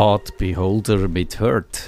Art 0.00 0.38
Beholder 0.38 1.08
mit 1.08 1.38
Hurt. 1.40 1.84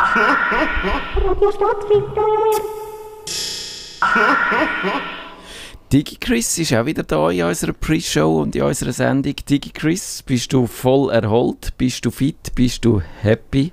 Digi 5.91 6.17
Chris 6.21 6.59
ist 6.59 6.75
auch 6.75 6.85
wieder 6.85 7.05
da 7.05 7.31
in 7.31 7.43
unserer 7.45 7.73
Pre-Show 7.73 8.43
und 8.43 8.55
in 8.55 8.65
unserer 8.65 8.93
Sendung. 8.93 9.35
Digi 9.49 9.71
Chris, 9.71 10.23
bist 10.23 10.53
du 10.53 10.67
voll 10.67 11.11
erholt? 11.11 11.73
Bist 11.79 12.05
du 12.05 12.11
fit? 12.11 12.55
Bist 12.55 12.85
du 12.85 13.01
happy? 13.23 13.73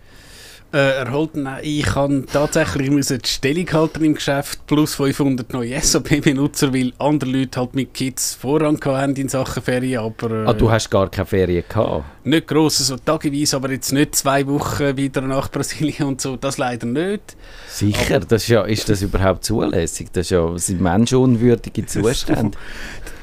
Äh, 0.72 0.98
erhalten, 1.00 1.44
nein, 1.44 1.62
ich 1.64 1.84
kann 1.84 2.28
tatsächlich 2.32 2.92
müssen 2.92 3.18
die 3.18 3.28
Stellung 3.28 3.66
halten 3.74 4.04
im 4.04 4.14
Geschäft 4.14 4.68
plus 4.68 4.94
500 4.94 5.52
neue 5.52 5.82
SAP-Benutzer, 5.82 6.72
weil 6.72 6.94
andere 7.00 7.32
Leute 7.32 7.60
halt 7.60 7.74
mit 7.74 7.92
Kids 7.92 8.36
Vorrang 8.36 8.80
haben 8.86 9.16
in 9.16 9.30
Sachen 9.30 9.64
Ferien, 9.64 10.04
aber... 10.04 10.30
Äh, 10.30 10.48
ah, 10.48 10.54
du 10.54 10.70
hast 10.70 10.92
gar 10.92 11.10
keine 11.10 11.26
Ferien 11.26 11.64
gehabt? 11.68 12.06
Nicht 12.24 12.48
gross, 12.48 12.78
so 12.78 12.98
tageweise, 12.98 13.56
aber 13.56 13.72
jetzt 13.72 13.92
nicht 13.92 14.14
zwei 14.14 14.46
Wochen 14.46 14.96
wieder 14.96 15.22
nach 15.22 15.50
Brasilien 15.50 16.08
und 16.08 16.22
so, 16.22 16.36
das 16.36 16.60
leider 16.60 16.86
nicht. 16.86 17.36
Sicher, 17.68 18.18
aber, 18.18 18.26
das 18.26 18.44
ist, 18.44 18.50
ja, 18.50 18.62
ist 18.62 18.88
das 18.90 19.02
überhaupt 19.02 19.44
zulässig? 19.44 20.10
Das, 20.14 20.28
ist 20.28 20.30
ja, 20.30 20.52
das 20.52 20.68
sind 20.68 20.82
menschenunwürdige 20.82 21.84
Zustände. 21.88 22.56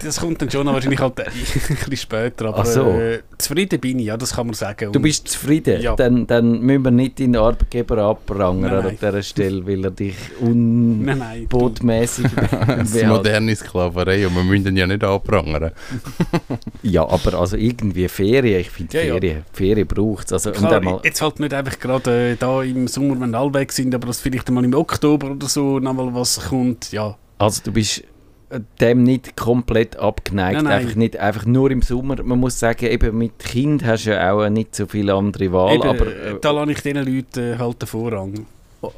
Das 0.03 0.21
kommt 0.21 0.43
dann 0.43 0.51
schon 0.51 0.67
wahrscheinlich 0.67 1.01
halt 1.01 1.21
ein 1.21 1.33
bisschen 1.33 1.97
später, 1.97 2.47
aber 2.47 2.65
so. 2.65 2.91
äh, 2.91 3.21
zufrieden 3.39 3.81
bin 3.81 3.99
ich, 3.99 4.07
ja, 4.07 4.17
das 4.17 4.35
kann 4.35 4.47
man 4.47 4.55
sagen. 4.55 4.87
Und 4.89 4.97
du 4.97 5.01
bist 5.01 5.29
zufrieden? 5.29 5.81
Ja. 5.81 5.97
Dann, 5.97 6.27
dann 6.27 6.61
müssen 6.61 6.85
wir 6.85 6.91
nicht 6.91 7.21
in 7.21 7.37
Arbeitgeber 7.37 7.99
abprangern 7.99 8.87
an 8.87 8.91
dieser 8.91 9.23
Stelle, 9.23 9.67
weil 9.67 9.85
er 9.85 9.91
dich 9.91 10.17
unbotmäßig 10.41 12.27
Das 12.67 12.95
ist 12.95 13.07
moderne 13.07 13.55
Sklaverei 13.57 14.27
und 14.27 14.35
wir 14.35 14.45
müssen 14.45 14.69
ihn 14.69 14.77
ja 14.77 14.87
nicht 14.87 15.05
abprangern. 15.05 15.73
ja, 16.83 17.09
aber 17.09 17.35
also 17.35 17.57
irgendwie 17.57 18.09
Ferien, 18.09 18.61
ich 18.61 18.71
finde 18.71 18.99
ja, 18.99 19.15
Ferien, 19.15 19.37
ja. 19.39 19.43
Ferien 19.53 19.87
braucht 19.87 20.27
es. 20.27 20.33
Also, 20.33 20.53
Klar, 20.53 21.01
jetzt 21.05 21.23
halt 21.23 21.41
nicht 21.41 21.55
einfach 21.55 21.79
gerade 21.79 22.33
äh, 22.33 22.37
da 22.37 22.63
im 22.63 22.89
Sommer, 22.89 23.21
wenn 23.21 23.35
alle 23.35 23.53
weg 23.55 23.73
sind, 23.73 23.95
aber 23.95 24.07
das 24.07 24.21
vielleicht 24.21 24.51
mal 24.51 24.65
im 24.65 24.75
Oktober 24.75 25.31
oder 25.31 25.47
so 25.47 25.79
nochmal 25.79 26.15
was 26.15 26.49
kommt, 26.49 26.93
ja. 26.93 27.17
Also 27.39 27.63
du 27.65 27.73
bist 27.73 28.03
dem 28.81 29.03
nicht 29.03 29.37
komplett 29.37 29.97
abgeneigt. 29.97 30.63
Nein, 30.63 30.65
nein. 30.65 30.81
Einfach, 30.81 30.97
nicht, 30.97 31.17
einfach 31.17 31.47
nur 31.47 31.71
im 31.71 31.83
Sommer. 31.83 32.23
Man 32.23 32.39
muss 32.39 32.59
sagen, 32.59 32.87
eben 32.87 33.17
mit 33.19 33.39
Kind 33.39 33.85
hast 33.85 34.07
du 34.07 34.11
ja 34.11 34.33
auch 34.33 34.49
nicht 34.49 34.75
so 34.75 34.87
viele 34.87 35.15
andere 35.15 35.53
Wahl. 35.53 35.75
Eben, 35.75 35.83
aber, 35.83 36.07
äh, 36.07 36.39
da 36.41 36.51
lasse 36.53 36.73
ich 36.73 36.81
diesen 36.81 37.05
Leuten 37.05 37.59
halt 37.59 37.83
den 37.83 37.87
Vorrang. 37.89 38.47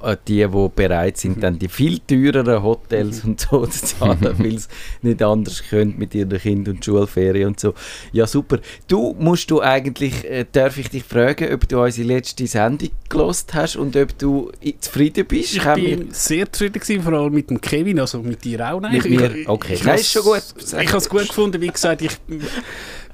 Äh, 0.02 0.16
die, 0.26 0.46
die 0.46 0.68
bereit 0.74 1.16
sind, 1.16 1.42
dann 1.42 1.58
die 1.58 1.68
viel 1.68 1.98
teureren 1.98 2.62
Hotels 2.62 3.24
und 3.24 3.40
so 3.40 3.66
zu 3.66 3.84
zahlen, 3.84 4.18
weil 4.38 4.54
es 4.54 4.68
nicht 5.02 5.22
anders 5.22 5.62
können 5.68 5.94
mit 5.98 6.14
ihren 6.14 6.38
Kindern 6.38 6.76
und 6.76 6.84
Schulferien 6.84 7.48
und 7.48 7.60
so. 7.60 7.74
Ja, 8.12 8.26
super. 8.26 8.58
Du 8.86 9.14
musst 9.18 9.50
du 9.50 9.60
eigentlich, 9.60 10.24
äh, 10.24 10.44
darf 10.50 10.78
ich 10.78 10.90
dich 10.90 11.04
fragen, 11.04 11.52
ob 11.52 11.68
du 11.68 11.80
unsere 11.80 12.06
letzte 12.06 12.46
Sendung 12.46 12.90
gelost 13.08 13.54
hast 13.54 13.76
und 13.76 13.96
ob 13.96 14.16
du 14.18 14.50
zufrieden 14.80 15.26
bist? 15.26 15.56
Ich 15.56 15.64
bin 15.74 16.08
sehr 16.12 16.50
zufrieden 16.52 16.80
gewesen, 16.80 17.02
vor 17.02 17.12
allem 17.12 17.32
mit 17.32 17.50
dem 17.50 17.60
Kevin, 17.60 18.00
also 18.00 18.22
mit 18.22 18.44
dir 18.44 18.72
auch. 18.72 18.80
Nein, 18.80 18.92
mit 18.92 19.08
mir? 19.08 19.30
Okay, 19.46 19.74
ich, 19.74 19.80
ich 19.80 19.86
Nein, 19.86 19.96
ist 19.96 20.12
schon 20.12 20.22
gut. 20.22 20.42
Ich 20.58 20.88
habe 20.88 20.98
es 20.98 21.08
gut 21.08 21.28
gefunden, 21.28 21.60
wie 21.60 21.68
gesagt, 21.68 22.02
ich 22.02 22.12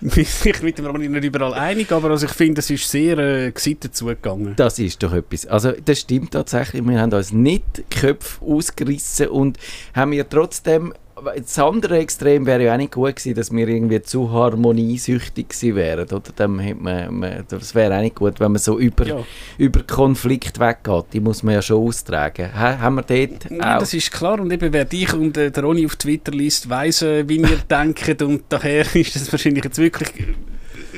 bin 0.15 0.25
sich 0.25 0.63
mit 0.63 0.77
dem 0.77 0.93
nicht 1.13 1.25
überall 1.25 1.55
einig, 1.55 1.91
aber 1.91 2.11
also 2.11 2.27
ich 2.27 2.33
finde, 2.33 2.59
es 2.59 2.69
ist 2.69 2.91
sehr 2.91 3.17
äh, 3.17 3.51
gesittet 3.51 3.97
zugegangen. 3.97 4.55
Das 4.55 4.79
ist 4.79 5.03
doch 5.03 5.15
etwas. 5.15 5.47
Also 5.47 5.73
das 5.83 6.01
stimmt 6.01 6.33
tatsächlich. 6.33 6.87
Wir 6.87 7.01
haben 7.01 7.13
uns 7.13 7.33
nicht 7.33 7.65
die 7.79 7.85
Köpfe 8.01 8.45
ausgerissen 8.45 9.29
und 9.29 9.59
haben 9.95 10.13
ja 10.13 10.25
trotzdem 10.25 10.93
das 11.37 11.59
andere 11.59 11.99
Extrem 11.99 12.45
wäre 12.47 12.65
ja 12.65 12.75
auch 12.75 12.79
nicht 12.79 12.93
gut 12.93 13.17
gewesen, 13.17 13.35
dass 13.35 13.53
wir 13.53 13.69
irgendwie 13.69 14.03
zu 14.03 14.33
harmoniesüchtig 14.33 15.49
gewesen 15.49 15.77
wären. 15.77 16.09
Oder? 16.09 16.23
Dann 16.35 16.57
man, 16.57 17.15
man, 17.15 17.45
das 17.49 17.75
wäre 17.75 17.97
auch 17.97 18.01
nicht 18.01 18.17
gut, 18.17 18.41
wenn 18.41 18.53
man 18.53 18.61
so 18.61 18.79
über, 18.79 19.07
ja. 19.07 19.25
über 19.57 19.83
Konflikt 19.83 20.59
weggeht. 20.59 21.07
Die 21.13 21.21
muss 21.21 21.43
man 21.43 21.55
ja 21.55 21.63
schon 21.63 21.87
austragen. 21.87 22.53
Ha, 22.55 22.79
haben 22.79 22.97
wir 22.97 23.03
dort 23.03 23.51
Nein, 23.51 23.79
das 23.79 23.95
ist 23.95 24.11
klar. 24.11 24.41
Und 24.41 24.53
eben, 24.53 24.73
wer 24.73 24.85
dich 24.85 25.13
und 25.15 25.37
äh, 25.37 25.51
der 25.51 25.63
Ronny 25.63 25.87
auf 25.87 25.97
Twitter 25.97 26.33
liest, 26.33 26.69
weiss, 26.69 27.03
äh, 27.03 27.29
wie 27.29 27.41
wir 27.41 27.57
denken. 27.71 28.27
Und 28.27 28.45
daher 28.49 28.85
ist 28.95 29.15
das 29.15 29.31
wahrscheinlich 29.31 29.65
jetzt 29.65 29.79
wirklich 29.79 30.11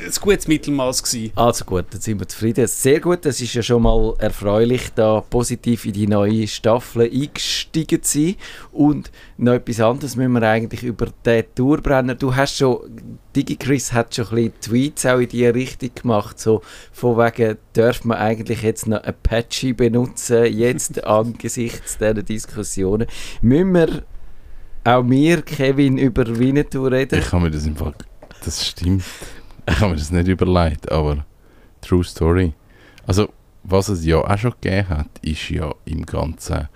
ein 0.07 0.21
gutes 0.21 0.49
Mittelmaß 0.49 1.03
gewesen. 1.03 1.33
Also 1.35 1.65
gut, 1.65 1.87
dann 1.91 2.01
sind 2.01 2.21
wir 2.21 2.29
zufrieden. 2.29 2.67
Sehr 2.67 3.01
gut, 3.01 3.25
das 3.25 3.41
ist 3.41 3.55
ja 3.55 3.63
schon 3.63 3.83
mal 3.83 4.15
erfreulich, 4.19 4.91
da 4.95 5.21
positiv 5.21 5.85
in 5.85 5.93
die 5.93 6.07
neue 6.07 6.47
Staffel 6.47 7.11
eingestiegen 7.11 8.03
zu 8.03 8.19
sein. 8.19 8.35
Und 8.73 9.11
noch 9.37 9.55
etwas 9.55 9.81
anderes 9.81 10.17
müssen 10.17 10.33
wir 10.33 10.43
eigentlich 10.43 10.83
über 10.83 11.09
den 11.25 11.45
Tourbrenner. 11.55 12.15
Du 12.15 12.35
hast 12.35 12.57
schon, 12.57 12.79
DigiChris 13.35 13.93
hat 13.93 14.15
schon 14.15 14.27
ein 14.29 14.35
bisschen 14.35 14.61
Tweets 14.61 15.07
auch 15.07 15.19
in 15.19 15.29
diese 15.29 15.55
Richtung 15.55 15.91
gemacht, 15.95 16.39
so 16.39 16.63
von 16.93 17.17
wegen, 17.19 17.59
darf 17.73 18.05
man 18.05 18.19
eigentlich 18.19 18.63
jetzt 18.63 18.87
noch 18.87 19.03
Apache 19.03 19.75
benutzen, 19.75 20.47
jetzt 20.47 21.05
angesichts 21.05 21.99
dieser 21.99 22.15
Diskussionen. 22.15 23.07
Müssen 23.43 23.73
wir 23.73 24.03
auch 24.85 25.09
wir, 25.09 25.43
Kevin, 25.43 25.99
über 25.99 26.27
Winnetou 26.39 26.87
reden? 26.87 27.19
Ich 27.19 27.27
kann 27.27 27.43
mir 27.43 27.51
das 27.51 27.67
im 27.67 27.77
Fall, 27.77 27.95
das 28.45 28.67
stimmt. 28.67 29.05
Ich 29.71 29.81
habe 29.81 29.91
mir 29.91 29.97
das 29.97 30.13
nicht 30.13 30.29
überlegt, 30.29 30.91
aber 30.93 31.25
True 31.81 32.05
Story. 32.05 32.53
Also, 33.07 33.29
was 33.65 33.89
es 33.89 34.05
ja 34.05 34.19
auch 34.19 34.39
schon 34.39 34.53
gegeben 34.61 34.89
hat, 34.89 35.09
ist 35.23 35.51
ja 35.51 35.75
im 35.85 36.07
ganzen 36.07 36.69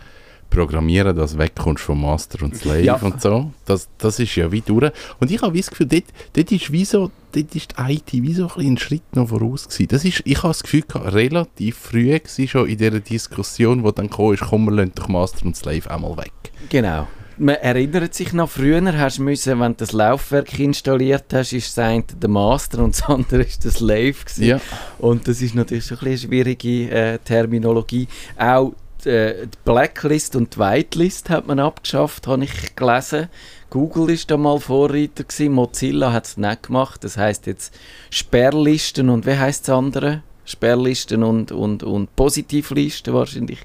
Programmieren, 0.50 1.16
dass 1.16 1.32
du 1.32 1.38
wegkommst 1.38 1.84
vom 1.84 2.00
Master 2.00 2.42
und 2.44 2.56
Slave 2.56 2.82
ja. 2.82 2.96
und 2.96 3.22
so. 3.22 3.52
Das, 3.64 3.88
das 3.98 4.18
ist 4.18 4.34
ja 4.34 4.50
wie 4.50 4.60
durch. 4.60 4.90
Und 5.20 5.30
ich 5.30 5.40
habe 5.40 5.56
das 5.56 5.70
Gefühl, 5.70 5.86
dort, 5.86 6.04
dort 6.32 6.50
ist 6.50 6.72
wie 6.72 6.84
so, 6.84 7.12
dort 7.30 7.54
ist 7.54 7.74
die 7.78 7.92
IT 7.92 8.12
wie 8.12 8.34
so 8.34 8.50
ein, 8.56 8.76
Schritt 8.76 9.14
noch 9.14 9.28
voraus 9.28 9.68
gewesen. 9.68 9.88
Das 9.88 10.04
ist, 10.04 10.22
ich 10.24 10.38
habe 10.38 10.48
das 10.48 10.64
Gefühl, 10.64 10.82
gehabt, 10.82 11.14
relativ 11.14 11.78
früh 11.78 12.12
war 12.12 12.46
schon 12.48 12.68
in 12.68 12.78
dieser 12.78 12.98
Diskussion, 12.98 13.84
wo 13.84 13.92
dann 13.92 14.10
kam, 14.10 14.32
ist, 14.32 14.42
komm, 14.42 14.64
wir 14.64 14.72
lassen 14.72 14.92
doch 14.96 15.06
Master 15.06 15.46
und 15.46 15.56
Slave 15.56 15.88
einmal 15.88 16.16
weg. 16.16 16.32
Genau 16.68 17.06
man 17.38 17.56
erinnert 17.56 18.14
sich 18.14 18.32
noch, 18.32 18.50
früher 18.50 18.98
hast 18.98 19.18
du 19.18 19.22
müssen, 19.22 19.60
wenn 19.60 19.72
du 19.72 19.78
das 19.78 19.92
Laufwerk 19.92 20.58
installiert 20.58 21.26
hast, 21.32 21.52
ist 21.52 21.76
das 21.76 21.84
eine 21.84 22.02
der 22.02 22.28
Master 22.28 22.82
und 22.84 22.94
das 22.94 23.02
andere 23.04 23.42
ist 23.42 23.64
das 23.64 23.74
Slave 23.74 24.14
Ja. 24.36 24.60
Und 24.98 25.26
das 25.26 25.40
ist 25.40 25.54
natürlich 25.54 25.86
so 25.86 25.94
ein 25.94 26.06
eine 26.06 26.18
schwierige 26.18 26.90
äh, 26.90 27.18
Terminologie. 27.18 28.08
Auch 28.36 28.74
die, 29.04 29.08
äh, 29.08 29.46
die, 29.46 29.58
Blacklist 29.64 30.36
und 30.36 30.54
die 30.54 30.58
Whitelist 30.58 31.30
hat 31.30 31.46
man 31.46 31.58
abgeschafft, 31.58 32.26
habe 32.26 32.44
ich 32.44 32.76
gelesen. 32.76 33.28
Google 33.70 34.10
ist 34.10 34.30
da 34.30 34.36
mal 34.36 34.58
Vorreiter 34.58 35.24
gewesen, 35.24 35.52
Mozilla 35.52 36.12
hat 36.12 36.26
es 36.26 36.36
nicht 36.36 36.64
gemacht. 36.64 37.04
Das 37.04 37.16
heißt 37.16 37.46
jetzt 37.46 37.74
Sperrlisten 38.10 39.08
und 39.08 39.26
wie 39.26 39.36
heißt 39.36 39.68
das 39.68 39.74
andere? 39.74 40.22
Sperrlisten 40.44 41.22
und, 41.22 41.52
und, 41.52 41.82
und 41.82 42.14
Positivlisten 42.16 43.14
wahrscheinlich 43.14 43.60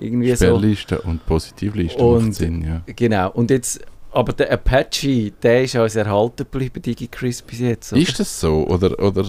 irgendwie 0.00 0.34
Sperrliste 0.34 1.00
so. 1.02 1.08
und 1.08 1.24
Positivliste 1.26 2.02
und, 2.02 2.24
macht 2.24 2.34
Sinn, 2.34 2.64
ja. 2.64 2.82
Genau, 2.94 3.30
und 3.30 3.50
jetzt, 3.50 3.80
aber 4.12 4.32
der 4.32 4.52
Apache, 4.52 5.32
der 5.42 5.64
ist 5.64 5.76
uns 5.76 5.96
erhalten 5.96 6.38
geblieben, 6.50 6.82
DigiChris 6.82 7.42
bis 7.42 7.60
jetzt. 7.60 7.92
Oder? 7.92 8.02
Ist 8.02 8.18
das 8.18 8.40
so? 8.40 8.66
Oder, 8.66 8.98
oder 8.98 9.26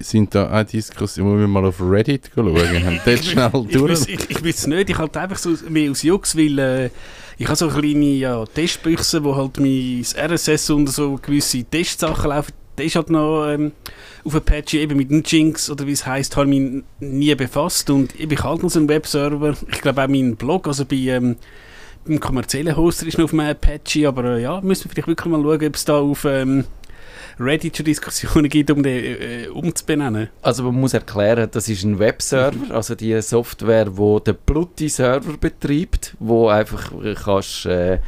sind 0.00 0.34
da 0.34 0.60
auch 0.60 0.64
Diskussionen, 0.64 1.34
wo 1.34 1.38
wir 1.38 1.48
mal 1.48 1.64
auf 1.64 1.80
Reddit 1.80 2.30
schauen? 2.34 2.56
haben 2.84 3.00
dort 3.04 3.24
schnell 3.24 3.66
durch? 3.70 4.00
Ich, 4.02 4.08
ich, 4.08 4.30
ich 4.30 4.44
weiß 4.44 4.58
es 4.58 4.66
nicht, 4.66 4.90
ich 4.90 4.98
halt 4.98 5.16
einfach 5.16 5.38
so 5.38 5.50
mehr 5.68 5.90
aus 5.90 6.02
Jux, 6.02 6.36
weil 6.36 6.58
äh, 6.58 6.90
ich 7.38 7.46
habe 7.46 7.56
so 7.56 7.68
kleine 7.68 8.04
ja, 8.04 8.44
Testbüchse, 8.44 9.24
wo 9.24 9.34
halt 9.34 9.58
mein 9.58 10.04
RSS 10.14 10.70
und 10.70 10.88
so 10.88 11.18
gewisse 11.20 11.64
Testsachen 11.64 12.30
laufen 12.30 12.52
der 12.80 12.86
ist 12.86 12.96
halt 12.96 13.10
noch 13.10 13.46
ähm, 13.46 13.72
auf 14.24 14.34
Apache 14.34 14.78
eben 14.78 14.96
mit 14.96 15.10
dem 15.10 15.22
Jinx 15.22 15.68
oder 15.68 15.86
wie 15.86 15.92
es 15.92 16.06
heißt, 16.06 16.34
habe 16.38 16.50
ich 16.50 16.58
mich 16.58 16.82
nie 16.98 17.34
befasst 17.34 17.90
und 17.90 18.18
ich 18.18 18.26
bin 18.26 18.42
halt 18.42 18.62
noch 18.62 18.70
so 18.70 18.80
ein 18.80 18.88
Webserver. 18.88 19.54
Ich 19.70 19.82
glaube 19.82 20.02
auch 20.02 20.08
mein 20.08 20.34
Blog, 20.36 20.66
also 20.66 20.86
bei 20.86 20.96
ähm, 20.96 21.36
beim 22.06 22.18
kommerziellen 22.18 22.74
Hoster 22.74 23.06
ist 23.06 23.18
noch 23.18 23.26
auf 23.26 23.34
einem 23.34 23.50
Apache, 23.50 24.08
aber 24.08 24.24
äh, 24.36 24.42
ja, 24.42 24.62
müssen 24.62 24.84
wir 24.84 24.92
vielleicht 24.92 25.08
wirklich 25.08 25.30
mal 25.30 25.42
schauen, 25.42 25.66
ob 25.66 25.74
es 25.74 25.84
da 25.84 25.98
auf 25.98 26.24
ähm, 26.24 26.64
Reddit 27.38 27.76
schon 27.76 27.84
Diskussionen 27.84 28.48
gibt, 28.48 28.70
um 28.70 28.82
den 28.82 29.04
äh, 29.04 29.48
umzubenennen. 29.48 30.30
Also 30.40 30.62
man 30.62 30.80
muss 30.80 30.94
erklären, 30.94 31.50
das 31.52 31.68
ist 31.68 31.84
ein 31.84 31.98
Webserver, 31.98 32.74
also 32.74 32.94
die 32.94 33.20
Software, 33.20 33.94
wo 33.94 34.20
der 34.20 34.32
Plutti-Server 34.32 35.36
betreibt, 35.36 36.16
wo 36.18 36.48
einfach 36.48 36.90
kannst 37.22 37.66
äh, 37.66 37.98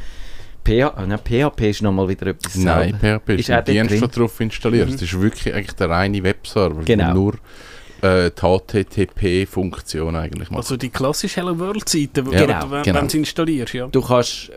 PH, 0.63 1.05
nein, 1.05 1.19
PHP 1.19 1.61
ist 1.69 1.81
nochmal 1.81 2.07
wieder 2.07 2.27
etwas 2.27 2.55
Nein, 2.55 2.97
PHP 2.99 3.29
ist, 3.33 3.39
ist 3.41 3.49
ein 3.51 3.65
Dienst, 3.65 4.01
der 4.01 4.07
drauf 4.07 4.39
installiert. 4.39 4.87
Mhm. 4.87 4.93
Das 4.93 5.01
ist 5.01 5.19
wirklich 5.19 5.53
eigentlich 5.53 5.73
der 5.73 5.89
reine 5.89 6.23
Webserver, 6.23 6.83
genau. 6.83 7.13
nur 7.13 7.33
äh, 8.01 8.31
die 8.31 8.41
HTTP-Funktion 8.41 10.15
eigentlich 10.15 10.49
macht. 10.49 10.59
Also 10.59 10.77
die 10.77 10.89
klassische 10.89 11.41
Hello 11.41 11.57
World-Seite, 11.57 12.23
ja. 12.31 12.45
genau, 12.45 12.71
wenn 12.71 12.83
genau. 12.83 12.99
du 13.01 13.05
es 13.05 13.13
installierst, 13.13 13.73
ja. 13.73 13.87
Du 13.87 14.01
kannst 14.01 14.51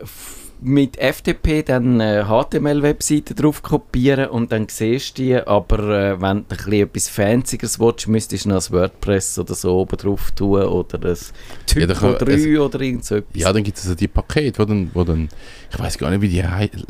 mit 0.59 0.97
FTP 0.97 1.63
dann 1.63 1.99
äh, 1.99 2.25
HTML-Webseiten 2.25 3.35
drauf 3.35 3.61
kopieren 3.61 4.29
und 4.29 4.51
dann 4.51 4.67
siehst 4.69 5.17
du 5.17 5.23
die, 5.23 5.35
aber 5.35 5.79
äh, 5.89 6.21
wenn 6.21 6.45
du 6.47 6.77
etwas 6.77 7.09
Fancyeres 7.09 7.79
willst, 7.79 8.07
müsstest 8.07 8.45
du 8.45 8.49
noch 8.49 8.67
ein 8.67 8.73
WordPress 8.73 9.39
oder 9.39 9.53
so 9.53 9.75
oben 9.77 9.97
drauf 9.97 10.31
tun 10.31 10.63
oder 10.63 10.97
das 10.97 11.31
Typo 11.65 11.87
ja, 11.87 11.93
kann, 11.93 12.17
3 12.17 12.33
es, 12.33 12.59
oder 12.59 12.81
irgend 12.81 13.05
so 13.05 13.15
etwas. 13.15 13.41
Ja, 13.41 13.53
dann 13.53 13.63
gibt 13.63 13.77
es 13.77 13.83
also 13.83 13.95
die 13.95 14.07
Pakete, 14.07 14.59
wo 14.59 14.65
dann, 14.65 14.91
wo 14.93 15.03
dann 15.03 15.29
ich 15.71 15.79
weiß 15.79 15.97
gar 15.97 16.09
nicht, 16.09 16.21
wie 16.21 16.29
die 16.29 16.43
heißen 16.43 16.85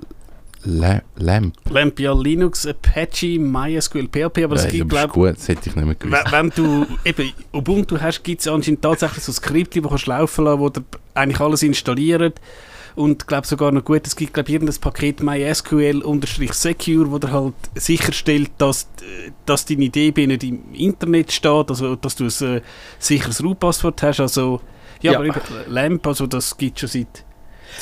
La 0.64 1.02
Lamp. 1.16 1.56
Lamp, 1.70 2.00
ja, 2.00 2.14
Linux, 2.14 2.66
Apache, 2.66 3.40
MySQL, 3.40 4.08
PHP, 4.08 4.44
aber 4.44 4.56
es 4.56 4.66
Äh, 4.66 4.70
gibt, 4.72 4.92
das 4.92 5.00
ist 5.04 5.10
glaube 5.10 5.14
gut, 5.14 5.38
das 5.38 5.48
hätte 5.48 5.70
ich 5.70 5.76
nicht 5.76 5.86
mehr 5.86 5.96
gewusst. 5.96 6.32
Wenn 6.32 6.50
du 6.50 6.86
eben 7.06 7.32
Ubuntu 7.54 7.98
hast, 8.00 8.24
gibt 8.24 8.42
es 8.42 8.48
anscheinend 8.48 8.82
tatsächlich 8.82 9.24
so 9.24 9.32
Skripte, 9.32 9.82
die 9.82 9.88
kannst 9.88 10.08
du 10.08 10.12
laufen 10.12 10.46
lassen, 10.46 10.60
wo 10.60 10.70
dir 10.70 10.84
eigentlich 11.14 11.40
alles 11.40 11.64
installiert. 11.64 12.42
Und 12.98 13.22
ich 13.22 13.28
glaube 13.28 13.46
sogar 13.46 13.72
noch 13.72 13.86
gut, 13.86 14.08
es 14.08 14.16
gibt 14.16 14.34
glaube 14.34 14.52
irgendein 14.52 14.82
Paket 14.82 15.22
MySQL-Secure, 15.22 17.12
wo 17.12 17.20
dir 17.20 17.32
halt 17.32 17.54
sicherstellt, 17.76 18.50
dass, 18.58 18.88
dass 19.46 19.66
deine 19.66 19.90
DB 19.90 20.26
nicht 20.26 20.44
im 20.44 20.74
Internet 20.74 21.32
steht, 21.32 21.70
also 21.70 21.96
dass 21.96 22.16
du 22.16 22.24
ein 22.26 22.56
äh, 22.58 22.62
sicheres 22.98 23.44
Root-Passwort 23.44 24.02
hast. 24.02 24.20
Also, 24.20 24.62
ja, 25.02 25.12
Ja. 25.12 25.20
aber 25.20 25.28
eben 25.28 25.40
LAMP, 25.68 26.08
also 26.08 26.26
das 26.26 26.58
gibt 26.58 26.82
es 26.82 26.90
schon 26.90 27.02
seit 27.04 27.24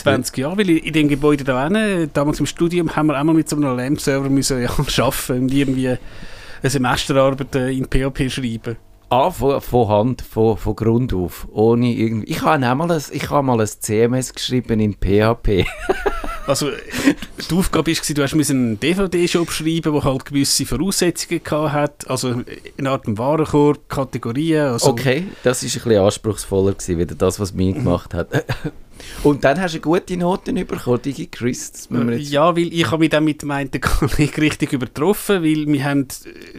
20 0.03 0.37
Jahren, 0.37 0.57
weil 0.57 0.69
in 0.69 0.91
dem 0.91 1.07
Gebäude 1.07 1.45
da 1.45 1.63
hinten, 1.63 2.09
damals 2.11 2.41
im 2.41 2.45
Studium, 2.45 2.93
haben 2.93 3.07
wir 3.07 3.17
auch 3.17 3.23
mal 3.23 3.33
mit 3.33 3.47
so 3.47 3.55
einem 3.55 3.77
LAMP-Server 3.77 4.29
müssen 4.29 4.61
ja, 4.61 4.69
arbeiten 5.03 5.43
und 5.43 5.53
irgendwie 5.53 5.87
eine 5.87 6.69
Semesterarbeit 6.69 7.55
äh, 7.55 7.71
in 7.71 7.85
PHP 7.85 8.29
schreiben. 8.29 8.75
Ah, 9.09 9.29
von, 9.29 9.61
von 9.61 9.87
Hand, 9.87 10.21
von, 10.21 10.57
von 10.57 10.75
Grund 10.75 11.13
auf. 11.13 11.47
Ohne 11.51 11.93
irgendwie. 11.93 12.31
Ich 12.31 12.41
habe 12.41 12.65
auch 12.67 12.75
mal 12.75 12.91
ein, 12.91 13.01
ich 13.11 13.29
habe 13.29 13.45
mal 13.45 13.59
ein 13.59 13.67
CMS 13.67 14.33
geschrieben 14.33 14.79
in 14.79 14.93
PHP. 14.93 15.65
Also, 16.47 16.69
die 17.49 17.55
Aufgabe 17.55 17.91
war, 17.91 18.13
du 18.13 18.21
hast 18.23 18.51
einen 18.51 18.79
DVD-Shop 18.79 19.51
schreiben, 19.51 19.93
der 19.93 20.03
halt 20.03 20.25
gewisse 20.25 20.65
Voraussetzungen 20.65 21.41
hat. 21.71 22.07
Also, 22.07 22.43
eine 22.77 22.89
Art 22.89 23.05
Warenkorb, 23.07 23.89
Kategorien. 23.89 24.67
Also, 24.67 24.91
Okay, 24.91 25.25
das 25.43 25.63
ist 25.63 25.75
ein 25.75 25.83
bisschen 25.83 26.03
anspruchsvoller 26.03 26.73
gewesen, 26.73 26.99
wieder 26.99 27.15
das, 27.15 27.39
was 27.39 27.53
mir 27.53 27.73
gemacht 27.73 28.13
hat. 28.13 28.27
Und 29.23 29.43
dann 29.43 29.59
hast 29.59 29.75
du 29.75 29.79
gute 29.79 30.17
Noten 30.17 30.55
bekommen, 30.55 31.01
Digi 31.01 31.27
Chris. 31.27 31.87
Ja, 32.17 32.55
weil 32.55 32.73
ich 32.73 32.85
habe 32.89 32.99
mich 32.99 33.09
dann 33.09 33.23
mit 33.25 33.43
meinen 33.43 33.69
Kollegen 33.81 34.41
richtig 34.41 34.73
übertroffen, 34.73 35.43
weil 35.43 35.65
wir 35.67 35.83
haben, 35.83 36.07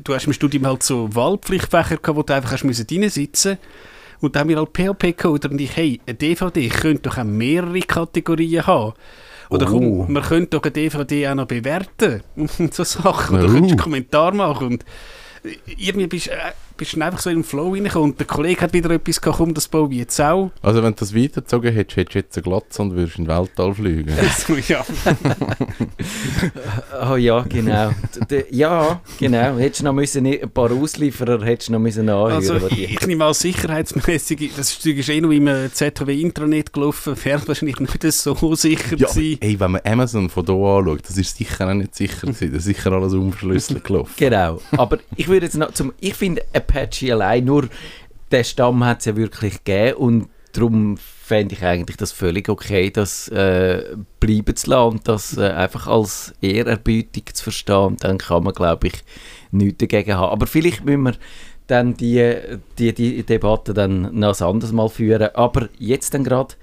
du 0.04 0.14
hast 0.14 0.26
im 0.26 0.32
Studium 0.32 0.66
halt 0.66 0.82
so 0.82 1.14
Wahlpflichtfächer 1.14 1.96
gehabt, 1.96 2.16
wo 2.16 2.22
du 2.22 2.34
einfach 2.34 2.52
hast 2.52 2.64
müssen 2.64 2.86
reinsitzen 2.90 3.58
und 4.20 4.34
dann 4.34 4.40
haben 4.42 4.48
wir 4.48 4.56
halt 4.58 4.70
PHP 4.72 5.02
gecodet 5.16 5.50
und 5.52 5.60
ich, 5.60 5.76
hey, 5.76 6.00
eine 6.06 6.14
DVD 6.14 6.68
könnte 6.68 7.02
doch 7.08 7.18
auch 7.18 7.24
mehrere 7.24 7.80
Kategorien 7.80 8.66
haben. 8.66 8.94
Oder 9.50 9.66
Oh. 9.68 9.72
komm, 10.04 10.12
man 10.12 10.22
könnte 10.24 10.50
doch 10.56 10.62
eine 10.62 10.72
DVD 10.72 11.28
auch 11.28 11.34
noch 11.36 11.46
bewerten 11.46 12.22
und 12.36 12.74
so 12.74 12.82
Sachen. 12.84 13.36
Oder 13.38 13.44
Oh. 13.44 13.48
könntest 13.52 13.72
einen 13.72 13.80
Kommentar 13.80 14.34
machen 14.34 14.66
und 14.68 14.84
irgendwie 15.78 16.06
bist, 16.08 16.28
äh, 16.28 16.32
bist 16.76 16.94
du 16.96 17.00
einfach 17.02 17.20
so 17.20 17.30
in 17.30 17.36
den 17.38 17.44
Flow 17.44 17.72
reingekommen 17.72 18.10
und 18.10 18.18
der 18.18 18.26
Kollege 18.26 18.60
hat 18.60 18.72
wieder 18.72 18.90
etwas 18.90 19.20
gehabt, 19.20 19.38
komm, 19.38 19.54
das 19.54 19.68
baue 19.68 19.90
ich 19.92 19.98
jetzt 19.98 20.20
auch. 20.20 20.50
Also 20.62 20.82
wenn 20.82 20.92
du 20.92 20.98
das 21.00 21.14
weitergezogen 21.14 21.72
hättest, 21.72 21.96
hättest 21.96 22.14
du 22.14 22.18
jetzt 22.18 22.36
eine 22.36 22.42
Glatze 22.44 22.82
und 22.82 22.94
würdest 22.94 23.18
in 23.18 23.24
den 23.24 23.36
Weltall 23.36 23.74
fliegen. 23.74 24.12
Also, 24.26 24.56
ja. 24.68 24.84
Oh 27.10 27.16
ja, 27.16 27.40
genau. 27.48 27.90
Ja, 28.50 29.00
genau. 29.18 29.56
Hättest 29.58 29.80
du 29.80 29.84
noch 29.84 29.92
müssen, 29.92 30.26
ein 30.26 30.50
paar 30.50 30.70
Auslieferer 30.70 31.44
hättest 31.44 31.68
du 31.68 31.72
noch 31.74 31.78
müssen 31.78 32.08
anhören 32.08 32.32
Also 32.32 32.68
ich, 32.68 33.06
nehme 33.06 33.24
als 33.24 33.40
sicherheitsmäßig, 33.40 34.52
das 34.56 34.78
Zeug 34.78 34.98
ist 34.98 35.08
eh 35.08 35.20
noch 35.20 35.30
im 35.30 35.46
äh, 35.46 35.70
ZHW-Intranet 35.72 36.72
gelaufen, 36.72 37.14
wäre 37.24 37.46
wahrscheinlich 37.46 37.78
nicht 37.80 38.02
so 38.12 38.54
sicher 38.54 38.96
Ja, 38.96 39.08
gewesen. 39.08 39.38
ey, 39.40 39.58
wenn 39.58 39.70
man 39.72 39.80
Amazon 39.84 40.28
von 40.28 40.44
hier 40.44 40.54
anschaut, 40.54 41.00
das 41.08 41.16
ist 41.18 41.36
sicher 41.36 41.68
auch 41.68 41.74
nicht 41.74 41.94
sicher 41.94 42.26
gewesen. 42.26 42.52
Das 42.52 42.66
ist 42.66 42.76
sicher 42.76 42.92
alles 42.92 43.12
unverschlüsselt 43.12 43.84
gelaufen. 43.84 44.12
Genau. 44.16 44.60
Aber 44.76 44.98
ich 45.16 45.28
würde 45.28 45.46
jetzt 45.46 45.56
noch 45.56 45.72
zum. 45.72 45.92
Ich 46.00 46.14
finde 46.14 46.42
Apache 46.66 47.12
allein 47.12 47.44
nur 47.44 47.68
den 48.32 48.44
Stamm 48.44 48.84
hat 48.84 49.00
es 49.00 49.04
ja 49.06 49.16
wirklich 49.16 49.64
gegeben 49.64 49.96
und 49.96 50.28
darum 50.52 50.96
fände 50.96 51.54
ich 51.54 51.64
eigentlich 51.64 51.96
das 51.96 52.12
völlig 52.12 52.48
okay, 52.48 52.90
das 52.90 53.28
äh, 53.28 53.96
bleiben 54.20 54.56
zu 54.56 54.70
lassen 54.70 54.92
und 54.92 55.08
das 55.08 55.36
äh, 55.36 55.48
einfach 55.48 55.86
als 55.86 56.34
Ehrerbietung 56.40 57.24
zu 57.32 57.44
verstehen. 57.44 57.96
Dann 58.00 58.18
kann 58.18 58.44
man, 58.44 58.54
glaube 58.54 58.88
ich, 58.88 58.94
nichts 59.50 59.78
dagegen 59.78 60.16
haben. 60.16 60.32
Aber 60.32 60.46
vielleicht 60.46 60.84
müssen 60.84 61.02
wir 61.02 61.14
dann 61.66 61.94
die, 61.94 62.36
die, 62.78 62.94
die 62.94 63.22
Debatte 63.24 63.74
dann 63.74 64.18
noch 64.18 64.40
ein 64.40 64.46
anderes 64.46 64.72
Mal 64.72 64.88
führen. 64.88 65.34
Aber 65.34 65.68
jetzt 65.78 66.14
dann 66.14 66.24
gerade 66.24 66.54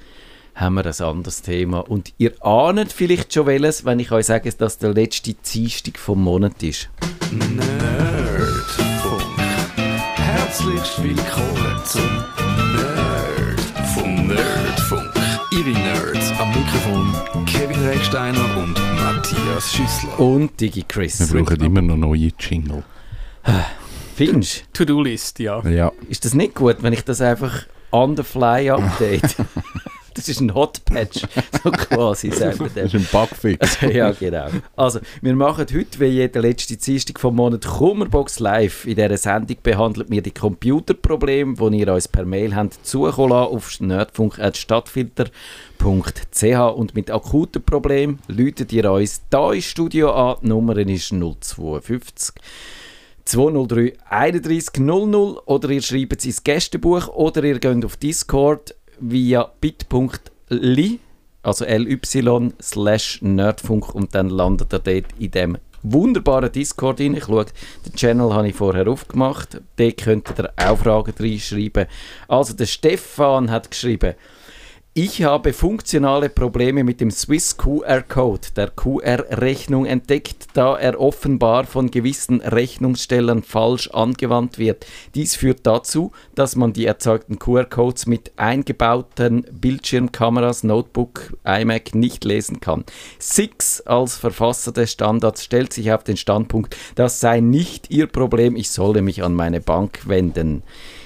haben 0.55 0.75
wir 0.75 0.85
ein 0.85 1.05
anderes 1.05 1.41
Thema. 1.41 1.79
Und 1.79 2.13
ihr 2.17 2.33
ahnt 2.41 2.91
vielleicht 2.91 3.33
schon 3.33 3.45
welches, 3.47 3.85
wenn 3.85 3.99
ich 3.99 4.11
euch 4.11 4.27
sage, 4.27 4.45
dass 4.45 4.57
das 4.57 4.77
der 4.77 4.93
letzte 4.93 5.33
Dienstag 5.33 5.97
vom 5.97 6.23
Monat 6.23 6.63
ist. 6.63 6.89
Nerdfunk. 7.31 8.82
Herzlich 10.53 11.03
willkommen 11.03 11.81
zum 11.83 12.23
Nerdfunk. 12.75 14.27
Nerdfunk. 14.27 15.11
Ihre 15.51 15.71
Nerds 15.71 16.31
am 16.39 16.49
Mikrofon 16.49 17.45
Kevin 17.47 17.83
Recksteiner 17.83 18.57
und 18.57 18.75
Matthias 19.01 19.73
Schüssler. 19.73 20.19
Und 20.19 20.61
Digi 20.61 20.83
Chris. 20.87 21.33
Wir 21.33 21.43
brauchen 21.43 21.59
immer 21.59 21.81
noch 21.81 21.97
neue 21.97 22.29
Jingle. 22.39 22.83
Findest 24.15 24.65
To-Do-List, 24.73 25.39
ja. 25.39 25.67
Ja. 25.67 25.91
ist 26.07 26.23
das 26.23 26.35
nicht 26.35 26.53
gut, 26.53 26.83
wenn 26.83 26.93
ich 26.93 27.03
das 27.03 27.19
einfach 27.19 27.65
on 27.89 28.15
the 28.15 28.21
fly 28.21 28.69
update? 28.69 29.35
das 30.23 30.29
ist 30.29 30.39
ein 30.41 30.53
Hot 30.53 30.85
Patch, 30.85 31.23
so 31.63 31.71
quasi, 31.71 32.31
wir 32.31 32.53
Das 32.73 32.93
ist 32.93 32.95
ein 32.95 33.07
Bugfix. 33.11 33.81
ja, 33.93 34.11
genau. 34.11 34.47
Also, 34.75 34.99
wir 35.21 35.35
machen 35.35 35.65
heute, 35.73 35.99
wie 35.99 36.05
jeder 36.05 36.41
letzte 36.41 36.77
Dienstag 36.77 37.19
vom 37.19 37.35
Monat, 37.35 37.67
Kummerbox 37.67 38.39
Live. 38.39 38.85
In 38.85 38.95
dieser 38.95 39.17
Sendung 39.17 39.57
behandelt 39.61 40.09
wir 40.09 40.21
die 40.21 40.31
Computerprobleme, 40.31 41.55
die 41.55 41.79
ihr 41.79 41.93
uns 41.93 42.07
per 42.07 42.23
Mail 42.25 42.55
habt 42.55 42.85
zukommen 42.85 43.31
lassen 43.31 43.53
auf 43.53 43.81
nerdfunk.stadtfilter.ch 43.81 46.75
und 46.75 46.95
mit 46.95 47.11
akuten 47.11 47.61
Problemen 47.63 48.19
läutet 48.27 48.71
ihr 48.71 48.89
uns 48.89 49.21
hier 49.29 49.53
im 49.53 49.61
Studio 49.61 50.11
an. 50.11 50.37
Die 50.41 50.47
Nummer 50.47 50.77
ist 50.77 51.09
052 51.09 52.35
203 53.25 53.93
31 54.09 54.79
00 54.79 55.37
oder 55.45 55.69
ihr 55.69 55.81
schreibt 55.81 56.19
es 56.19 56.25
ins 56.25 56.43
Gästebuch 56.43 57.07
oder 57.09 57.43
ihr 57.43 57.59
geht 57.59 57.85
auf 57.85 57.97
Discord 57.97 58.75
via 59.09 59.49
bit.ly 59.59 60.99
also 61.43 61.65
ly 61.65 62.53
slash 62.61 63.21
nerdfunk 63.21 63.93
und 63.93 64.15
dann 64.15 64.29
landet 64.29 64.73
ihr 64.73 64.79
dort 64.79 65.05
in 65.19 65.31
dem 65.31 65.57
wunderbaren 65.83 66.51
Discord 66.51 67.01
rein. 67.01 67.15
Ich 67.15 67.25
schaue, 67.25 67.45
den 67.85 67.93
Channel 67.93 68.33
habe 68.33 68.47
ich 68.47 68.55
vorher 68.55 68.87
aufgemacht. 68.87 69.61
Dort 69.75 69.97
könnt 69.97 70.29
ihr 70.39 70.53
auch 70.55 70.77
Fragen 70.77 71.13
reinschreiben. 71.19 71.87
Also 72.29 72.53
der 72.53 72.65
Stefan 72.65 73.51
hat 73.51 73.69
geschrieben, 73.69 74.15
ich 74.95 75.23
habe 75.23 75.53
funktionale 75.53 76.29
Probleme 76.29 76.83
mit 76.83 77.01
dem 77.01 77.09
Swiss 77.09 77.57
QR-Code 77.57 78.49
der 78.55 78.69
QR-Rechnung 78.69 79.87
entdeckt, 79.87 80.49
da 80.53 80.77
er 80.77 81.01
offenbar 81.01 81.63
von 81.63 81.89
gewissen 81.89 82.41
Rechnungsstellern 82.41 83.41
falsch 83.41 83.89
angewandt 83.89 84.59
wird. 84.59 84.85
Dies 85.15 85.35
führt 85.35 85.65
dazu, 85.65 86.11
dass 86.35 86.55
man 86.55 86.73
die 86.73 86.85
erzeugten 86.85 87.39
QR-Codes 87.39 88.05
mit 88.05 88.33
eingebauten 88.35 89.47
Bildschirmkameras, 89.51 90.63
Notebook, 90.63 91.37
iMac 91.43 91.95
nicht 91.95 92.23
lesen 92.23 92.59
kann. 92.59 92.83
Six 93.17 93.81
als 93.81 94.17
Verfasser 94.17 94.73
des 94.73 94.91
Standards 94.91 95.43
stellt 95.43 95.73
sich 95.73 95.91
auf 95.91 96.03
den 96.03 96.17
Standpunkt, 96.17 96.77
das 96.93 97.19
sei 97.19 97.39
nicht 97.39 97.89
ihr 97.89 98.05
Problem, 98.05 98.55
ich 98.55 98.69
solle 98.69 99.01
mich 99.01 99.23
an 99.23 99.33
meine 99.33 99.59
Bank 99.59 100.07
wenden. 100.07 100.61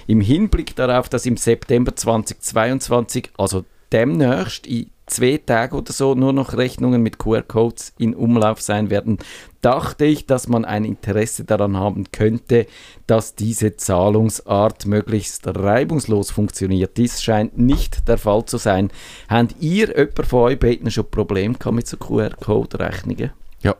Im 0.07 0.19
Hinblick 0.19 0.75
darauf, 0.75 1.07
dass 1.07 1.25
im 1.25 1.37
September 1.37 1.95
2022, 1.95 3.29
also 3.37 3.63
demnächst 3.91 4.67
in 4.67 4.89
zwei 5.07 5.37
Tagen 5.37 5.77
oder 5.77 5.93
so 5.93 6.15
nur 6.15 6.33
noch 6.33 6.53
Rechnungen 6.57 7.01
mit 7.01 7.17
QR-Codes 7.17 7.93
in 7.97 8.13
Umlauf 8.13 8.59
sein 8.61 8.89
werden, 8.89 9.19
dachte 9.61 10.03
ich, 10.05 10.25
dass 10.25 10.49
man 10.49 10.65
ein 10.65 10.83
Interesse 10.83 11.45
daran 11.45 11.77
haben 11.77 12.11
könnte, 12.11 12.67
dass 13.07 13.33
diese 13.35 13.77
Zahlungsart 13.77 14.85
möglichst 14.85 15.47
reibungslos 15.47 16.29
funktioniert. 16.31 16.97
Dies 16.97 17.23
scheint 17.23 17.57
nicht 17.57 18.07
der 18.09 18.17
Fall 18.17 18.43
zu 18.45 18.57
sein. 18.57 18.91
Habt 19.29 19.55
ihr 19.61 19.95
jemand 19.97 20.25
von 20.27 20.41
euch 20.43 20.59
beiden 20.59 20.91
schon 20.91 21.09
Probleme 21.09 21.55
mit 21.71 21.87
so 21.87 21.95
QR-Code-Rechnungen? 21.97 23.31
Ja. 23.63 23.75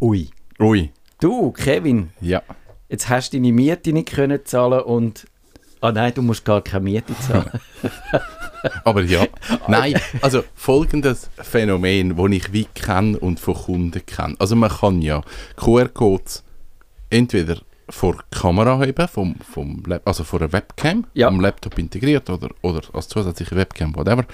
Ui. 0.00 0.28
Ui. 0.60 0.92
Du, 1.20 1.50
Kevin, 1.50 2.10
Ja. 2.20 2.42
jetzt 2.88 3.08
hast 3.08 3.32
du 3.32 3.36
deine 3.36 3.52
Miete 3.52 3.92
nicht 3.92 4.12
können 4.12 4.40
zahlen 4.44 4.80
und... 4.82 5.26
Ah 5.82 5.92
nein, 5.92 6.12
du 6.14 6.22
musst 6.22 6.44
gar 6.44 6.62
keine 6.62 6.84
Miete 6.84 7.14
zahlen. 7.18 7.50
Aber 8.84 9.02
ja. 9.02 9.26
Nein, 9.68 9.94
also 10.20 10.44
folgendes 10.54 11.30
Phänomen, 11.36 12.16
das 12.16 12.30
ich 12.30 12.52
wie 12.52 12.64
kenne 12.74 13.18
und 13.18 13.40
von 13.40 13.54
Kunden 13.54 14.04
kenne. 14.06 14.36
Also 14.38 14.56
man 14.56 14.70
kann 14.70 15.02
ja 15.02 15.22
QR-Codes 15.56 16.42
entweder 17.10 17.56
vor 17.88 18.14
die 18.14 18.38
Kamera 18.38 18.78
haben, 18.78 19.08
vom, 19.08 19.34
vom 19.36 19.82
also 20.04 20.24
vor 20.24 20.40
einer 20.40 20.52
Webcam, 20.52 21.06
Ja. 21.14 21.28
am 21.28 21.40
Laptop 21.40 21.78
integriert 21.78 22.30
oder, 22.30 22.50
oder 22.62 22.82
als 22.92 23.08
zusätzliche 23.08 23.56
Webcam, 23.56 23.94
whatever. 23.96 24.24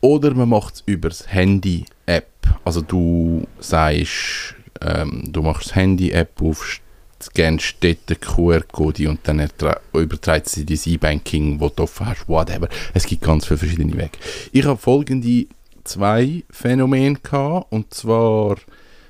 Oder 0.00 0.32
man 0.34 0.48
macht 0.48 0.74
es 0.76 0.82
über 0.86 1.08
das 1.08 1.30
Handy-App. 1.32 2.28
Also 2.64 2.80
du 2.82 3.46
sagst, 3.58 4.54
ähm, 4.80 5.24
du 5.26 5.42
machst 5.42 5.66
das 5.66 5.74
Handy-App 5.74 6.40
auf, 6.40 6.80
scannst 7.22 7.76
dort 7.80 8.20
QR-Code 8.20 9.08
und 9.08 9.20
dann 9.24 9.48
überträgt 9.92 10.48
sie 10.48 10.64
dein 10.64 10.78
E-Banking, 10.84 11.60
wo 11.60 11.68
du 11.68 11.82
offen 11.84 12.06
hast, 12.06 12.28
whatever. 12.28 12.68
Es 12.94 13.06
gibt 13.06 13.22
ganz 13.22 13.46
viele 13.46 13.58
verschiedene 13.58 13.96
Wege. 13.96 14.18
Ich 14.52 14.64
habe 14.64 14.78
folgende 14.78 15.46
zwei 15.88 16.44
Phänomene 16.50 17.18
gehabt. 17.20 17.72
Und 17.72 17.92
zwar, 17.92 18.56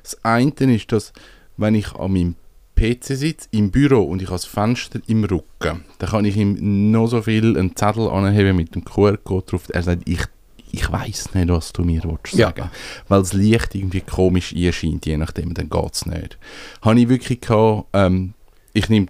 das 0.02 0.24
eine 0.24 0.52
ist, 0.74 0.90
dass 0.92 1.12
wenn 1.56 1.74
ich 1.74 1.92
an 1.94 2.12
meinem 2.12 2.34
PC 2.76 3.16
sitze, 3.16 3.48
im 3.50 3.70
Büro 3.70 4.04
und 4.04 4.22
ich 4.22 4.28
habe 4.28 4.36
das 4.36 4.44
Fenster 4.44 5.00
im 5.08 5.24
Rücken, 5.24 5.84
dann 5.98 6.10
kann 6.10 6.24
ich 6.24 6.36
ihm 6.36 6.90
noch 6.90 7.08
so 7.08 7.22
viel 7.22 7.58
einen 7.58 7.74
Zettel 7.74 8.08
anheben 8.08 8.56
mit 8.56 8.74
dem 8.74 8.84
QR-Code 8.84 9.46
drauf. 9.46 9.64
Er 9.70 9.82
sagt, 9.82 10.08
ich, 10.08 10.20
ich 10.72 10.90
weiß 10.90 11.34
nicht, 11.34 11.48
was 11.48 11.72
du 11.72 11.82
mir 11.82 12.02
willst 12.04 12.34
Ja. 12.34 12.48
sagen 12.48 12.70
Weil 13.08 13.20
das 13.20 13.32
Licht 13.32 13.74
irgendwie 13.74 14.00
komisch 14.00 14.54
einscheint, 14.54 15.06
je 15.06 15.16
nachdem, 15.16 15.54
dann 15.54 15.68
geht 15.68 15.94
es 15.94 16.06
nicht. 16.06 16.38
Habe 16.82 17.00
ich 17.00 17.08
wirklich 17.08 17.40
gehabt, 17.40 17.86
ähm, 17.92 18.34
ich 18.72 18.88
nehme 18.88 19.06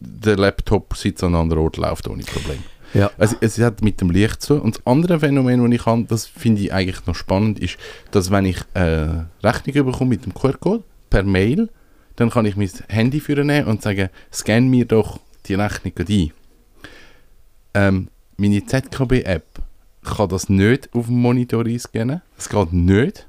den 0.00 0.38
Laptop, 0.38 0.96
sitze 0.96 1.26
an 1.26 1.34
einem 1.34 1.42
anderen 1.42 1.62
Ort, 1.62 1.76
läuft 1.76 2.08
ohne 2.08 2.24
Problem. 2.24 2.62
Ja. 2.94 3.10
Also 3.18 3.36
es 3.40 3.58
hat 3.58 3.82
mit 3.82 4.00
dem 4.00 4.10
Licht 4.10 4.42
zu. 4.42 4.60
Und 4.60 4.76
das 4.76 4.86
andere 4.86 5.20
Phänomen, 5.20 5.62
das 5.62 5.80
ich 5.80 5.86
habe, 5.86 6.04
das 6.04 6.26
finde 6.26 6.62
ich 6.62 6.72
eigentlich 6.72 7.06
noch 7.06 7.14
spannend, 7.14 7.58
ist, 7.58 7.76
dass 8.10 8.30
wenn 8.30 8.46
ich 8.46 8.58
äh, 8.74 9.08
Rechnung 9.42 9.86
bekomme 9.86 10.10
mit 10.10 10.24
dem 10.24 10.34
QR-Code 10.34 10.84
per 11.10 11.22
Mail, 11.22 11.68
dann 12.16 12.30
kann 12.30 12.46
ich 12.46 12.56
mein 12.56 12.70
Handy 12.88 13.22
nehmen 13.28 13.66
und 13.66 13.82
sagen, 13.82 14.08
scan 14.32 14.62
mir 14.62 14.86
doch 14.86 15.20
die 15.46 15.54
Rechnung 15.54 15.92
ein. 15.98 16.32
Ähm, 17.74 18.08
meine 18.36 18.64
ZKB-App 18.64 19.44
kann 20.02 20.28
das 20.28 20.48
nicht 20.48 20.90
auf 20.94 21.06
dem 21.06 21.20
Monitor 21.20 21.64
einscannen. 21.66 22.22
Das 22.36 22.48
geht 22.48 22.72
nicht. 22.72 23.28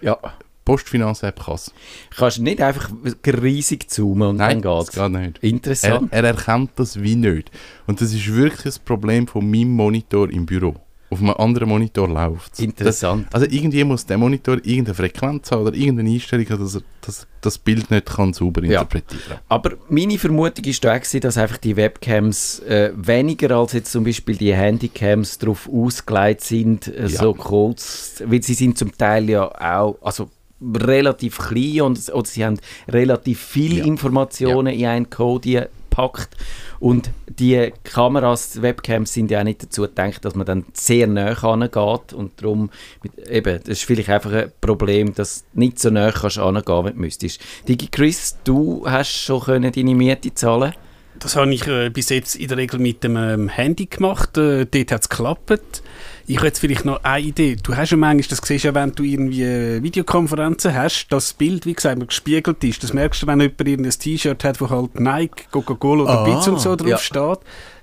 Ja. 0.00 0.18
Postfinanz-App 0.64 1.42
kann 1.44 1.54
es. 1.54 1.72
Kannst 2.14 2.38
du 2.38 2.42
nicht 2.42 2.60
einfach 2.60 2.90
riesig 3.26 3.90
zoomen 3.90 4.28
und 4.28 4.36
Nein, 4.36 4.60
dann 4.60 4.76
das 4.76 4.88
geht's. 4.90 4.98
geht 4.98 5.12
nicht. 5.12 5.38
Er, 5.42 5.48
Interessant. 5.48 6.12
er 6.12 6.24
erkennt 6.24 6.70
das 6.76 7.00
wie 7.00 7.16
nicht. 7.16 7.50
Und 7.86 8.00
das 8.02 8.12
ist 8.12 8.32
wirklich 8.34 8.62
das 8.62 8.78
Problem 8.78 9.26
von 9.26 9.50
meinem 9.50 9.70
Monitor 9.70 10.28
im 10.30 10.44
Büro. 10.44 10.74
Auf 11.10 11.20
einem 11.20 11.30
anderen 11.30 11.68
Monitor 11.70 12.06
läuft 12.06 12.52
es. 12.52 12.58
Interessant. 12.58 13.26
Also 13.32 13.46
irgendwie 13.48 13.82
muss 13.84 14.04
der 14.04 14.18
Monitor 14.18 14.56
irgendeine 14.56 14.94
Frequenz 14.94 15.50
haben 15.50 15.62
oder 15.62 15.74
irgendeine 15.74 16.10
Einstellung 16.10 16.46
haben, 16.50 16.62
dass 16.62 16.74
er 16.74 16.82
das, 17.00 17.26
das 17.40 17.56
Bild 17.58 17.90
nicht 17.90 18.06
kann 18.06 18.34
sauber 18.34 18.62
Ja. 18.64 18.82
interpretieren 18.82 19.38
Aber 19.48 19.72
meine 19.88 20.18
Vermutung 20.18 20.64
ist 20.66 20.84
da 20.84 20.98
gewesen, 20.98 21.20
dass 21.20 21.38
einfach 21.38 21.56
die 21.56 21.76
Webcams 21.76 22.58
äh, 22.60 22.92
weniger 22.94 23.56
als 23.56 23.72
jetzt 23.72 23.90
zum 23.92 24.04
Beispiel 24.04 24.36
die 24.36 24.54
Handycams 24.54 25.38
darauf 25.38 25.66
ausgelegt 25.72 26.42
sind, 26.42 26.88
äh, 26.88 27.02
Ja. 27.06 27.08
so 27.08 27.32
kurz, 27.32 28.22
weil 28.26 28.42
sie 28.42 28.54
sind 28.54 28.76
zum 28.76 28.96
Teil 28.96 29.30
ja 29.30 29.44
auch, 29.78 29.96
also 30.02 30.28
relativ 30.60 31.38
klein 31.38 31.82
und 31.82 32.12
oder 32.12 32.26
sie 32.26 32.44
haben 32.44 32.58
relativ 32.88 33.40
viele 33.40 33.76
Ja. 33.76 33.84
Informationen 33.84 34.74
in 34.74 34.86
einen 34.86 35.08
Code 35.10 35.68
gepackt 35.90 36.36
und 36.80 37.10
die 37.26 37.72
Kameras, 37.84 38.62
Webcams 38.62 39.12
sind 39.12 39.30
ja 39.30 39.40
auch 39.40 39.44
nicht 39.44 39.62
dazu 39.62 39.82
gedacht, 39.82 40.24
dass 40.24 40.34
man 40.34 40.46
dann 40.46 40.64
sehr 40.72 41.06
nah 41.06 41.34
geht 41.34 42.12
und 42.12 42.40
darum, 42.40 42.70
mit, 43.02 43.28
eben, 43.28 43.58
das 43.60 43.68
ist 43.68 43.84
vielleicht 43.84 44.10
einfach 44.10 44.32
ein 44.32 44.52
Problem, 44.60 45.14
dass 45.14 45.44
du 45.52 45.60
nicht 45.60 45.78
so 45.78 45.90
nah 45.90 46.12
kannst 46.12 46.38
wenn 46.38 46.54
du 46.54 46.92
müsstest. 46.94 47.40
Digi 47.66 47.88
Chris, 47.88 48.36
du 48.44 48.84
hast 48.86 49.10
schon 49.10 49.40
können 49.40 49.72
deine 49.72 49.94
Miete 49.94 50.32
zahlen 50.34 50.74
Das 51.18 51.36
habe 51.36 51.52
ich 51.52 51.66
äh, 51.66 51.90
bis 51.90 52.10
jetzt 52.10 52.36
in 52.36 52.48
der 52.48 52.58
Regel 52.58 52.78
mit 52.78 53.02
dem 53.02 53.16
ähm, 53.16 53.48
Handy 53.48 53.86
gemacht. 53.86 54.36
Äh, 54.38 54.66
dort 54.66 54.92
hat 54.92 55.02
es 55.02 55.08
geklappt. 55.08 55.82
Ich 56.30 56.36
habe 56.36 56.48
jetzt 56.48 56.58
vielleicht 56.58 56.84
noch 56.84 57.02
eine 57.04 57.24
Idee. 57.24 57.56
Du 57.56 57.74
hast 57.74 57.90
ja 57.90 57.96
manchmal, 57.96 58.28
das 58.28 58.46
siehst 58.46 58.62
du 58.64 58.68
ja, 58.68 58.74
wenn 58.74 58.92
du 58.92 59.02
irgendwie 59.02 59.82
Videokonferenzen 59.82 60.74
hast, 60.74 61.08
dass 61.08 61.28
das 61.28 61.32
Bild, 61.32 61.64
wie 61.64 61.72
gesagt, 61.72 62.06
gespiegelt 62.06 62.62
ist. 62.64 62.82
Das 62.82 62.92
merkst 62.92 63.22
du, 63.22 63.26
wenn 63.26 63.40
jemand 63.40 63.60
irgendein 63.66 63.98
T-Shirt 63.98 64.44
hat, 64.44 64.60
wo 64.60 64.68
halt 64.68 65.00
Nike, 65.00 65.46
Coca-Cola 65.50 66.02
oder 66.02 66.18
Ah, 66.18 66.24
Bits 66.24 66.46
und 66.46 66.60
so 66.60 66.76
drauf 66.76 66.86
ja. 66.86 66.98
steht, 66.98 67.38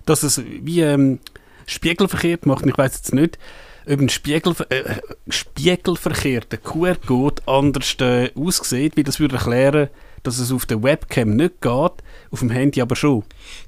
dass 0.06 0.22
es 0.22 0.44
wie 0.62 0.82
ähm, 0.82 1.18
spiegelverkehrt 1.66 2.46
macht. 2.46 2.68
Ich 2.68 2.78
weiß 2.78 2.94
jetzt 2.94 3.16
nicht, 3.16 3.40
ob 3.88 4.00
ein 4.00 4.10
Spiegel, 4.10 4.54
äh, 4.70 4.84
spiegelverkehrter 5.28 6.58
QR-Code 6.58 7.42
anders 7.48 7.96
äh, 8.00 8.30
aussieht, 8.36 8.96
wie 8.96 9.04
das 9.04 9.20
würde 9.20 9.38
erklären, 9.38 9.90
dass 10.26 10.40
es 10.40 10.52
auf 10.52 10.66
der 10.66 10.84
Webcam 10.84 11.36
nicht 11.36 11.62
geht, 11.62 11.92
auf 12.32 12.40
dem 12.40 12.50
Handy 12.50 12.82
aber 12.82 12.96
schon. 12.96 13.24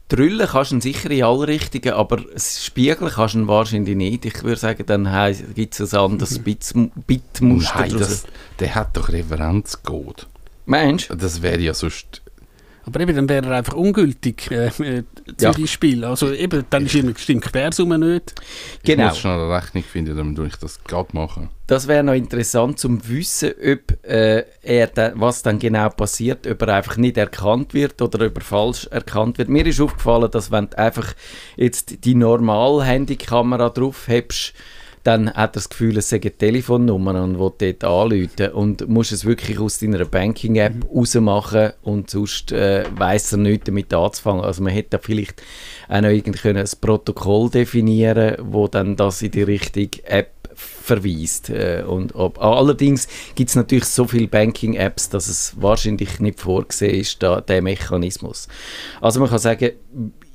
Drüllen 0.09 0.47
kannst 0.47 0.71
du 0.71 0.75
ihn 0.75 0.81
sicher 0.81 1.09
in 1.11 1.23
alle 1.23 1.47
Richtungen, 1.47 1.93
aber 1.93 2.19
Spiegeln 2.37 3.11
kannst 3.11 3.35
du 3.35 3.39
ihn 3.39 3.47
wahrscheinlich 3.47 3.95
nicht. 3.95 4.25
Ich 4.25 4.43
würde 4.43 4.59
sagen, 4.59 4.83
dann 4.85 5.07
gibt 5.53 5.79
es 5.79 5.93
ein 5.93 5.99
anderes 5.99 6.39
Bit- 6.39 6.73
Bitmuster. 7.07 7.79
Nein, 7.79 7.97
das, 7.97 8.25
der 8.59 8.75
hat 8.75 8.95
doch 8.97 9.09
Referenzcode. 9.09 10.27
Meinst 10.65 11.09
du? 11.09 11.15
Das 11.15 11.41
wäre 11.41 11.59
ja 11.59 11.73
sonst... 11.73 12.21
Aber 12.87 13.01
eben, 13.01 13.13
dann 13.15 13.27
wäre 13.29 13.45
er 13.47 13.57
einfach 13.57 13.73
ungültig, 13.73 14.49
äh, 14.49 14.67
äh, 14.79 15.03
Ja. 15.39 15.51
zum 15.53 15.61
Beispiel. 15.61 16.05
Also 16.05 16.31
eben, 16.31 16.63
dann 16.69 16.85
ist 16.85 16.95
irgendwie 16.95 17.19
stimmt 17.21 17.43
die 17.45 17.49
Quersumme 17.49 17.99
nicht. 17.99 18.33
Ich 18.77 18.83
Genau. 18.83 19.09
muss 19.09 19.17
schnell 19.19 19.33
eine 19.41 19.53
Rechnung 19.55 19.83
finden, 19.83 20.15
damit 20.15 20.39
ich 20.39 20.55
das 20.55 20.81
gerade 20.85 21.09
machen. 21.11 21.49
Das 21.67 21.89
wäre 21.89 22.01
noch 22.01 22.13
interessant 22.13 22.79
zum 22.79 23.05
wissen, 23.09 23.51
ob 23.51 24.05
äh, 24.09 24.45
er 24.61 24.87
dann, 24.87 25.19
was 25.19 25.43
dann 25.43 25.59
genau 25.59 25.89
passiert, 25.89 26.47
ob 26.47 26.61
er 26.61 26.75
einfach 26.75 26.95
nicht 26.95 27.17
erkannt 27.17 27.73
wird 27.73 28.01
oder 28.01 28.25
ob 28.25 28.37
er 28.37 28.41
falsch 28.43 28.87
erkannt 28.89 29.37
wird. 29.37 29.49
Mir 29.49 29.65
ist 29.65 29.81
aufgefallen, 29.81 30.31
dass 30.31 30.49
wenn 30.49 30.69
du 30.69 30.77
einfach 30.77 31.13
jetzt 31.57 32.05
die 32.05 32.15
normale 32.15 32.85
Handykamera 32.85 33.69
drauf 33.69 34.07
hebst, 34.07 34.53
dann 35.07 35.29
hat 35.29 35.37
er 35.37 35.47
das 35.53 35.69
Gefühl, 35.69 35.95
es 35.97 36.09
sei 36.09 36.17
eine 36.17 36.31
Telefonnummer 36.31 37.23
und 37.23 37.39
will 37.39 37.53
dort 37.57 37.83
anrufen 37.85 38.51
und 38.51 38.89
musst 38.89 39.13
es 39.13 39.23
wirklich 39.23 39.57
aus 39.57 39.79
deiner 39.79 40.03
Banking-App 40.03 40.83
rausmachen 40.93 41.71
und 41.81 42.09
sonst 42.09 42.51
äh, 42.51 42.83
weiss 42.93 43.31
er 43.31 43.37
nichts 43.37 43.67
damit 43.67 43.93
anzufangen. 43.93 44.43
Also 44.43 44.61
man 44.61 44.73
hätte 44.73 44.89
da 44.91 44.97
vielleicht 44.97 45.41
auch 45.87 46.01
noch 46.01 46.09
irgendwie 46.09 46.37
können 46.37 46.57
ein 46.57 46.79
Protokoll 46.81 47.49
definieren 47.49 48.35
wo 48.41 48.67
dann 48.67 48.97
das 48.97 49.21
in 49.21 49.31
die 49.31 49.43
richtige 49.43 50.05
App 50.05 50.33
verweist. 50.55 51.51
Äh, 51.51 51.85
und 51.87 52.13
ob, 52.13 52.41
allerdings 52.41 53.07
gibt 53.35 53.49
es 53.49 53.55
natürlich 53.55 53.85
so 53.85 54.07
viele 54.07 54.27
Banking-Apps, 54.27 55.07
dass 55.07 55.29
es 55.29 55.53
wahrscheinlich 55.55 56.19
nicht 56.19 56.41
vorgesehen 56.41 56.99
ist, 56.99 57.23
da, 57.23 57.39
der 57.39 57.61
Mechanismus. 57.61 58.49
Also 58.99 59.21
man 59.21 59.29
kann 59.29 59.39
sagen, 59.39 59.71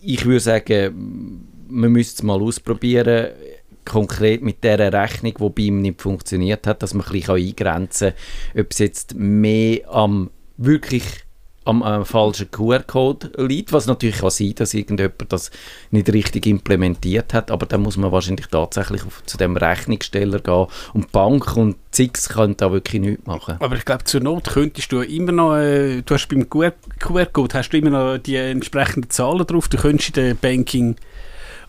ich 0.00 0.24
würde 0.24 0.40
sagen, 0.40 1.46
man 1.68 1.92
müsste 1.92 2.20
es 2.20 2.22
mal 2.22 2.40
ausprobieren, 2.40 3.32
konkret 3.84 4.42
mit 4.42 4.62
dieser 4.62 4.92
Rechnung, 4.92 5.34
die 5.38 5.50
bei 5.50 5.62
ihm 5.62 5.82
nicht 5.82 6.00
funktioniert 6.00 6.66
hat, 6.66 6.82
dass 6.82 6.94
man 6.94 7.06
ein 7.06 7.12
bisschen 7.12 7.36
eingrenzen 7.36 8.12
kann, 8.54 8.62
ob 8.62 8.70
es 8.70 8.78
jetzt 8.78 9.14
mehr 9.14 9.88
am 9.90 10.30
wirklich 10.56 11.04
am 11.64 11.82
äh, 11.82 12.04
falschen 12.04 12.50
QR-Code 12.50 13.32
liegt, 13.38 13.72
was 13.72 13.86
natürlich 13.86 14.18
kann 14.18 14.30
sein, 14.30 14.54
dass 14.56 14.74
irgendjemand 14.74 15.32
das 15.32 15.50
nicht 15.90 16.12
richtig 16.12 16.46
implementiert 16.46 17.32
hat, 17.34 17.50
aber 17.50 17.66
dann 17.66 17.82
muss 17.82 17.96
man 17.96 18.10
wahrscheinlich 18.10 18.46
tatsächlich 18.46 19.04
auf, 19.04 19.22
zu 19.26 19.38
dem 19.38 19.56
Rechnungssteller 19.56 20.40
gehen 20.40 20.66
und 20.92 21.04
die 21.04 21.12
Bank 21.12 21.56
und 21.56 21.76
Zix 21.92 22.28
können 22.28 22.56
da 22.56 22.72
wirklich 22.72 23.00
nichts 23.00 23.26
machen. 23.26 23.56
Aber 23.60 23.76
ich 23.76 23.84
glaube, 23.84 24.04
zur 24.04 24.20
Not 24.22 24.50
könntest 24.50 24.90
du 24.90 25.02
immer 25.02 25.32
noch, 25.32 25.56
äh, 25.56 26.02
du 26.02 26.14
hast 26.14 26.28
beim 26.28 26.42
QR- 26.42 26.72
QR-Code 26.98 27.54
hast 27.54 27.70
du 27.70 27.78
immer 27.78 27.90
noch 27.90 28.18
die 28.18 28.36
entsprechenden 28.36 29.10
Zahlen 29.10 29.46
drauf, 29.46 29.68
du 29.68 29.76
könntest 29.76 30.16
in 30.16 30.24
der 30.24 30.34
Banking, 30.34 30.96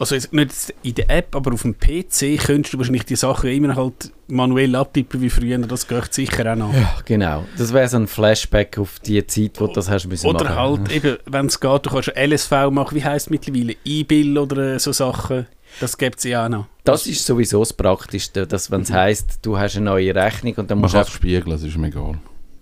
also 0.04 0.16
jetzt 0.16 0.34
nicht 0.34 0.74
in 0.84 0.96
der 0.96 1.10
App, 1.10 1.36
aber 1.36 1.54
auf 1.54 1.62
dem 1.64 1.76
PC 1.78 2.38
könntest 2.44 2.74
du 2.74 2.78
wahrscheinlich 2.78 3.06
die 3.06 3.16
Sachen 3.16 3.50
immer 3.50 3.76
halt 3.76 4.12
manuell 4.28 4.76
abtippen 4.76 5.22
wie 5.22 5.30
früher, 5.30 5.58
das 5.60 5.88
geht 5.88 6.14
sicher 6.14 6.52
auch 6.52 6.56
noch. 6.56 6.74
Ja, 6.74 6.96
genau. 7.06 7.46
Das 7.58 7.74
wäre 7.74 7.88
so 7.88 7.98
ein 7.98 8.08
Flashback 8.08 8.78
auf 8.78 9.00
die 9.00 9.26
Zeit, 9.28 9.60
wo 9.60 9.68
du 9.68 9.74
das 9.74 9.90
hast 9.90 10.08
müssen 10.08 10.28
Oder 10.28 10.46
machen. 10.46 10.56
halt 10.58 10.92
eben, 10.92 11.18
wenn 11.26 11.46
es 11.48 11.60
geht, 11.60 11.86
du 11.86 11.90
kannst 11.90 12.12
LSV 12.16 12.52
machen, 12.72 12.96
wie 12.96 13.04
heisst 13.04 13.28
es 13.28 13.30
mittlerweile, 13.30 13.76
E-Bill 13.86 14.38
oder 14.38 14.76
äh, 14.76 14.80
so 14.80 14.92
Sachen, 14.92 15.48
das 15.80 15.98
gibt 15.98 16.18
es 16.20 16.24
ja 16.26 16.46
auch 16.46 16.50
noch. 16.50 16.66
Das 16.84 17.08
ist 17.08 17.26
sowieso 17.26 17.60
das 17.60 17.74
Praktischste, 17.74 18.46
dass 18.46 18.70
wenn 18.72 18.82
es 18.82 18.92
heisst, 18.92 19.40
du 19.42 19.58
hast 19.58 19.76
eine 19.78 19.86
neue 19.86 20.14
Rechnung 20.14 20.54
und 20.56 20.70
dann 20.70 20.78
Man 20.80 20.84
musst 20.84 20.94
du 20.94 20.98
kann 21.00 21.08
es 21.08 21.14
spiegeln, 21.14 21.50
das 21.50 21.64
ist 21.64 21.78
mir 21.78 21.88
egal. 21.88 22.20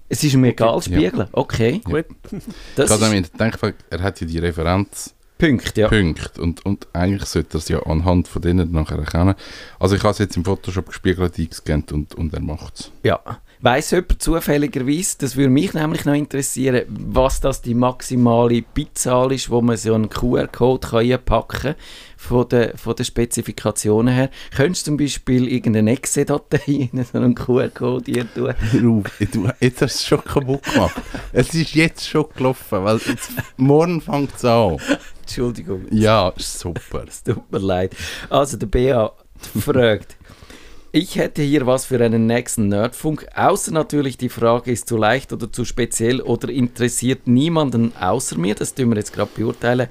es 0.09 0.23
ist 0.23 0.35
mir 0.35 0.49
egal, 0.49 0.75
Ja. 0.75 0.81
spiegeln. 0.81 1.27
Okay. 1.31 1.81
Gut. 1.83 2.05
Das 2.75 2.91
ich 3.01 3.31
denke, 3.31 3.73
er 3.89 3.99
hat 4.01 4.21
ja 4.21 4.27
die 4.27 4.37
Referenzpunkte 4.39 5.20
Punkt, 5.41 5.77
ja. 5.77 5.89
und, 5.89 6.65
und 6.65 6.87
eigentlich 6.93 7.25
sollte 7.25 7.57
er 7.57 7.59
es 7.59 7.69
ja 7.69 7.83
anhand 7.83 8.27
von 8.27 8.41
denen 8.41 8.71
nachher 8.71 8.99
erkennen. 8.99 9.35
Also 9.79 9.95
ich 9.95 10.03
habe 10.03 10.11
es 10.11 10.19
jetzt 10.19 10.37
im 10.37 10.45
Photoshop 10.45 10.87
gespiegelt 10.87 11.37
eingescannt 11.37 11.91
und, 11.91 12.15
und 12.15 12.33
er 12.33 12.41
macht 12.41 12.79
es. 12.79 12.91
Ja. 13.03 13.19
Weiss 13.63 13.91
jemand 13.91 14.21
zufälligerweise, 14.21 15.17
das 15.19 15.35
würde 15.35 15.49
mich 15.49 15.73
nämlich 15.73 16.03
noch 16.05 16.15
interessieren, 16.15 16.81
was 16.89 17.41
das 17.41 17.61
die 17.61 17.75
maximale 17.75 18.63
Bitzahl 18.63 19.31
ist, 19.33 19.51
wo 19.51 19.61
man 19.61 19.77
so 19.77 19.93
einen 19.93 20.09
QR-Code 20.09 20.97
einpacken 20.97 21.59
kann, 21.61 21.75
von 22.17 22.49
den, 22.49 22.75
von 22.75 22.95
den 22.95 23.05
Spezifikationen 23.05 24.13
her. 24.13 24.29
Könntest 24.55 24.87
du 24.87 24.91
zum 24.91 24.97
Beispiel 24.97 25.47
irgendeine 25.47 25.91
Exe-Datei 25.91 26.89
in 26.91 27.03
so 27.03 27.17
einen 27.19 27.35
QR-Code 27.35 28.11
hier 28.11 28.33
tun? 28.33 28.53
Du, 28.73 29.03
jetzt 29.59 29.81
hast 29.81 29.81
du 29.81 29.85
es 29.85 30.05
schon 30.07 30.23
kaputt 30.23 30.63
gemacht. 30.63 30.95
es 31.31 31.53
ist 31.53 31.75
jetzt 31.75 32.07
schon 32.07 32.25
gelaufen, 32.35 32.83
weil 32.83 32.97
jetzt, 33.07 33.29
morgen 33.57 34.01
fängt 34.01 34.35
es 34.35 34.43
an. 34.45 34.77
Entschuldigung, 35.21 35.85
Ja, 35.91 36.33
super. 36.37 37.05
es 37.07 37.21
tut 37.23 37.51
mir 37.51 37.59
leid. 37.59 37.95
Also 38.29 38.57
der 38.57 38.67
BA 38.67 39.11
fragt, 39.59 40.17
Ich 40.93 41.15
hätte 41.15 41.41
hier 41.41 41.65
was 41.65 41.85
für 41.85 42.03
einen 42.03 42.27
nächsten 42.27 42.67
Nerdfunk, 42.67 43.25
außer 43.33 43.71
natürlich 43.71 44.17
die 44.17 44.27
Frage, 44.27 44.73
ist 44.73 44.89
zu 44.89 44.97
leicht 44.97 45.31
oder 45.31 45.49
zu 45.49 45.63
speziell 45.63 46.19
oder 46.19 46.49
interessiert 46.49 47.27
niemanden 47.27 47.95
außer 47.95 48.37
mir, 48.37 48.55
das 48.55 48.75
tun 48.75 48.89
wir 48.89 48.97
jetzt 48.97 49.13
gerade 49.13 49.31
beurteilen. 49.33 49.87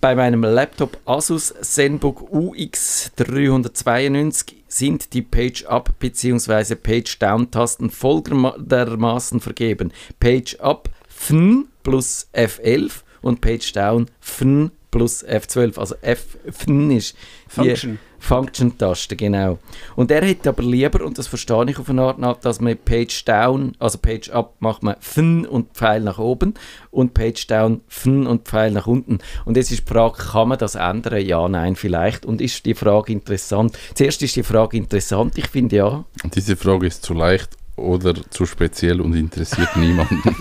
Bei 0.00 0.14
meinem 0.14 0.44
Laptop 0.44 0.98
Asus 1.04 1.52
ZenBook 1.62 2.32
UX 2.32 3.10
392 3.16 4.62
sind 4.68 5.14
die 5.14 5.22
Page-Up 5.22 5.98
bzw. 5.98 6.76
Page-Down-Tasten 6.76 7.90
folgendermaßen 7.90 9.40
vergeben. 9.40 9.92
Page-Up 10.20 10.90
FN 11.08 11.66
plus 11.82 12.28
F11 12.32 12.92
und 13.20 13.40
Page-Down 13.40 14.06
FN 14.20 14.70
plus 14.92 15.24
F12. 15.24 15.76
Also 15.76 15.96
F 16.02 16.38
FN 16.44 16.92
ist 16.92 17.16
Function. 17.48 17.98
Function-Taste, 18.18 19.16
genau. 19.16 19.58
Und 19.94 20.10
er 20.10 20.24
hätte 20.24 20.48
aber 20.48 20.62
lieber, 20.62 21.04
und 21.04 21.18
das 21.18 21.26
verstehe 21.26 21.70
ich 21.70 21.78
auf 21.78 21.88
eine 21.88 22.02
Art, 22.02 22.18
nach, 22.18 22.38
dass 22.38 22.60
man 22.60 22.76
Page 22.76 23.24
Down, 23.24 23.72
also 23.78 23.98
Page 23.98 24.30
Up 24.30 24.54
macht 24.60 24.82
man 24.82 24.96
Fn 25.00 25.46
und 25.46 25.72
Pfeil 25.72 26.00
nach 26.00 26.18
oben 26.18 26.54
und 26.90 27.14
Page 27.14 27.46
Down 27.46 27.80
Fn 27.88 28.26
und 28.26 28.48
Pfeil 28.48 28.70
nach 28.70 28.86
unten. 28.86 29.18
Und 29.44 29.56
jetzt 29.56 29.70
ist 29.70 29.88
die 29.88 29.92
Frage, 29.92 30.16
kann 30.16 30.48
man 30.48 30.58
das 30.58 30.74
ändern? 30.74 31.24
Ja, 31.24 31.48
nein, 31.48 31.76
vielleicht. 31.76 32.26
Und 32.26 32.40
ist 32.40 32.66
die 32.66 32.74
Frage 32.74 33.12
interessant? 33.12 33.78
Zuerst 33.94 34.22
ist 34.22 34.36
die 34.36 34.42
Frage 34.42 34.76
interessant, 34.76 35.38
ich 35.38 35.48
finde 35.48 35.76
ja. 35.76 36.04
Diese 36.34 36.56
Frage 36.56 36.86
ist 36.86 37.02
zu 37.02 37.14
leicht 37.14 37.56
oder 37.76 38.14
zu 38.30 38.46
speziell 38.46 39.00
und 39.00 39.14
interessiert 39.14 39.76
niemanden. 39.76 40.22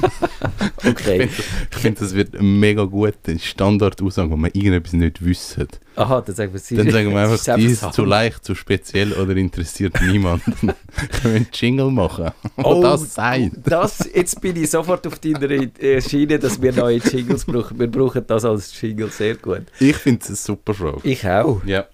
Okay. 0.87 1.29
Ich 1.71 1.77
finde, 1.77 2.01
das 2.01 2.13
wird 2.13 2.39
mega 2.39 2.83
gute 2.83 3.39
Standardaussage, 3.39 4.29
wo 4.29 4.35
man 4.37 4.51
irgendetwas 4.53 4.93
nicht 4.93 5.25
wissen. 5.25 5.67
Aha, 5.95 6.21
dann 6.21 6.35
sagen 6.35 6.53
wir 6.53 6.59
sie. 6.59 6.75
Dann 6.75 6.91
sagen 6.91 7.09
wir 7.09 7.17
einfach, 7.31 7.55
die 7.55 7.65
ist 7.65 7.91
zu 7.91 8.05
leicht, 8.05 8.45
zu 8.45 8.53
speziell 8.53 9.13
oder 9.13 9.35
interessiert 9.35 9.99
niemanden. 10.01 10.51
Können 10.61 10.75
wir 11.23 11.31
einen 11.31 11.47
Jingle 11.51 11.89
machen, 11.89 12.31
Oh, 12.57 12.81
das 12.83 13.15
sagt. 13.15 13.51
Das, 13.65 14.07
jetzt 14.13 14.39
bin 14.41 14.55
ich 14.61 14.69
sofort 14.69 15.07
auf 15.07 15.17
deiner 15.17 16.01
Schiene, 16.01 16.37
dass 16.37 16.61
wir 16.61 16.71
neue 16.71 16.97
Jingles 16.97 17.45
brauchen. 17.45 17.79
Wir 17.79 17.87
brauchen 17.87 18.23
das 18.27 18.45
als 18.45 18.79
Jingle 18.79 19.09
sehr 19.09 19.35
gut. 19.35 19.63
Ich 19.79 19.95
finde 19.95 20.21
es 20.21 20.27
eine 20.27 20.35
super 20.37 20.73
Frage. 20.75 20.99
Ich 21.03 21.27
auch. 21.27 21.63
Ja. 21.65 21.85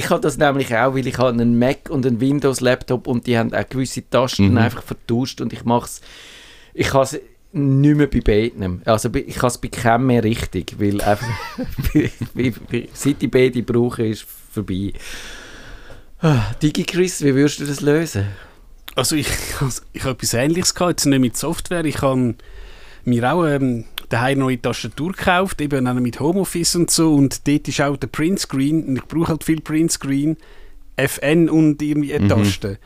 Ich 0.00 0.08
habe 0.08 0.22
das 0.22 0.38
nämlich 0.38 0.74
auch, 0.74 0.94
weil 0.94 1.06
ich 1.06 1.18
habe 1.18 1.28
einen 1.28 1.58
Mac 1.58 1.90
und 1.90 2.06
einen 2.06 2.22
Windows-Laptop 2.22 3.06
und 3.06 3.26
die 3.26 3.36
haben 3.36 3.52
auch 3.52 3.68
gewisse 3.68 4.08
Tasten 4.08 4.52
Mhm. 4.52 4.56
einfach 4.56 4.82
vertauscht 4.82 5.42
und 5.42 5.52
ich 5.52 5.64
mache 5.66 5.84
es, 5.84 6.00
ich 6.72 6.94
habe 6.94 7.04
es 7.04 7.20
nicht 7.52 7.96
mehr 7.98 8.06
bei 8.06 8.20
beiden. 8.20 8.80
Also 8.86 9.10
ich 9.14 9.36
habe 9.36 9.48
es 9.48 9.58
bei 9.58 9.68
keinem 9.68 10.06
mehr 10.06 10.24
richtig, 10.24 10.76
weil 10.78 11.02
einfach, 11.02 11.28
seit 12.94 13.22
ich 13.22 13.30
beide 13.30 13.62
brauche, 13.62 14.06
ist 14.06 14.24
vorbei. 14.52 14.94
Ah, 16.22 16.44
DigiChris, 16.62 17.22
wie 17.22 17.34
würdest 17.34 17.60
du 17.60 17.66
das 17.66 17.82
lösen? 17.82 18.24
Also 18.94 19.16
ich, 19.16 19.28
also 19.60 19.82
ich 19.92 20.02
habe 20.04 20.12
etwas 20.12 20.32
Ähnliches 20.32 20.74
gehabt, 20.74 20.92
jetzt 20.92 21.04
nicht 21.06 21.20
mit 21.20 21.36
Software. 21.36 21.84
Ich 21.84 22.00
habe 22.00 22.36
mir 23.04 23.32
auch 23.32 23.44
ähm, 23.44 23.84
daheim 24.10 24.32
eine 24.32 24.40
neue 24.40 24.60
Tastatur 24.60 25.12
gekauft, 25.12 25.60
eben 25.60 25.86
auch 25.86 25.94
mit 25.94 26.20
Homeoffice 26.20 26.76
und 26.76 26.90
so. 26.90 27.14
Und 27.14 27.48
dort 27.48 27.66
ist 27.68 27.80
auch 27.80 27.96
der 27.96 28.08
Printscreen, 28.08 28.84
und 28.84 28.96
ich 28.96 29.04
brauche 29.04 29.28
halt 29.28 29.44
viel 29.44 29.60
Printscreen, 29.60 30.36
FN 30.96 31.48
und 31.48 31.80
irgendwie 31.80 32.12
eine 32.14 32.24
Mhm. 32.24 32.28
Taste. 32.28 32.78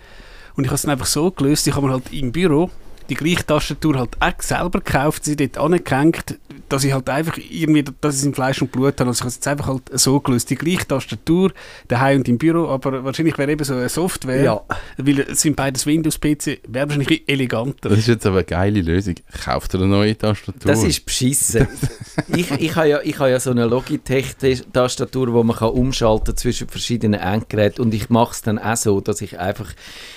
Und 0.54 0.64
ich 0.64 0.68
habe 0.68 0.76
es 0.76 0.82
dann 0.82 0.92
einfach 0.92 1.06
so 1.06 1.30
gelöst, 1.32 1.66
ich 1.66 1.74
habe 1.74 1.86
mir 1.86 1.92
halt 1.94 2.12
im 2.12 2.30
Büro 2.30 2.70
die 3.08 3.14
gleiche 3.14 3.44
Tastatur 3.46 3.98
halt 3.98 4.10
auch 4.20 4.42
selber 4.42 4.80
gekauft, 4.80 5.24
sie 5.24 5.36
dort 5.36 5.58
angehängt, 5.58 6.38
dass 6.68 6.84
ich 6.84 6.92
halt 6.92 7.08
einfach 7.10 7.38
irgendwie, 7.50 7.84
dass 8.00 8.14
ich 8.14 8.20
es 8.20 8.26
in 8.26 8.34
Fleisch 8.34 8.62
und 8.62 8.72
Blut 8.72 8.98
habe. 9.00 9.10
Also 9.10 9.18
ich 9.18 9.20
habe 9.20 9.28
es 9.28 9.34
jetzt 9.36 9.48
einfach 9.48 9.66
halt 9.66 9.82
so 9.92 10.20
gelöst. 10.20 10.50
Die 10.50 10.54
gleiche 10.54 10.86
Tastatur, 10.86 11.52
daheim 11.88 12.18
und 12.18 12.28
im 12.28 12.38
Büro, 12.38 12.68
aber 12.68 13.04
wahrscheinlich 13.04 13.36
wäre 13.36 13.52
eben 13.52 13.64
so 13.64 13.74
eine 13.74 13.88
Software, 13.88 14.62
weil 14.96 15.20
es 15.20 15.42
sind 15.42 15.56
beides 15.56 15.86
Windows-PC, 15.86 16.60
wäre 16.68 16.88
wahrscheinlich 16.88 17.28
eleganter. 17.28 17.90
Das 17.90 17.98
ist 17.98 18.08
jetzt 18.08 18.26
aber 18.26 18.38
eine 18.38 18.44
geile 18.44 18.80
Lösung. 18.80 19.14
Kauft 19.44 19.74
ihr 19.74 19.80
eine 19.80 19.88
neue 19.88 20.16
Tastatur? 20.16 20.60
Das 20.64 20.82
ist 20.82 21.04
beschissen. 21.04 21.68
ich, 22.34 22.50
ich 22.50 22.76
habe 22.76 22.88
ja, 22.88 23.00
ich 23.02 23.18
habe 23.18 23.30
ja 23.30 23.40
so 23.40 23.50
eine 23.50 23.66
Logitech-Tastatur, 23.66 25.32
wo 25.32 25.42
man 25.42 25.56
kann 25.56 25.70
umschalten 25.70 26.36
zwischen 26.36 26.68
verschiedenen 26.68 27.20
Endgeräten 27.20 27.84
und 27.84 27.94
ich 27.94 28.08
mache 28.08 28.32
es 28.32 28.42
dann 28.42 28.58
auch 28.58 28.76
so, 28.76 29.00
dass 29.00 29.20
ich 29.20 29.38
einfach 29.38 29.72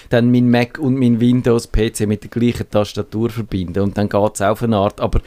dann 0.10 0.32
mein 0.32 0.50
Mac 0.50 0.80
und 0.80 0.98
mein 0.98 1.20
Windows-PC 1.20 2.08
mit 2.08 2.24
der 2.24 2.30
gleichen 2.30 2.70
Tastatur 2.70 3.30
verbinde 3.30 3.84
und 3.84 3.98
dann 3.98 4.10
geht 4.10 4.36
es 4.36 4.42
auf 4.42 4.64
eine 4.64 4.78
Art, 4.78 5.00
aber 5.00 5.22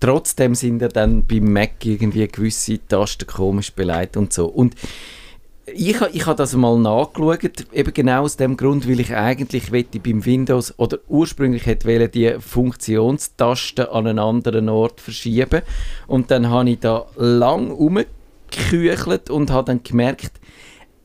trotzdem 0.00 0.54
sind 0.54 0.82
ja 0.82 0.88
dann 0.88 1.26
beim 1.26 1.52
Mac 1.52 1.84
irgendwie 1.84 2.26
gewisse 2.26 2.78
Tasten 2.86 3.26
komisch 3.26 3.72
beleidigt 3.72 4.16
und 4.16 4.32
so. 4.32 4.46
Und 4.46 4.74
ich, 5.72 6.00
ich 6.12 6.26
habe 6.26 6.36
das 6.36 6.54
mal 6.54 6.78
nachgeschaut, 6.78 7.66
eben 7.72 7.94
genau 7.94 8.22
aus 8.22 8.36
dem 8.36 8.56
Grund, 8.56 8.88
weil 8.88 9.00
ich 9.00 9.14
eigentlich 9.14 9.70
wette 9.72 10.00
beim 10.00 10.24
Windows 10.24 10.76
oder 10.78 10.98
ursprünglich 11.08 11.66
hätte 11.66 12.08
die 12.08 12.34
Funktionstasten 12.40 13.86
an 13.86 14.06
einen 14.06 14.18
anderen 14.18 14.68
Ort 14.68 15.00
verschieben 15.00 15.62
und 16.06 16.30
dann 16.30 16.50
habe 16.50 16.70
ich 16.70 16.80
da 16.80 17.06
lang 17.16 17.70
umgeküchelt 17.70 19.30
und 19.30 19.50
habe 19.50 19.66
dann 19.66 19.82
gemerkt, 19.82 20.32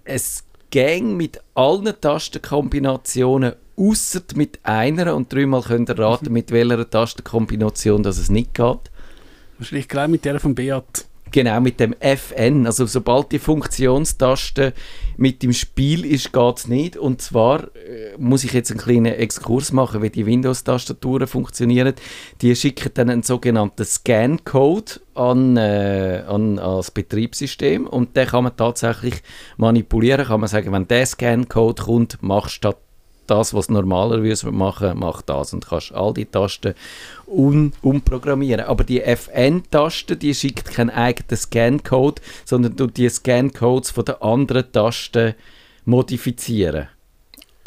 es 0.03 0.44
ging 0.75 1.15
mit 1.15 1.39
allen 1.53 1.93
Tastenkombinationen 2.01 3.53
außer 3.77 4.23
mit 4.35 4.59
einer 4.63 5.15
und 5.15 5.31
dreimal 5.31 5.61
könnt 5.61 5.89
ihr 5.89 5.97
raten, 5.97 6.33
mit 6.33 6.51
welcher 6.51 6.89
Tastenkombination 6.89 8.03
das 8.03 8.17
es 8.17 8.29
nicht 8.29 8.55
geht. 8.55 8.91
Wahrscheinlich 9.57 9.87
gleich 9.87 10.09
mit 10.09 10.25
der 10.25 10.37
von 10.37 10.53
Beat. 10.53 11.05
Genau, 11.31 11.59
mit 11.59 11.79
dem 11.79 11.93
FN. 11.99 12.65
Also 12.65 12.85
sobald 12.85 13.31
die 13.31 13.39
Funktionstaste 13.39 14.73
mit 15.17 15.43
dem 15.43 15.53
Spiel 15.53 16.05
ist, 16.05 16.31
geht 16.31 16.57
es 16.57 16.67
nicht. 16.67 16.97
Und 16.97 17.21
zwar 17.21 17.63
äh, 17.75 18.15
muss 18.17 18.43
ich 18.43 18.53
jetzt 18.53 18.71
einen 18.71 18.79
kleinen 18.79 19.13
Exkurs 19.13 19.71
machen, 19.71 20.01
wie 20.01 20.09
die 20.09 20.25
Windows-Tastaturen 20.25 21.27
funktionieren. 21.27 21.93
Die 22.41 22.55
schicken 22.55 22.91
dann 22.93 23.09
einen 23.09 23.23
sogenannten 23.23 23.83
Scan-Code 23.83 25.01
an, 25.15 25.57
äh, 25.57 26.23
an, 26.27 26.59
ans 26.59 26.91
Betriebssystem 26.91 27.87
und 27.87 28.15
den 28.15 28.27
kann 28.27 28.43
man 28.43 28.55
tatsächlich 28.55 29.15
manipulieren. 29.57 30.25
Kann 30.25 30.39
man 30.39 30.49
sagen, 30.49 30.71
wenn 30.71 30.87
der 30.87 31.05
Scan-Code 31.05 31.83
kommt, 31.83 32.17
machst 32.21 32.47
du 32.47 32.55
statt 32.55 32.77
das, 33.27 33.53
was 33.53 33.69
normalerweise 33.69 34.51
machen, 34.51 34.99
mach 34.99 35.21
das 35.21 35.53
und 35.53 35.67
kannst 35.67 35.93
all 35.93 36.13
die 36.13 36.25
Tasten 36.25 36.73
un 37.27 37.73
umprogrammieren. 37.81 38.65
Aber 38.65 38.83
die 38.83 39.01
FN-Taste, 39.01 40.17
die 40.17 40.33
schickt 40.33 40.71
keinen 40.71 40.89
eigenen 40.89 41.37
Scan-Code, 41.37 42.21
sondern 42.45 42.75
du 42.75 42.87
die 42.87 43.09
Scan-Codes 43.09 43.91
von 43.91 44.05
den 44.05 44.21
anderen 44.21 44.71
Tasten 44.71 45.35
modifizieren. 45.85 46.87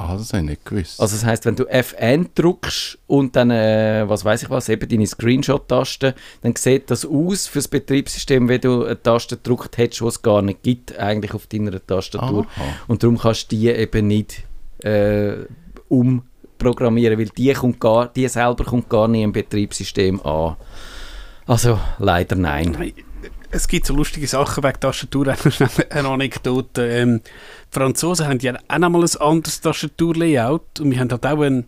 Ah, 0.00 0.16
das 0.16 0.32
habe 0.32 0.44
ich 0.44 0.50
nicht 0.50 0.64
gewusst. 0.64 1.00
Also 1.00 1.16
das 1.16 1.24
heißt, 1.24 1.44
wenn 1.44 1.56
du 1.56 1.64
FN 1.66 2.28
drückst 2.36 2.98
und 3.08 3.34
dann, 3.34 3.50
äh, 3.50 4.04
was 4.06 4.24
weiß 4.24 4.44
ich 4.44 4.50
was, 4.50 4.68
eben 4.68 4.88
deine 4.88 5.08
Screenshot-Taste, 5.08 6.14
dann 6.42 6.54
sieht 6.54 6.88
das 6.92 7.04
aus 7.04 7.48
fürs 7.48 7.66
Betriebssystem, 7.66 8.48
wenn 8.48 8.60
du 8.60 8.84
eine 8.84 9.02
Taste 9.02 9.36
gedrückt 9.36 9.76
hättest, 9.76 10.00
die 10.00 10.06
es 10.06 10.22
gar 10.22 10.40
nicht 10.40 10.62
gibt, 10.62 10.96
eigentlich 10.96 11.34
auf 11.34 11.48
deiner 11.48 11.84
Tastatur. 11.84 12.46
Aha. 12.54 12.64
Und 12.86 13.02
darum 13.02 13.18
kannst 13.18 13.50
du 13.50 13.56
die 13.56 13.70
eben 13.70 14.06
nicht 14.06 14.44
äh, 14.82 15.46
umprogrammieren, 15.88 17.18
weil 17.18 17.28
die, 17.28 17.52
kommt 17.52 17.80
gar, 17.80 18.08
die 18.08 18.28
selber 18.28 18.64
kommt 18.64 18.88
gar 18.88 19.08
nicht 19.08 19.22
im 19.22 19.32
Betriebssystem 19.32 20.20
an. 20.22 20.56
Also 21.46 21.78
leider 21.98 22.36
nein. 22.36 22.92
Es 23.50 23.66
gibt 23.66 23.86
so 23.86 23.94
lustige 23.94 24.26
Sachen 24.26 24.62
wegen 24.62 24.78
Tastatur. 24.78 25.34
Eine 25.90 26.08
Anekdote. 26.08 26.86
Ähm, 26.86 27.22
die 27.24 27.30
Franzosen 27.70 28.26
haben 28.26 28.38
ja 28.40 28.54
auch 28.68 28.78
noch 28.78 28.90
mal 28.90 29.02
ein 29.02 29.20
anderes 29.20 29.60
Tastaturlayout. 29.62 30.80
Und 30.80 30.90
wir 30.90 31.00
haben 31.00 31.10
halt 31.10 31.24
auch 31.24 31.40
einen 31.40 31.64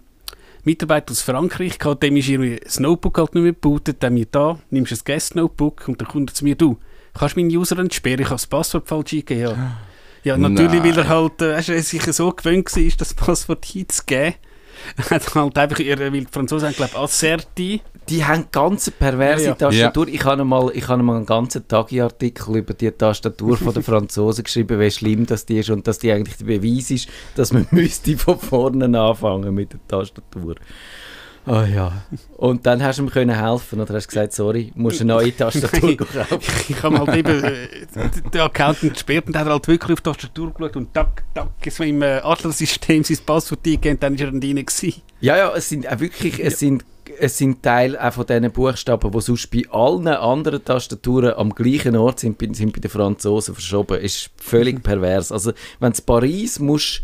Mitarbeiter 0.65 1.13
aus 1.13 1.23
Frankreich 1.23 1.79
gehabt, 1.79 2.03
dem 2.03 2.17
ist 2.17 2.29
irgendwie 2.29 2.61
das 2.63 2.81
Notebook 2.81 3.19
halt 3.19 3.35
nicht 3.35 3.43
mehr 3.43 3.53
gebootet. 3.53 4.03
Dann 4.03 4.15
mir 4.15 4.27
da, 4.31 4.59
nimmst 4.71 4.93
du 4.93 4.97
ein 4.97 5.01
Guest-Notebook 5.05 5.89
und 5.89 6.01
dann 6.01 6.09
kommt 6.09 6.31
er 6.31 6.35
zu 6.35 6.45
mir, 6.45 6.55
du, 6.55 6.79
kannst 7.15 7.37
du 7.37 7.41
meinen 7.41 7.51
User 7.51 7.79
entsperren? 7.79 8.21
Ich 8.21 8.27
habe 8.27 8.35
das 8.35 8.47
Passwort 8.47 8.87
falsch 8.87 9.15
eingegeben. 9.15 9.57
Ja, 9.57 9.77
ja 10.25 10.37
natürlich, 10.37 10.83
weil 10.83 10.99
er 10.99 11.09
halt 11.09 11.43
äh, 11.43 11.61
sich 11.81 12.03
so 12.03 12.31
gewöhnt 12.33 12.75
war, 12.75 12.93
das 12.99 13.15
Passwort 13.15 13.65
hinzugeben. 13.65 14.35
Er 14.97 15.11
hat 15.11 15.35
halt 15.35 15.59
einfach, 15.59 15.79
weil 15.79 16.11
die 16.11 16.27
Franzosen 16.31 16.69
haben, 16.69 16.75
glaube 16.75 16.93
ich, 16.95 16.99
Asserti. 16.99 17.83
Die 18.09 18.25
haben 18.25 18.47
ganz 18.51 18.91
perverse 18.91 19.45
Ja, 19.45 19.51
ja. 19.51 19.55
Tastatur. 19.55 20.09
Ich 20.09 20.25
habe 20.25 20.45
mal, 20.45 20.71
ich 20.75 20.89
habe 20.89 21.03
mal 21.03 21.17
einen 21.17 21.27
ganzen 21.27 21.69
Tagi-Artikel 21.69 22.57
über 22.57 22.75
die 22.75 22.91
Tastatur 22.91 23.57
von 23.57 23.75
den 23.75 23.83
Franzosen 23.83 24.45
geschrieben, 24.45 24.81
wie 24.81 24.91
schlimm 24.91 25.27
das 25.27 25.47
die 25.47 25.59
ist 25.59 25.71
und 25.71 25.87
dass 25.87 25.99
die 25.99 26.11
eigentlich 26.11 26.39
der 26.39 26.47
Beweis 26.47 26.91
ist, 26.91 27.09
dass 27.35 27.53
man 27.53 27.67
müsste 27.73 28.17
von 28.17 28.39
vorne 28.39 28.99
anfangen 28.99 29.55
mit 29.55 29.75
der 29.75 29.81
Tastatur. 29.87 30.57
Oh 31.47 31.63
ja. 31.63 31.93
Und 32.37 32.67
dann 32.67 32.83
hast 32.83 32.99
du 32.99 33.05
ihm 33.05 33.11
können 33.11 33.35
helfen 33.35 33.81
oder 33.81 33.95
hast 33.95 34.09
gesagt, 34.09 34.33
sorry, 34.33 34.73
musst 34.75 35.01
eine 35.01 35.15
neue 35.15 35.35
Tastatur 35.35 35.97
kaufen. 35.97 36.39
Ich 36.69 36.83
habe 36.83 36.99
halt 36.99 37.17
eben 37.17 37.45
äh, 37.45 37.69
den 38.33 38.41
Accountant 38.41 38.93
gesperrt 38.93 39.27
und 39.27 39.37
hat 39.37 39.47
er 39.47 39.53
halt 39.53 39.67
wirklich 39.69 39.93
auf 39.93 40.01
die 40.01 40.11
Tastatur 40.11 40.53
geschaut 40.53 40.77
und 40.77 40.93
tack, 40.93 41.25
tack, 41.35 41.49
ist 41.65 41.81
im 41.81 42.03
äh, 42.03 42.19
Adler-System 42.19 43.05
sein 43.05 43.19
Passwort 43.25 43.61
eingegeben 43.67 43.97
und 43.97 44.03
dann 44.03 44.15
ist 44.15 44.21
er 44.21 44.31
dann 44.31 44.41
drin 44.41 44.57
gewesen. 44.57 45.03
Ja, 45.21 45.37
ja, 45.37 45.53
es 45.55 45.69
sind 45.69 45.91
auch 45.91 45.99
wirklich, 45.99 46.39
es 46.45 46.59
sind, 46.59 46.85
es 47.19 47.39
sind 47.39 47.63
Teile 47.63 48.03
auch 48.03 48.13
von 48.13 48.27
diesen 48.27 48.51
Buchstaben, 48.53 49.11
die 49.11 49.21
sonst 49.21 49.51
bei 49.51 49.65
allen 49.71 50.09
anderen 50.09 50.65
Tastaturen 50.65 51.35
am 51.35 51.55
gleichen 51.55 51.97
Ort 51.97 52.21
sind, 52.21 52.39
sind 52.55 52.73
bei 52.73 52.81
den 52.81 52.91
Franzosen 52.91 53.55
verschoben. 53.55 53.99
Ist 53.99 54.31
völlig 54.37 54.83
pervers. 54.83 55.33
Also, 55.33 55.53
wenn 55.79 55.93
du 55.93 56.03
Paris 56.03 56.59
musst 56.59 57.03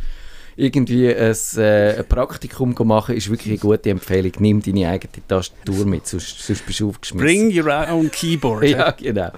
irgendwie 0.57 1.15
ein, 1.15 1.35
äh, 1.57 2.03
Praktikum 2.03 2.75
machen, 2.85 3.15
ist 3.15 3.31
wirklich 3.31 3.51
eine 3.51 3.59
gute 3.59 3.91
Empfehlung. 3.91 4.33
Nimm 4.39 4.63
deine 4.63 4.89
eigene 4.89 5.13
Tastatur 5.29 5.85
mit, 5.85 6.07
sonst, 6.07 6.41
sonst 6.41 6.65
bist 6.65 6.81
du 6.81 6.89
aufgeschmissen. 6.89 7.27
Bring 7.27 7.57
your 7.57 7.73
own 7.91 8.11
keyboard. 8.11 8.65
Ja, 8.77 8.91
genau. 8.91 9.31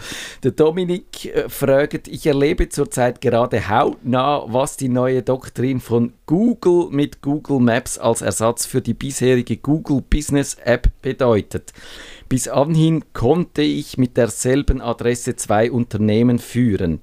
Der 0.43 0.53
Dominik 0.53 1.27
äh, 1.27 1.49
fragt, 1.49 2.09
ich 2.09 2.27
erlebe 2.27 2.69
zurzeit 2.69 3.21
gerade 3.21 3.69
hautnah, 3.69 4.45
was 4.47 4.77
die 4.77 4.89
neue 4.89 5.23
Doktrin 5.23 5.81
von 5.81 6.13
Google 6.27 6.89
mit 6.91 7.21
Google 7.21 7.59
Maps 7.61 7.99
als 7.99 8.23
Ersatz 8.23 8.65
für 8.65 8.81
die 8.81 8.95
bisherige 8.95 9.57
Google 9.57 10.03
Business 10.09 10.57
App 10.65 10.89
bedeutet. 11.03 11.73
Bis 12.29 12.47
anhin 12.47 13.05
konnte 13.13 13.63
ich 13.63 13.99
mit 13.99 14.17
derselben 14.17 14.81
Adresse 14.81 15.35
zwei 15.37 15.71
Unternehmen 15.71 16.39
führen. 16.39 17.01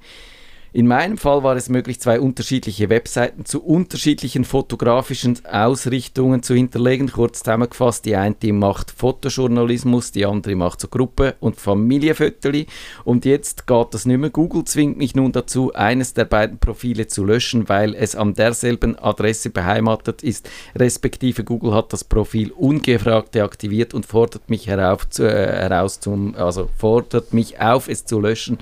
In 0.75 0.87
meinem 0.87 1.17
Fall 1.17 1.41
war 1.41 1.55
es 1.55 1.69
möglich, 1.69 2.01
zwei 2.01 2.19
unterschiedliche 2.19 2.89
Webseiten 2.89 3.45
zu 3.45 3.63
unterschiedlichen 3.63 4.43
fotografischen 4.43 5.39
Ausrichtungen 5.45 6.43
zu 6.43 6.53
hinterlegen. 6.53 7.09
Kurz 7.09 7.43
zusammengefasst, 7.43 8.03
die 8.03 8.17
eine 8.17 8.35
macht 8.51 8.91
Fotojournalismus, 8.91 10.11
die 10.11 10.25
andere 10.25 10.53
macht 10.55 10.81
so 10.81 10.89
Gruppe- 10.89 11.35
und 11.39 11.55
Familienfotos. 11.55 12.65
Und 13.05 13.23
jetzt 13.23 13.67
geht 13.67 13.93
das 13.93 14.05
nicht 14.05 14.17
mehr. 14.17 14.29
Google 14.29 14.65
zwingt 14.65 14.97
mich 14.97 15.15
nun 15.15 15.31
dazu, 15.31 15.73
eines 15.73 16.13
der 16.13 16.25
beiden 16.25 16.57
Profile 16.57 17.07
zu 17.07 17.23
löschen, 17.23 17.69
weil 17.69 17.95
es 17.95 18.17
an 18.17 18.33
derselben 18.33 18.99
Adresse 18.99 19.51
beheimatet 19.51 20.23
ist. 20.23 20.49
Respektive 20.75 21.45
Google 21.45 21.73
hat 21.73 21.93
das 21.93 22.03
Profil 22.03 22.51
ungefragt 22.51 23.33
deaktiviert 23.33 23.93
und 23.93 24.05
fordert 24.05 24.49
mich 24.49 24.67
herauf 24.67 25.09
zu, 25.09 25.23
äh, 25.23 25.53
heraus 25.53 26.01
zum, 26.01 26.35
also 26.35 26.67
fordert 26.77 27.33
mich 27.33 27.61
auf, 27.61 27.87
es 27.87 28.03
zu 28.03 28.19
löschen. 28.19 28.57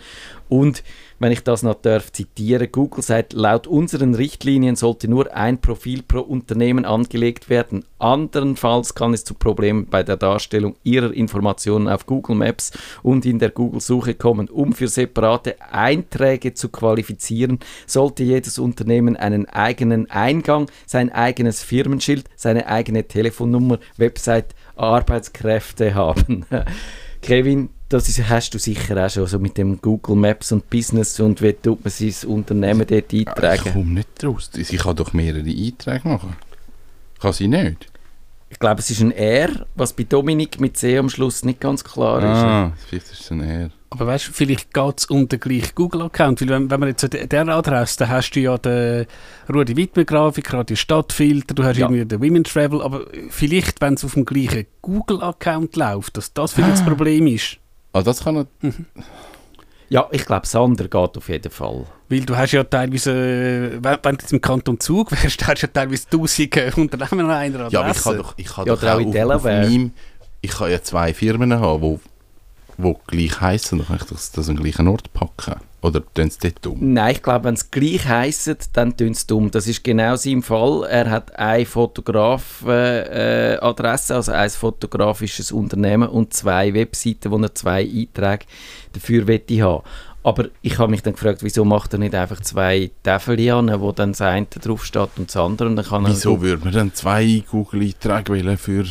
Und 0.47 0.84
wenn 1.24 1.32
ich 1.32 1.42
das 1.42 1.64
noch 1.64 1.76
darf 1.76 2.12
zitieren, 2.12 2.70
Google 2.70 3.02
sagt, 3.02 3.32
laut 3.32 3.66
unseren 3.66 4.14
Richtlinien 4.14 4.76
sollte 4.76 5.08
nur 5.08 5.34
ein 5.34 5.62
Profil 5.62 6.04
pro 6.04 6.20
Unternehmen 6.20 6.84
angelegt 6.84 7.50
werden. 7.50 7.86
Andernfalls 7.98 8.94
kann 8.94 9.14
es 9.14 9.24
zu 9.24 9.34
Problemen 9.34 9.88
bei 9.88 10.04
der 10.04 10.18
Darstellung 10.18 10.76
Ihrer 10.84 11.14
Informationen 11.14 11.88
auf 11.88 12.08
Google 12.08 12.36
Maps 12.36 12.72
und 13.04 13.26
in 13.26 13.40
der 13.40 13.52
Google-Suche 13.52 14.16
kommen. 14.16 14.50
Um 14.50 14.74
für 14.74 14.90
separate 14.90 15.56
Einträge 15.62 16.56
zu 16.56 16.68
qualifizieren, 16.68 17.60
sollte 17.88 18.24
jedes 18.24 18.60
Unternehmen 18.60 19.16
einen 19.16 19.48
eigenen 19.48 20.12
Eingang, 20.12 20.70
sein 20.86 21.10
eigenes 21.10 21.64
Firmenschild, 21.64 22.26
seine 22.36 22.68
eigene 22.68 23.08
Telefonnummer, 23.08 23.80
Website, 23.96 24.54
Arbeitskräfte 24.76 25.96
haben. 25.96 26.46
Kevin, 27.22 27.70
das 27.93 28.10
ist, 28.10 28.27
hast 28.29 28.53
du 28.53 28.60
sicher 28.60 29.06
auch 29.06 29.10
schon 29.10 29.27
so 29.27 29.39
mit 29.39 29.58
dem 29.58 29.79
Google 29.82 30.15
Maps 30.15 30.51
und 30.51 30.69
Business 30.69 31.19
und 31.19 31.41
wie 31.41 31.53
tut 31.53 31.84
man 31.84 31.91
sein 31.91 32.29
Unternehmen 32.29 32.86
dort 32.88 33.13
Ich 33.13 33.27
eintragen. 33.27 33.71
komme 33.73 33.91
nicht 33.93 34.23
raus. 34.23 34.49
Ich 34.56 34.77
kann 34.77 34.95
doch 34.95 35.13
mehrere 35.13 35.47
Einträge 35.49 36.08
machen. 36.08 36.36
Kann 37.19 37.34
sie 37.34 37.47
nicht? 37.47 37.88
Ich 38.49 38.60
glaube, 38.60 38.82
es 38.82 38.89
ist 38.91 39.01
ein 39.01 39.12
R, 39.12 39.65
was 39.75 39.93
bei 39.93 40.03
Dominik 40.03 40.60
mit 40.60 40.77
C 40.77 40.97
am 40.97 41.10
Schluss 41.10 41.43
nicht 41.43 41.60
ganz 41.60 41.84
klar 41.84 42.19
ist. 42.19 42.25
Ah, 42.25 42.73
vielleicht 42.88 43.12
ist 43.12 43.21
es 43.21 43.32
ein 43.32 43.41
R. 43.41 43.69
Aber 43.89 44.08
weißt 44.08 44.27
du, 44.27 44.32
vielleicht 44.32 44.73
geht 44.73 44.93
es 44.99 45.08
den 45.08 45.27
gleichen 45.27 45.71
Google-Account. 45.75 46.41
Weil, 46.41 46.49
wenn, 46.49 46.69
wenn 46.69 46.79
man 46.79 46.89
jetzt 46.89 47.03
an 47.03 47.12
der 47.29 47.47
Adresse, 47.47 47.97
dann 47.99 48.10
hast 48.10 48.32
du 48.32 48.39
ja 48.39 48.58
den 48.60 49.06
Rudi 49.51 49.75
Wittmer-Grafik, 49.75 50.45
gerade 50.45 50.65
die 50.65 50.75
Stadtfilter, 50.75 51.53
du 51.56 51.63
hast 51.63 51.77
Ja. 51.77 51.88
irgendwie 51.88 52.06
den 52.06 52.21
Women 52.21 52.43
Travel. 52.43 52.82
Aber 52.82 53.06
vielleicht, 53.29 53.82
wenn 53.82 53.95
es 53.95 54.03
auf 54.06 54.13
dem 54.13 54.25
gleichen 54.25 54.65
Google-Account 54.82 55.75
läuft, 55.75 56.17
dass 56.17 56.34
das 56.34 56.53
vielleicht 56.53 56.73
das 56.73 56.86
Problem 56.86 57.25
ist. 57.27 57.58
Ah, 57.93 58.01
das 58.01 58.23
kann 58.23 58.36
er. 58.38 58.47
Ja, 59.89 60.08
ich 60.12 60.25
glaube, 60.25 60.47
Sander 60.47 60.86
geht 60.86 61.17
auf 61.17 61.29
jeden 61.29 61.51
Fall. 61.51 61.86
Weil 62.10 62.21
du 62.21 62.36
hast 62.36 62.51
ja 62.51 62.63
teilweise, 62.63 63.12
äh, 63.12 63.79
wenn, 63.84 63.99
du 64.01 64.21
jetzt 64.21 64.34
im 64.34 64.41
Kanton 64.41 64.79
Zug 64.79 65.12
wärst, 65.12 65.45
hast 65.45 65.62
du 65.62 65.67
ja 65.67 65.71
teilweise 65.71 66.10
tausende 66.10 66.71
Unternehmen 66.77 67.25
an 67.25 67.32
einer 67.32 67.60
Adresse. 67.65 67.73
Ja, 67.73 67.82
aber 67.82 67.91
ich 67.91 68.01
kann 68.03 68.17
doch, 68.17 68.34
ich 68.38 68.45
kann 68.47 68.65
Ja, 68.65 68.75
doch 68.75 68.84
auch 68.84 68.99
auf, 68.99 69.06
auf 69.06 69.12
Delaware. 69.12 69.62
meinem, 69.67 69.91
Ich 70.41 70.51
kann 70.51 70.71
ja 70.71 70.82
zwei 70.82 71.13
Firmen 71.13 71.53
haben, 71.53 71.82
wo, 71.82 71.99
wo 72.77 72.99
gleich 73.06 73.39
heißen. 73.39 73.77
Dann 73.77 73.88
kann 73.88 73.97
ich 73.97 74.03
das, 74.06 74.32
das 74.32 74.49
an 74.49 74.56
den 74.56 74.63
gleichen 74.63 74.88
Ort 74.88 75.13
packen. 75.13 75.60
Oder 75.84 76.02
tun 76.13 76.30
sie 76.30 76.39
dort 76.39 76.65
um? 76.65 76.93
Nein, 76.93 77.12
ich 77.12 77.22
glaube, 77.22 77.43
wenn 77.43 77.56
es 77.56 77.69
gleich 77.69 78.08
heisst, 78.08 78.69
dann 78.74 78.96
tun 78.96 79.13
sie 79.13 79.28
dumm. 79.28 79.52
Das 79.52 79.67
ist 79.67 79.84
genau 79.84 80.15
sein 80.15 80.41
Fall. 80.41 80.88
Er 80.89 81.10
hat 81.10 81.38
eine 81.38 81.65
Fotograf-Adresse, 81.65 84.13
äh, 84.13 84.15
also 84.15 84.32
ein 84.32 84.50
fotografisches 84.50 85.52
Unternehmen 85.52 86.08
und 86.08 86.34
zwei 86.34 86.74
Webseiten, 86.74 87.32
wo 87.32 87.38
er 87.38 87.54
zwei 87.54 87.82
Einträge 87.82 88.46
dafür 88.93 89.28
wette 89.28 89.62
haben. 89.62 89.84
Aber 90.24 90.46
ich 90.62 90.80
habe 90.80 90.89
mich 90.89 91.04
dann 91.04 91.15
gefragt, 91.15 91.43
wieso 91.43 91.65
macht 91.65 91.91
er 91.91 92.00
nicht 92.00 92.15
einfach 92.15 92.39
zwei 92.39 92.91
Täfel 93.04 93.52
an, 93.52 93.82
wo 93.82 93.91
dann 93.91 94.13
das 94.13 94.22
eine 94.22 94.46
drauf 94.46 94.86
steht 94.86 95.10
und 95.17 95.28
das 95.28 95.36
andere 95.36 95.67
und 95.67 95.76
dann 95.76 95.86
kann 95.86 96.06
er... 96.06 96.12
Wieso 96.12 96.41
würde 96.41 96.63
man 96.63 96.74
dann 96.74 96.93
zwei 96.93 97.43
Google-Einträge 97.52 98.32
wählen 98.32 98.58
für 98.58 98.86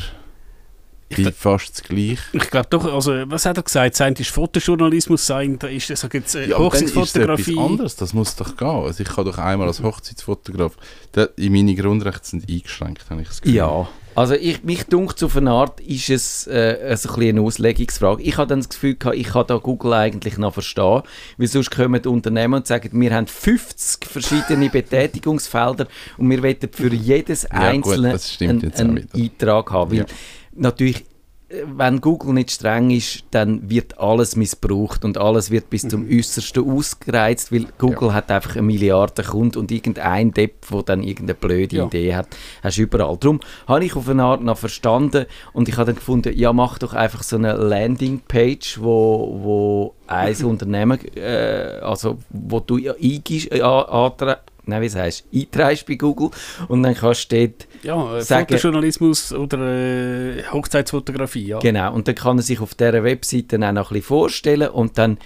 die 1.16 1.32
fast 1.32 1.70
das 1.78 1.82
gleiche? 1.82 2.18
Ich 2.32 2.50
glaube 2.50 2.66
doch, 2.70 2.92
also 2.92 3.12
was 3.26 3.46
hat 3.46 3.56
er 3.56 3.62
gesagt? 3.62 3.96
Sein 3.96 4.14
ist 4.14 4.30
Fotojournalismus, 4.30 5.26
sein 5.26 5.58
da 5.58 5.66
ist 5.68 5.90
das 5.90 6.06
jetzt 6.12 6.34
äh, 6.34 6.48
Ja, 6.48 6.58
Hochzeitsfotografie. 6.58 7.52
etwas 7.52 7.64
anderes. 7.64 7.96
Das 7.96 8.12
muss 8.12 8.36
doch 8.36 8.56
gehen. 8.56 8.66
Also 8.68 9.02
ich 9.02 9.08
kann 9.08 9.24
doch 9.24 9.38
einmal 9.38 9.68
als 9.68 9.82
Hochzeitsfotograf... 9.82 10.76
Da, 11.12 11.28
in 11.36 11.52
meine 11.52 11.74
Grundrechte 11.74 12.26
sind 12.26 12.48
eingeschränkt, 12.48 13.10
habe 13.10 13.20
ich 13.22 13.28
das 13.28 13.42
Gefühl. 13.42 13.56
Ja, 13.56 13.86
also 14.14 14.34
ich, 14.34 14.62
mich 14.62 14.84
dunkt 14.84 15.22
auf 15.22 15.36
eine 15.36 15.50
Art 15.50 15.80
ist 15.80 16.10
es 16.10 16.46
äh, 16.46 16.78
also 16.88 17.08
ein 17.10 17.14
bisschen 17.16 17.36
eine 17.38 17.40
Auslegungsfrage. 17.46 18.22
Ich 18.22 18.36
habe 18.36 18.46
dann 18.46 18.60
das 18.60 18.68
Gefühl 18.68 18.94
gehabt, 18.96 19.16
ich 19.16 19.28
kann 19.28 19.46
da 19.46 19.56
Google 19.56 19.92
eigentlich 19.94 20.36
noch 20.38 20.52
verstehen, 20.52 21.02
weil 21.38 21.46
sonst 21.48 21.70
kommen 21.70 22.00
die 22.00 22.08
Unternehmen 22.08 22.54
und 22.54 22.66
sagen, 22.66 22.90
wir 22.92 23.14
haben 23.14 23.26
50 23.26 24.06
verschiedene 24.06 24.68
Betätigungsfelder 24.68 25.86
und 26.18 26.30
wir 26.30 26.42
wollen 26.42 26.56
für 26.72 26.92
jedes 26.92 27.44
Ja, 27.44 27.48
gut, 27.50 27.62
einzelne 27.62 28.12
das 28.12 28.32
stimmt 28.34 28.50
einen, 28.50 28.60
jetzt 28.62 28.76
auch 28.76 28.84
einen 28.84 28.96
wieder. 28.96 29.14
Eintrag 29.14 29.70
haben. 29.70 29.90
Weil 29.92 29.98
Ja. 29.98 30.04
Natürlich 30.54 31.04
wenn 31.66 32.00
Google 32.00 32.32
nicht 32.32 32.50
streng 32.50 32.90
ist, 32.90 33.24
dann 33.30 33.68
wird 33.68 33.98
alles 33.98 34.36
missbraucht 34.36 35.04
und 35.04 35.18
alles 35.18 35.50
wird 35.50 35.68
bis 35.70 35.86
zum 35.86 36.08
Äußersten 36.08 36.68
ausgereizt, 36.68 37.52
weil 37.52 37.66
Google 37.78 38.14
hat 38.14 38.30
einfach 38.30 38.52
eine 38.56 38.62
Milliarde 38.62 39.22
Kunden 39.22 39.58
und 39.58 39.70
irgendein 39.70 40.32
Depp, 40.32 40.66
der 40.70 40.82
dann 40.82 41.02
irgendeine 41.02 41.34
blöde 41.34 41.76
Ja. 41.76 41.86
Idee 41.86 42.14
hat, 42.14 42.28
hast 42.62 42.78
du 42.78 42.82
überall. 42.82 43.16
Darum 43.18 43.40
habe 43.66 43.84
ich 43.84 43.94
auf 43.96 44.08
eine 44.08 44.22
Art 44.22 44.42
noch 44.42 44.58
verstanden 44.58 45.26
und 45.52 45.68
ich 45.68 45.76
habe 45.76 45.86
dann 45.86 45.96
gefunden, 45.96 46.32
ja 46.36 46.52
mach 46.52 46.78
doch 46.78 46.94
einfach 46.94 47.22
so 47.22 47.36
eine 47.36 47.54
Landingpage, 47.54 48.80
wo, 48.80 49.38
wo 49.42 49.94
ein 50.06 50.34
Unternehmen, 50.44 50.98
äh, 51.16 51.80
also 51.82 52.18
wo 52.30 52.60
du 52.60 52.78
ja 52.78 52.94
eingibst, 52.94 53.52
äh, 53.52 53.60
nein, 54.64 54.82
wie 54.82 54.90
heißt 54.90 55.24
einträgst 55.34 55.86
bei 55.86 55.96
Google 55.96 56.30
und 56.68 56.82
dann 56.82 56.94
kannst 56.94 57.30
du 57.30 57.46
dort 57.46 57.66
Ja, 57.82 58.18
äh, 58.18 58.22
Sagen- 58.22 58.46
Fotojournalismus 58.48 59.32
oder 59.32 59.58
äh, 59.58 60.42
Hochzeitsfotografie, 60.52 61.46
ja. 61.46 61.58
Genau, 61.58 61.92
und 61.94 62.06
dann 62.08 62.14
kann 62.14 62.38
er 62.38 62.42
sich 62.42 62.60
auf 62.60 62.74
dieser 62.74 63.02
Webseite 63.04 63.56
auch 63.56 63.72
noch 63.72 63.90
ein 63.90 63.94
bisschen 63.94 64.02
vorstellen 64.02 64.68
und 64.70 64.98
dann 64.98 65.18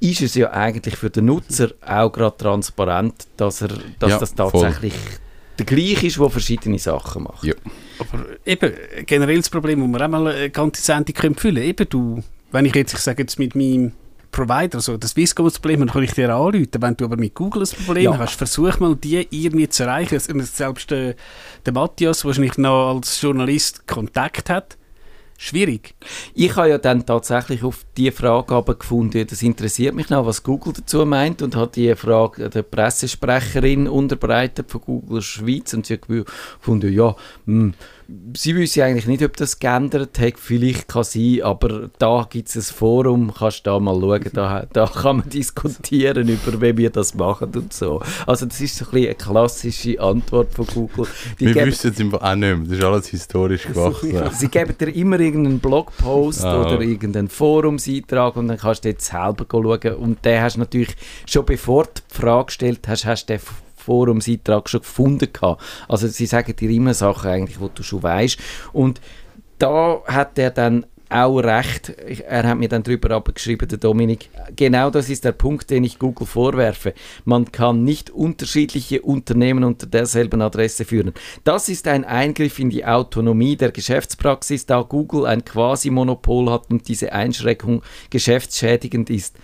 ist 0.00 0.22
es 0.22 0.34
ja 0.34 0.50
eigentlich 0.52 0.96
für 0.96 1.10
den 1.10 1.24
Nutzer 1.26 1.70
auch 1.84 2.10
gerade 2.12 2.36
transparent, 2.36 3.26
dass, 3.36 3.62
er, 3.62 3.68
dass 3.98 4.10
Ja, 4.10 4.18
das 4.18 4.32
voll. 4.32 4.50
tatsächlich 4.52 4.94
der 5.58 5.66
gleiche 5.66 6.06
ist, 6.06 6.18
der 6.18 6.30
verschiedene 6.30 6.78
Sachen 6.78 7.24
macht. 7.24 7.42
Ja. 7.42 7.54
Aber 7.98 8.24
eben, 8.46 8.72
generell 9.06 9.38
das 9.38 9.50
Problem, 9.50 9.80
das 9.80 9.98
wir 10.00 10.04
auch 10.06 10.08
mal 10.08 10.28
eine 10.28 10.50
ganze 10.50 10.80
Sendung 10.82 11.14
können 11.14 11.34
füllen 11.34 11.56
können, 11.56 11.66
eben 11.68 11.88
du, 11.88 12.22
wenn 12.52 12.64
ich 12.64 12.74
jetzt, 12.76 12.92
ich 12.94 13.00
sage 13.00 13.22
jetzt 13.22 13.38
mit 13.40 13.56
meinem 13.56 13.92
Provider, 14.30 14.76
also 14.76 14.96
das 14.96 15.12
Swisscom 15.12 15.46
das 15.46 15.58
Problem, 15.58 15.80
dann 15.80 15.90
kann 15.90 16.02
ich 16.02 16.12
dir 16.12 16.34
anrufen. 16.34 16.68
Wenn 16.78 16.96
du 16.96 17.04
aber 17.04 17.16
mit 17.16 17.34
Google 17.34 17.62
ein 17.62 17.84
Problem 17.86 18.04
Ja. 18.04 18.18
hast, 18.18 18.34
versuch 18.34 18.78
mal, 18.78 18.94
die 18.96 19.26
irgendwie 19.30 19.68
zu 19.68 19.84
erreichen. 19.84 20.18
Selbst 20.20 20.90
der, 20.90 21.14
der 21.64 21.72
Matthias, 21.72 22.18
der 22.20 22.26
wahrscheinlich 22.26 22.58
noch 22.58 22.94
als 22.94 23.20
Journalist 23.20 23.86
Kontakt 23.86 24.50
hat, 24.50 24.76
schwierig. 25.40 25.94
Ich 26.34 26.54
habe 26.56 26.68
ja 26.68 26.78
dann 26.78 27.06
tatsächlich 27.06 27.62
auf 27.62 27.84
die 27.96 28.10
Frage 28.10 28.54
aber 28.54 28.74
gefunden, 28.74 29.24
das 29.26 29.40
interessiert 29.42 29.94
mich 29.94 30.10
noch, 30.10 30.26
was 30.26 30.42
Google 30.42 30.72
dazu 30.72 31.06
meint 31.06 31.42
und 31.42 31.54
hat 31.56 31.76
die 31.76 31.94
Frage 31.94 32.50
der 32.50 32.62
Pressesprecherin 32.62 33.86
unterbreitet 33.88 34.70
von 34.70 34.80
Google 34.80 35.22
Schweiz 35.22 35.72
und 35.74 35.86
sie 35.86 35.94
hat 35.94 36.08
gefunden, 36.08 36.92
ja, 36.92 37.14
hm, 37.46 37.72
sie 38.34 38.56
wissen 38.56 38.82
eigentlich 38.82 39.06
nicht, 39.06 39.22
ob 39.22 39.36
das 39.36 39.58
geändert 39.58 40.18
hat, 40.18 40.34
vielleicht 40.38 40.88
kann 40.88 41.04
sein, 41.04 41.40
aber 41.42 41.90
da 41.98 42.26
gibt 42.30 42.48
es 42.48 42.56
ein 42.56 42.62
Forum, 42.74 43.32
kannst 43.36 43.66
du 43.66 43.70
da 43.70 43.78
mal 43.78 44.00
schauen, 44.00 44.30
da, 44.32 44.66
da 44.72 44.86
kann 44.86 45.18
man 45.18 45.28
diskutieren 45.28 46.26
über, 46.28 46.60
wie 46.62 46.76
wir 46.76 46.88
das 46.90 47.14
machen 47.14 47.50
und 47.54 47.72
so. 47.72 48.00
Also 48.26 48.46
das 48.46 48.60
ist 48.62 48.76
so 48.76 48.86
ein 48.86 48.90
bisschen 48.92 49.06
eine 49.06 49.14
klassische 49.14 50.00
Antwort 50.00 50.54
von 50.54 50.66
Google. 50.66 51.06
Die 51.38 51.46
Wir 51.46 51.52
geben- 51.52 51.66
wissen 51.66 51.90
es 51.92 52.00
auch 52.22 52.34
nicht 52.34 52.38
mehr. 52.40 52.56
Das 52.56 52.78
ist 52.78 52.84
alles 52.84 53.06
historisch 53.08 53.64
gewachsen. 53.66 54.14
Sie 54.32 54.48
geben 54.48 54.74
dir 54.78 54.88
immer 54.94 55.20
irgendeinen 55.20 55.58
Blogpost 55.58 56.44
Ah. 56.44 56.62
oder 56.62 56.80
irgendeinen 56.80 57.28
Forumseintrag 57.28 58.36
und 58.36 58.48
dann 58.48 58.56
kannst 58.56 58.84
du 58.84 58.88
jetzt 58.88 59.04
selber 59.04 59.44
schauen. 59.50 59.94
Und 59.96 60.24
den 60.24 60.40
hast 60.40 60.56
du 60.56 60.60
natürlich 60.60 60.96
schon 61.26 61.44
bevor 61.44 61.84
du 61.84 61.90
die 62.10 62.14
Frage 62.20 62.46
gestellt 62.46 62.80
hast, 62.88 63.04
hast 63.04 63.26
du 63.28 63.34
den 63.34 63.40
Forumseintrag 63.88 64.68
schon 64.68 64.80
gefunden 64.80 65.32
gehabt. 65.32 65.62
Also 65.88 66.06
sie 66.06 66.26
sagen 66.26 66.54
dir 66.54 66.70
immer 66.70 66.94
Sachen 66.94 67.30
eigentlich, 67.30 67.58
die 67.58 67.74
du 67.74 67.82
schon 67.82 68.02
weißt. 68.02 68.38
Und 68.72 69.00
da 69.58 70.02
hat 70.06 70.38
er 70.38 70.50
dann 70.50 70.86
auch 71.10 71.38
recht. 71.38 71.88
Er 71.88 72.46
hat 72.46 72.58
mir 72.58 72.68
dann 72.68 72.82
darüber 72.82 73.10
abgeschrieben, 73.12 73.66
der 73.66 73.78
Dominik. 73.78 74.28
Genau 74.54 74.90
das 74.90 75.08
ist 75.08 75.24
der 75.24 75.32
Punkt, 75.32 75.70
den 75.70 75.84
ich 75.84 75.98
Google 75.98 76.26
vorwerfe. 76.26 76.92
Man 77.24 77.50
kann 77.50 77.82
nicht 77.82 78.10
unterschiedliche 78.10 79.00
Unternehmen 79.02 79.64
unter 79.64 79.86
derselben 79.86 80.42
Adresse 80.42 80.84
führen. 80.84 81.14
Das 81.44 81.68
ist 81.68 81.88
ein 81.88 82.04
Eingriff 82.04 82.58
in 82.58 82.70
die 82.70 82.84
Autonomie 82.84 83.56
der 83.56 83.72
Geschäftspraxis, 83.72 84.66
da 84.66 84.82
Google 84.82 85.26
ein 85.26 85.44
Quasi-Monopol 85.44 86.50
hat 86.50 86.70
und 86.70 86.88
diese 86.88 87.12
Einschränkung 87.12 87.82
geschäftsschädigend 88.10 89.08
ist 89.08 89.36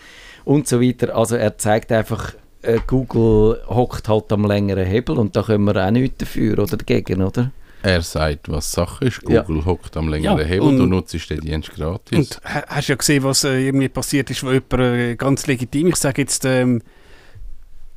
und 0.45 0.69
so 0.69 0.83
weiter. 0.83 1.17
Also 1.17 1.37
er 1.37 1.57
zeigt 1.57 1.91
einfach, 1.93 2.35
äh, 2.65 2.79
Google 2.87 3.61
hockt 3.69 4.09
halt 4.09 4.33
am 4.33 4.47
längeren 4.47 4.85
Hebel 4.87 5.19
und 5.19 5.35
da 5.37 5.43
können 5.43 5.65
wir 5.65 5.77
auch 5.87 5.91
nichts 5.91 6.19
dafür 6.19 6.59
oder 6.59 6.77
dagegen, 6.77 7.23
oder? 7.23 7.51
Er 7.83 8.01
sagt, 8.01 8.51
was 8.51 8.73
Sache 8.73 9.05
ist. 9.05 9.21
Ja. 9.29 9.43
Google 9.43 9.65
hockt 9.67 9.97
am 9.97 10.09
längeren 10.09 10.39
Ja, 10.39 10.45
Hebel, 10.45 10.69
und- 10.69 10.79
du 10.79 10.87
nutzt 10.87 11.13
den 11.31 11.41
Dienst 11.41 11.71
gratis. 11.75 12.17
Und 12.19 12.41
ha- 12.45 12.65
hast 12.67 12.89
ja 12.89 12.95
gesehen, 12.95 13.23
was 13.25 13.45
äh, 13.45 13.67
irgendwie 13.67 13.89
passiert 13.91 14.31
ist, 14.31 14.43
wo 14.43 14.51
jemand 14.53 14.73
äh, 14.81 15.17
ganz 15.17 15.47
legitim, 15.47 15.89
ich 15.89 15.97
sage 15.97 16.23
jetzt, 16.23 16.45
ähm, 16.47 16.81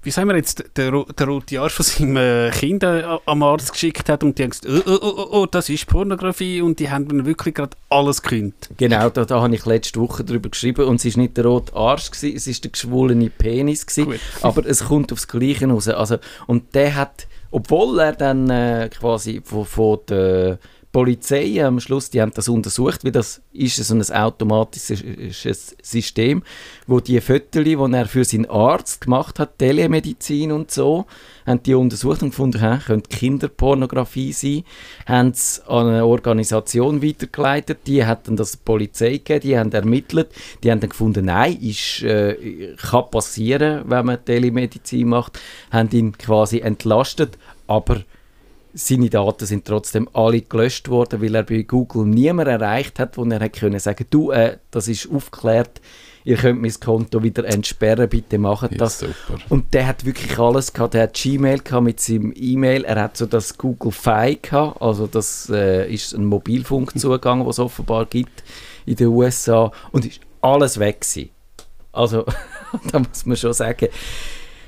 wie 0.08 0.12
sagen 0.12 0.30
wir 0.30 0.38
jetzt, 0.38 0.64
der, 0.78 0.94
ro- 0.94 1.04
der 1.20 1.28
rote 1.28 1.60
Arsch 1.60 1.74
von 1.74 1.84
seinem 1.84 2.16
äh, 2.16 2.50
Kind 2.52 2.82
äh, 2.82 3.04
am 3.26 3.44
Arzt 3.44 3.74
geschickt 3.74 4.08
hat 4.08 4.24
und 4.24 4.40
die 4.40 4.44
haben 4.44 4.52
gesagt, 4.52 4.66
oh, 4.88 4.90
oh, 4.90 5.00
oh, 5.02 5.28
oh, 5.42 5.46
das 5.46 5.68
ist 5.68 5.86
Pornografie 5.86 6.62
und 6.62 6.80
die 6.80 6.90
haben 6.90 7.10
dann 7.10 7.26
wirklich 7.26 7.54
gerade 7.56 7.76
alles 7.90 8.22
gekündigt. 8.22 8.70
Genau, 8.78 9.10
da, 9.10 9.26
da 9.26 9.42
habe 9.42 9.54
ich 9.54 9.66
letzte 9.66 10.00
Woche 10.00 10.24
drüber 10.24 10.48
geschrieben 10.48 10.86
und 10.86 10.96
es 10.96 11.04
ist 11.06 11.18
nicht 11.18 11.36
der 11.36 11.46
rote 11.46 11.76
Arsch, 11.76 12.10
gewesen, 12.10 12.38
es 12.38 12.48
ist 12.48 12.64
der 12.64 12.72
geschwollene 12.72 13.30
Penis, 13.30 13.86
gewesen, 13.86 14.12
Gut. 14.12 14.20
aber 14.44 14.66
es 14.66 14.86
kommt 14.86 15.12
aufs 15.12 15.28
Gleiche 15.28 15.68
raus. 15.68 15.90
Also, 15.90 16.20
und 16.48 16.74
der 16.74 16.96
hat, 16.96 17.28
obwohl 17.52 18.00
er 18.00 18.14
dann 18.14 18.50
äh, 18.50 18.90
quasi 18.98 19.42
von, 19.44 19.66
von 19.66 20.00
der 20.08 20.58
Polizei 20.98 21.64
am 21.64 21.80
Schluss, 21.80 22.10
die 22.10 22.20
haben 22.20 22.32
das 22.34 22.50
untersucht, 22.50 23.04
wie 23.04 23.12
das 23.12 23.40
ist 23.54 23.76
so 23.76 23.94
ein 23.94 24.02
automatisches 24.02 25.76
System, 25.84 26.42
wo 26.88 27.00
die 27.00 27.22
Fotos, 27.22 27.64
die 27.64 27.76
er 27.76 28.08
für 28.08 28.26
seinen 28.26 28.50
Arzt 28.50 29.02
gemacht 29.02 29.38
hat, 29.38 29.60
Telemedizin 29.60 30.52
und 30.52 30.72
so, 30.72 31.06
haben 31.46 31.62
die 31.62 31.76
untersucht 31.76 32.24
und 32.24 32.32
gefunden, 32.32 32.60
hä, 32.62 32.80
könnte 32.84 33.16
Kinderpornografie 33.16 34.34
sein, 34.34 34.64
haben 35.06 35.30
es 35.30 35.62
an 35.68 35.88
eine 35.88 36.04
Organisation 36.04 37.04
weitergeleitet, 37.04 37.82
die 37.86 38.04
hat 38.04 38.28
dann 38.28 38.36
das 38.36 38.58
Polizei 38.58 39.18
gegeben, 39.18 39.42
die 39.42 39.60
haben 39.60 39.72
ermittelt, 39.74 40.30
die 40.64 40.72
haben 40.72 40.80
dann 40.80 40.90
gefunden, 40.90 41.26
nein, 41.26 41.60
ist, 41.62 42.02
äh, 42.02 42.76
kann 42.76 43.12
passieren, 43.12 43.84
wenn 43.86 44.04
man 44.04 44.26
Telemedizin 44.26 45.10
macht, 45.10 45.40
haben 45.70 45.92
ihn 45.92 46.18
quasi 46.18 46.62
entlastet, 46.62 47.38
aber 47.68 48.02
seine 48.80 49.10
Daten 49.10 49.46
sind 49.46 49.66
trotzdem 49.66 50.08
alle 50.14 50.42
gelöscht 50.42 50.88
worden, 50.90 51.22
weil 51.22 51.34
er 51.36 51.44
bei 51.44 51.64
Google 51.64 52.06
niemand 52.06 52.48
erreicht 52.48 53.00
hat, 53.00 53.18
wo 53.18 53.24
er 53.26 53.40
hätte 53.40 53.60
können 53.60 53.80
sagen, 53.80 54.06
du, 54.10 54.32
äh, 54.32 54.58
das 54.70 54.88
ist 54.88 55.10
aufgeklärt, 55.12 55.82
ihr 56.24 56.36
könnt 56.38 56.62
mein 56.62 56.74
Konto 56.80 57.24
wieder 57.24 57.46
entsperren, 57.46 58.08
bitte 58.08 58.38
macht 58.38 58.72
Ja, 58.74 58.78
das. 58.78 59.00
super. 59.00 59.38
Und 59.50 59.74
der 59.74 59.88
hat 59.88 60.06
wirklich 60.06 60.38
alles 60.38 60.74
gehabt. 60.74 60.94
Der 60.94 61.04
hat 61.04 61.14
Gmail 61.16 61.60
gehabt 61.60 61.84
mit 61.86 62.00
seinem 62.00 62.34
E-Mail. 62.36 62.84
Er 62.84 63.02
hat 63.02 63.18
so 63.18 63.26
das 63.26 63.58
Google 63.58 63.92
Fi 63.92 64.38
gehabt. 64.42 64.82
Also 64.82 65.08
das 65.08 65.50
äh, 65.50 65.92
ist 65.92 66.14
ein 66.14 66.26
Mobilfunkzugang, 66.26 67.46
was 67.46 67.56
es 67.56 67.60
offenbar 67.60 68.06
gibt 68.06 68.44
in 68.86 68.96
den 68.98 69.08
USA. 69.08 69.72
Und 69.92 70.06
ist 70.06 70.20
alles 70.42 70.78
weg 70.80 71.02
gewesen. 71.02 71.30
Also 71.94 72.26
da 72.92 73.00
muss 73.00 73.26
man 73.26 73.38
schon 73.38 73.54
sagen, 73.54 73.88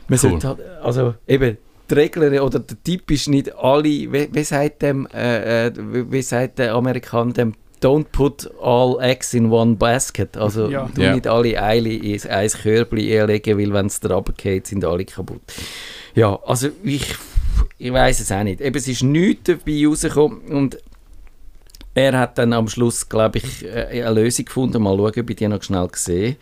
man 0.08 0.18
Cool. 0.18 0.30
sollte 0.32 0.48
halt, 0.48 0.60
also 0.82 1.14
eben 1.28 1.58
die 1.90 1.94
Regel 1.96 2.40
oder 2.40 2.60
der 2.60 2.78
Tipp 2.84 3.10
ist 3.12 3.28
nicht 3.28 3.56
alle, 3.56 3.84
wie, 3.84 4.30
wie 4.32 4.44
sagt 4.44 4.82
dem, 4.82 5.08
äh, 5.14 5.68
äh, 5.68 5.74
wie, 5.76 6.12
wie 6.12 6.22
sagt 6.22 6.60
der 6.60 6.74
Amerikaner 6.76 7.34
dem, 7.34 7.54
don't 7.82 8.06
put 8.12 8.50
all 8.62 8.98
eggs 9.02 9.34
in 9.34 9.50
one 9.52 9.76
basket. 9.76 10.36
Also 10.38 10.70
Ja. 10.70 10.90
du 10.94 11.02
Ja. 11.02 11.14
nicht 11.14 11.28
alle 11.28 11.62
Eile 11.62 11.94
in 11.94 12.22
ein 12.30 12.50
Körbli 12.50 13.20
legen, 13.26 13.58
weil 13.58 13.74
wenn 13.74 13.86
es 13.86 14.00
da 14.00 14.14
runtergeht, 14.16 14.68
sind 14.68 14.84
alle 14.84 15.06
kaputt. 15.06 15.42
Ja, 16.16 16.38
also 16.46 16.70
ich, 16.84 17.16
ich 17.78 17.94
weiß 17.94 18.20
es 18.20 18.32
auch 18.32 18.44
nicht. 18.44 18.60
Eben, 18.62 18.76
es 18.78 18.88
ist 18.88 19.04
nichts 19.04 19.44
dabei 19.46 19.86
rausgekommen 19.88 20.42
und 20.50 20.78
er 21.96 22.18
hat 22.20 22.38
dann 22.38 22.54
am 22.54 22.68
Schluss, 22.68 23.08
glaube 23.10 23.40
ich, 23.40 23.66
äh, 23.66 24.04
eine 24.04 24.22
Lösung 24.22 24.46
gefunden. 24.46 24.82
Mal 24.84 24.96
schauen, 24.98 25.14
ob 25.20 25.30
ich 25.30 25.36
die 25.36 25.48
noch 25.48 25.64
schnell 25.64 25.88
sehe. 25.94 26.36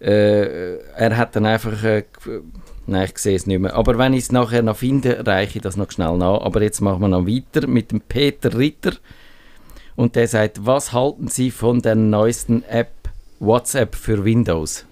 Äh, 0.00 0.78
er 0.96 1.16
hat 1.16 1.36
dann 1.36 1.46
einfach... 1.46 1.82
Äh, 1.82 2.04
Nein, 2.88 3.08
ich 3.10 3.18
sehe 3.18 3.34
es 3.34 3.46
nicht 3.46 3.58
mehr. 3.58 3.74
Aber 3.74 3.98
wenn 3.98 4.12
ich 4.12 4.24
es 4.24 4.32
nachher 4.32 4.62
noch 4.62 4.76
finde, 4.76 5.26
reiche 5.26 5.58
ich 5.58 5.62
das 5.62 5.76
noch 5.76 5.90
schnell 5.90 6.16
nach. 6.16 6.40
Aber 6.42 6.62
jetzt 6.62 6.80
machen 6.80 7.00
wir 7.00 7.08
noch 7.08 7.26
weiter 7.26 7.66
mit 7.66 7.90
dem 7.90 8.00
Peter 8.00 8.56
Ritter. 8.56 8.92
Und 9.96 10.14
der 10.14 10.28
sagt, 10.28 10.64
was 10.64 10.92
halten 10.92 11.26
Sie 11.26 11.50
von 11.50 11.82
der 11.82 11.96
neuesten 11.96 12.62
App 12.64 12.92
WhatsApp 13.40 13.96
für 13.96 14.24
Windows? 14.24 14.86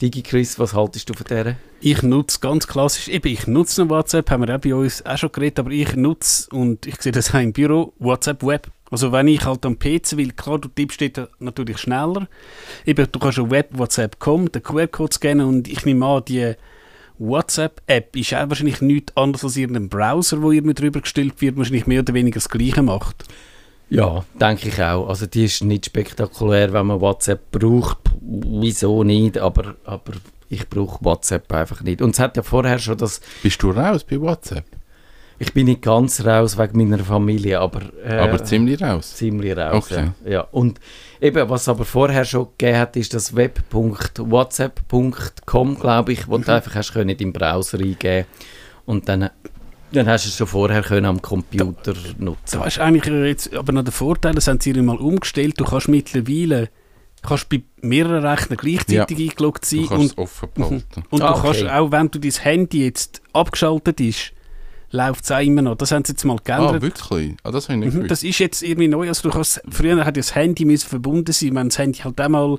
DigiChris, 0.00 0.58
was 0.58 0.74
haltest 0.74 1.10
du 1.10 1.14
von 1.14 1.26
der? 1.28 1.56
Ich 1.80 2.02
nutze 2.02 2.40
ganz 2.40 2.66
klassisch, 2.66 3.08
eben, 3.08 3.28
ich 3.28 3.46
nutze 3.46 3.88
WhatsApp, 3.88 4.30
haben 4.30 4.46
wir 4.46 4.54
auch 4.54 4.60
bei 4.60 4.74
uns 4.74 5.04
auch 5.04 5.18
schon 5.18 5.32
geredet, 5.32 5.58
aber 5.60 5.70
ich 5.70 5.94
nutze, 5.94 6.48
und 6.50 6.86
ich 6.86 7.00
sehe 7.00 7.12
das 7.12 7.34
auch 7.34 7.40
im 7.40 7.52
Büro, 7.52 7.92
WhatsApp 7.98 8.42
Web. 8.42 8.68
Also 8.90 9.12
wenn 9.12 9.28
ich 9.28 9.44
halt 9.44 9.66
am 9.66 9.78
PC 9.78 10.16
will, 10.16 10.32
klar, 10.32 10.58
du 10.58 10.68
tippst 10.68 11.00
dort 11.00 11.30
natürlich 11.40 11.78
schneller. 11.78 12.28
Eben, 12.86 13.06
du 13.10 13.18
kannst 13.18 13.38
auf 13.38 13.50
Web 13.50 13.70
WhatsApp 13.76 14.18
kommen, 14.18 14.50
den 14.50 14.62
QR-Code 14.62 15.14
scannen 15.14 15.46
und 15.46 15.68
ich 15.68 15.84
nehme 15.84 16.06
an, 16.06 16.24
die 16.26 16.54
WhatsApp-App 17.18 18.16
ist 18.16 18.34
auch 18.34 18.48
wahrscheinlich 18.48 18.80
nichts 18.80 19.16
anderes 19.16 19.44
als 19.44 19.56
irgendein 19.56 19.88
Browser, 19.88 20.40
wo 20.40 20.52
irgendwie 20.52 20.74
drüber 20.74 21.00
gestellt 21.00 21.40
wird, 21.40 21.56
wahrscheinlich 21.56 21.86
mehr 21.86 22.00
oder 22.00 22.14
weniger 22.14 22.36
das 22.36 22.48
Gleiche 22.48 22.82
macht. 22.82 23.24
Ja, 23.90 24.24
denke 24.40 24.68
ich 24.68 24.82
auch. 24.82 25.08
Also 25.08 25.26
die 25.26 25.44
ist 25.44 25.64
nicht 25.64 25.86
spektakulär, 25.86 26.72
wenn 26.72 26.86
man 26.86 27.00
WhatsApp 27.00 27.50
braucht. 27.50 27.98
Wieso 28.20 29.02
nicht? 29.02 29.38
Aber, 29.38 29.76
aber 29.84 30.12
ich 30.50 30.68
brauche 30.68 31.04
WhatsApp 31.04 31.50
einfach 31.52 31.82
nicht. 31.82 32.02
Und 32.02 32.10
es 32.10 32.20
hat 32.20 32.36
ja 32.36 32.42
vorher 32.42 32.78
schon 32.78 32.98
das... 32.98 33.20
Bist 33.42 33.62
du 33.62 33.70
raus 33.70 34.04
bei 34.04 34.20
WhatsApp? 34.20 34.64
Ich 35.40 35.52
bin 35.52 35.66
nicht 35.66 35.82
ganz 35.82 36.24
raus 36.24 36.58
wegen 36.58 36.78
meiner 36.78 36.98
Familie, 37.04 37.60
aber... 37.60 37.82
äh, 38.04 38.18
Aber 38.18 38.42
ziemlich 38.44 38.82
raus. 38.82 39.14
ziemlich 39.14 39.56
raus. 39.56 39.86
Okay. 39.90 40.08
Ja. 40.24 40.30
ja. 40.30 40.40
Und 40.50 40.80
eben, 41.20 41.48
was 41.48 41.68
aber 41.68 41.84
vorher 41.84 42.24
schon 42.24 42.48
gegeben 42.58 42.78
hat, 42.78 42.96
ist 42.96 43.14
das 43.14 43.36
web.whatsapp.com, 43.36 45.78
glaube 45.78 46.12
ich, 46.12 46.26
wo 46.28 46.38
du 46.38 46.52
einfach 46.52 46.74
hast 46.74 46.92
können 46.92 47.10
in 47.10 47.16
den 47.16 47.32
Browser 47.32 47.78
eingeben 47.78 48.26
und 48.84 49.08
dann, 49.08 49.30
dann 49.92 50.08
hast 50.08 50.24
du 50.24 50.28
es 50.30 50.36
schon 50.36 50.46
vorher 50.48 50.82
können 50.82 51.06
am 51.06 51.22
Computer 51.22 51.94
nutzen. 52.18 52.58
Da 52.60 52.64
ist 52.66 52.78
eigentlich 52.80 53.14
jetzt 53.26 53.54
aber 53.54 53.72
noch 53.72 53.84
der 53.84 53.92
Vorteil, 53.92 54.34
das 54.34 54.48
haben 54.48 54.60
sie 54.60 54.72
mal 54.74 54.96
umgestellt, 54.96 55.54
du 55.58 55.64
kannst 55.64 55.88
mittlerweile 55.88 56.68
kannst 57.22 57.48
bei 57.48 57.62
mehreren 57.80 58.24
Rechnern 58.24 58.56
gleichzeitig 58.56 59.30
eingeloggt 59.30 59.64
sein 59.64 59.80
Du 59.82 59.88
kannst 59.88 60.00
und 60.00 60.06
es 60.10 60.18
offen 60.18 60.48
behalten. 60.54 61.04
Und 61.10 61.22
Ah, 61.22 61.32
du 61.34 61.42
kannst 61.42 61.62
okay. 61.62 61.70
auch, 61.72 61.90
wenn 61.90 62.08
du 62.10 62.18
dein 62.20 62.30
Handy 62.32 62.84
jetzt 62.84 63.20
abgeschaltet 63.32 64.00
ist, 64.00 64.32
läuft 64.90 65.24
es 65.24 65.30
auch 65.30 65.40
immer 65.40 65.62
noch. 65.62 65.76
Das 65.76 65.92
haben 65.92 66.04
sie 66.04 66.12
jetzt 66.12 66.24
mal 66.24 66.36
Ah, 66.36 66.42
geändert. 66.44 66.82
wirklich? 66.82 67.34
Ah, 67.42 67.50
das 67.50 67.68
habe 67.68 67.74
ich 67.78 67.84
nicht 67.84 67.94
Mhm, 67.94 67.98
gewusst. 68.00 68.10
das 68.10 68.22
ist 68.22 68.38
jetzt 68.38 68.62
irgendwie 68.62 68.88
neu. 68.88 69.08
Also 69.08 69.28
du 69.28 69.34
kannst, 69.34 69.60
früher 69.68 69.96
hat 70.04 70.16
ja 70.16 70.20
das 70.22 70.34
Handy 70.34 70.64
müssen 70.64 70.88
verbunden 70.88 71.32
sein. 71.32 71.54
Wenn 71.54 71.68
das 71.68 71.78
Handy 71.78 71.98
halt 71.98 72.20
einmal 72.20 72.58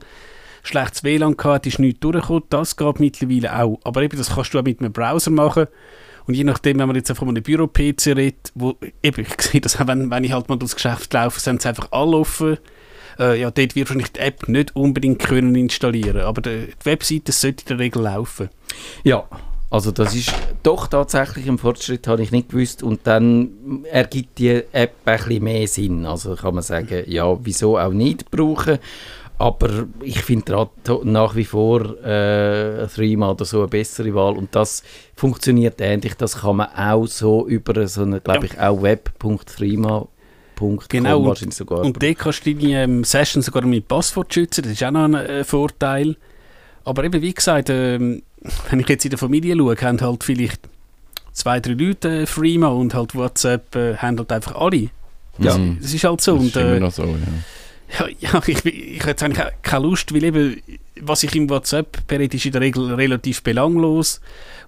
schlechtes 0.63 1.03
WLAN 1.03 1.35
hatte, 1.43 1.69
ist 1.69 1.79
nichts 1.79 1.99
durchgekommen. 2.01 2.43
Das 2.49 2.75
geht 2.75 2.99
mittlerweile 2.99 3.57
auch. 3.59 3.79
Aber 3.83 4.01
eben, 4.03 4.17
das 4.17 4.35
kannst 4.35 4.53
du 4.53 4.59
auch 4.59 4.63
mit 4.63 4.79
einem 4.79 4.91
Browser 4.93 5.31
machen. 5.31 5.67
Und 6.27 6.35
je 6.35 6.43
nachdem, 6.43 6.77
wenn 6.77 6.85
man 6.87 6.95
jetzt 6.95 7.11
von 7.11 7.27
einem 7.29 7.41
Büro-PC 7.41 8.07
redet, 8.15 8.51
wo, 8.53 8.75
eben, 9.01 9.21
ich 9.21 9.41
sehe 9.41 9.61
das 9.61 9.79
auch, 9.81 9.87
wenn, 9.87 10.11
wenn 10.11 10.23
ich 10.23 10.31
halt 10.33 10.47
mal 10.49 10.57
durchs 10.57 10.75
Geschäft 10.75 11.11
laufe, 11.13 11.39
sind 11.39 11.61
sie 11.61 11.69
einfach 11.69 11.87
alle 11.91 12.17
offen. 12.17 12.57
Äh, 13.17 13.41
ja, 13.41 13.49
dort 13.51 13.75
wird 13.75 13.89
wahrscheinlich 13.89 14.11
die 14.13 14.19
App 14.19 14.47
nicht 14.47 14.75
unbedingt 14.77 15.19
können 15.19 15.53
installieren 15.55 16.21
aber 16.21 16.41
die, 16.41 16.67
die 16.67 16.85
Webseite 16.85 17.31
sollte 17.33 17.63
in 17.63 17.67
der 17.67 17.79
Regel 17.79 18.03
laufen. 18.03 18.49
Ja, 19.03 19.25
also 19.69 19.91
das 19.91 20.15
ist 20.15 20.33
doch 20.63 20.87
tatsächlich 20.87 21.47
ein 21.47 21.57
Fortschritt, 21.57 22.07
habe 22.07 22.23
ich 22.23 22.31
nicht 22.31 22.49
gewusst. 22.49 22.81
Und 22.81 23.01
dann 23.03 23.85
ergibt 23.91 24.39
die 24.39 24.63
App 24.71 24.95
ein 25.05 25.17
bisschen 25.17 25.43
mehr 25.43 25.67
Sinn. 25.67 26.05
Also 26.05 26.35
kann 26.35 26.55
man 26.55 26.63
sagen, 26.63 27.03
ja, 27.07 27.37
wieso 27.43 27.77
auch 27.77 27.91
nicht 27.91 28.31
brauchen. 28.31 28.79
Aber 29.37 29.87
ich 30.01 30.21
finde 30.21 30.67
nach 31.03 31.35
wie 31.35 31.45
vor 31.45 31.81
äh, 32.03 32.87
Threema 32.87 33.31
oder 33.31 33.45
so 33.45 33.59
eine 33.59 33.67
bessere 33.67 34.13
Wahl. 34.13 34.35
Und 34.35 34.55
das 34.55 34.83
funktioniert 35.15 35.79
ähnlich. 35.79 36.15
Das 36.15 36.41
kann 36.41 36.57
man 36.57 36.69
auch 36.75 37.05
so 37.05 37.47
über 37.47 37.87
so 37.87 38.01
eine, 38.01 38.19
glaube 38.19 38.47
ich, 38.47 38.59
auch 38.59 38.81
web.threema.com 38.81 40.09
Genau, 40.89 41.25
wahrscheinlich 41.25 41.55
sogar. 41.55 41.79
Und 41.85 42.03
dort 42.03 42.17
kannst 42.17 42.45
du 42.45 42.53
deine 42.53 42.83
ähm, 42.83 43.03
Session 43.03 43.41
sogar 43.41 43.65
mit 43.65 43.87
Passwort 43.87 44.33
schützen, 44.33 44.63
das 44.63 44.73
ist 44.73 44.83
auch 44.83 44.91
noch 44.91 45.05
ein 45.05 45.13
äh, 45.13 45.43
Vorteil. 45.45 46.17
Aber 46.83 47.03
eben, 47.03 47.21
wie 47.21 47.33
gesagt, 47.33 47.69
ähm, 47.69 48.23
wenn 48.69 48.79
ich 48.79 48.87
jetzt 48.89 49.05
in 49.05 49.09
der 49.11 49.19
Familie 49.19 49.55
schaue, 49.57 49.75
haben 49.81 50.01
halt 50.01 50.23
vielleicht 50.23 50.61
zwei, 51.33 51.59
drei 51.59 51.73
Leute 51.73 52.21
äh, 52.21 52.25
Freema 52.25 52.67
und 52.67 52.93
halt 52.93 53.15
WhatsApp 53.15 53.75
äh, 53.75 53.97
haben 53.97 54.17
halt 54.17 54.31
einfach 54.31 54.55
alle. 54.55 54.89
Ja. 55.37 55.57
Mhm. 55.57 55.77
Das 55.81 55.93
ist 55.93 56.03
halt 56.03 56.21
so. 56.21 56.33
Das 56.35 56.41
und, 56.41 56.47
ist 56.47 56.55
immer 56.57 56.71
äh, 56.73 56.79
noch 56.79 56.91
so, 56.91 57.03
ja. 57.05 57.15
ja, 57.99 58.07
ja, 58.33 58.41
ich, 58.45 58.65
ich 58.65 58.99
habe 59.01 59.09
jetzt 59.11 59.23
eigentlich 59.23 59.45
keine 59.61 59.83
Lust, 59.85 60.13
weil 60.13 60.23
eben, 60.23 60.61
was 61.01 61.23
ich 61.23 61.35
im 61.35 61.49
WhatsApp 61.49 62.05
berät, 62.07 62.33
ist 62.33 62.45
in 62.45 62.51
der 62.51 62.61
Regel 62.61 62.93
relativ 62.93 63.41
belanglos. 63.43 64.19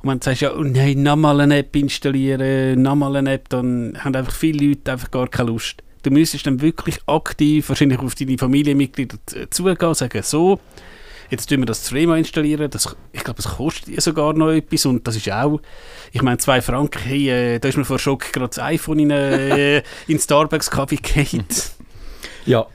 Und 0.02 0.10
wenn 0.10 0.20
du 0.20 0.26
sagst, 0.26 0.42
ja, 0.42 0.54
oh 0.56 0.64
nein, 0.64 1.04
nochmal 1.04 1.42
eine 1.42 1.58
App 1.58 1.76
installieren, 1.76 2.82
nochmal 2.82 3.18
eine 3.18 3.34
App, 3.34 3.50
dann 3.50 3.98
haben 4.00 4.16
einfach 4.16 4.34
viele 4.34 4.68
Leute 4.70 4.92
einfach 4.94 5.12
gar 5.12 5.28
keine 5.28 5.50
Lust. 5.52 5.84
Du 6.04 6.10
müsstest 6.10 6.48
dann 6.48 6.62
wirklich 6.62 6.98
aktiv 7.06 7.70
wahrscheinlich 7.70 8.00
auf 8.00 8.16
deine 8.16 8.38
Familienmitglieder 8.38 9.18
z- 9.26 9.54
zugehen, 9.54 9.94
sagen, 9.94 10.24
so, 10.24 10.60
jetzt 11.32 11.50
tun 11.50 11.60
wir 11.60 11.66
das 11.66 11.84
Thema 11.88 12.18
installieren, 12.18 12.70
das, 12.70 12.96
ich 13.12 13.24
glaube, 13.24 13.42
das 13.42 13.56
kostet 13.56 14.00
sogar 14.02 14.34
noch 14.34 14.52
etwas 14.52 14.86
und 14.86 15.08
das 15.08 15.16
ist 15.16 15.32
auch, 15.32 15.60
ich 16.12 16.22
meine, 16.22 16.38
zwei 16.38 16.62
Franken, 16.62 17.02
hey, 17.02 17.30
äh, 17.30 17.60
da 17.60 17.70
ist 17.70 17.78
mir 17.78 17.86
vor 17.86 18.00
Schock 18.00 18.32
gerade 18.32 18.50
das 18.50 18.60
iPhone 18.60 19.00
in, 19.00 19.12
äh, 19.12 19.82
in 20.08 20.20
Starbucks-Kaffee 20.20 20.98
gefallen. 20.98 21.46
Ja, 22.44 22.66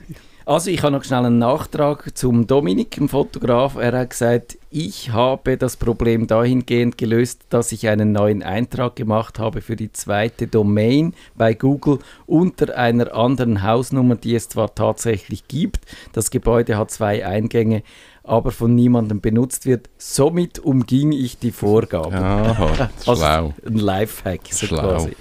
also 0.47 0.71
ich 0.71 0.81
habe 0.81 0.93
noch 0.93 1.03
schnell 1.03 1.25
einen 1.25 1.39
Nachtrag 1.39 2.17
zum 2.17 2.47
Dominik, 2.47 2.91
dem 2.91 3.09
Fotograf. 3.09 3.75
Er 3.75 3.91
hat 3.91 4.11
gesagt, 4.11 4.57
ich 4.71 5.11
habe 5.11 5.57
das 5.57 5.75
Problem 5.75 6.25
dahingehend 6.25 6.97
gelöst, 6.97 7.41
dass 7.49 7.73
ich 7.73 7.89
einen 7.89 8.13
neuen 8.13 8.43
Eintrag 8.43 8.95
gemacht 8.95 9.39
habe 9.39 9.59
für 9.59 9.75
die 9.75 9.91
zweite 9.91 10.47
Domain 10.47 11.13
bei 11.35 11.53
Google 11.53 11.99
unter 12.27 12.77
einer 12.77 13.13
anderen 13.13 13.61
Hausnummer, 13.61 14.15
die 14.15 14.35
es 14.35 14.47
zwar 14.47 14.73
tatsächlich 14.73 15.49
gibt. 15.49 15.81
Das 16.13 16.31
Gebäude 16.31 16.77
hat 16.77 16.91
zwei 16.91 17.27
Eingänge, 17.27 17.83
aber 18.27 18.51
von 18.51 18.75
niemandem 18.75 19.21
benutzt 19.21 19.65
wird. 19.65 19.89
Somit 19.97 20.59
umging 20.59 21.11
ich 21.13 21.37
die 21.39 21.51
Vorgaben. 21.51 22.13
Aha, 22.13 22.89
Also 23.07 23.15
schlau. 23.15 23.53
ein 23.65 23.75
Lifehack 23.77 24.41
so 24.51 24.67
Schlau. 24.67 24.81
quasi. 24.81 25.15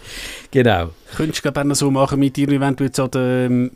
Genau. 0.50 0.90
Könntest 1.16 1.44
du 1.44 1.64
noch 1.64 1.74
so 1.76 1.90
machen 1.90 2.18
mit 2.18 2.36
dir, 2.36 2.48
wenn 2.60 2.76
du 2.76 2.84
jetzt 2.84 2.98
an 3.00 3.10
der 3.12 3.46
ähm, 3.46 3.70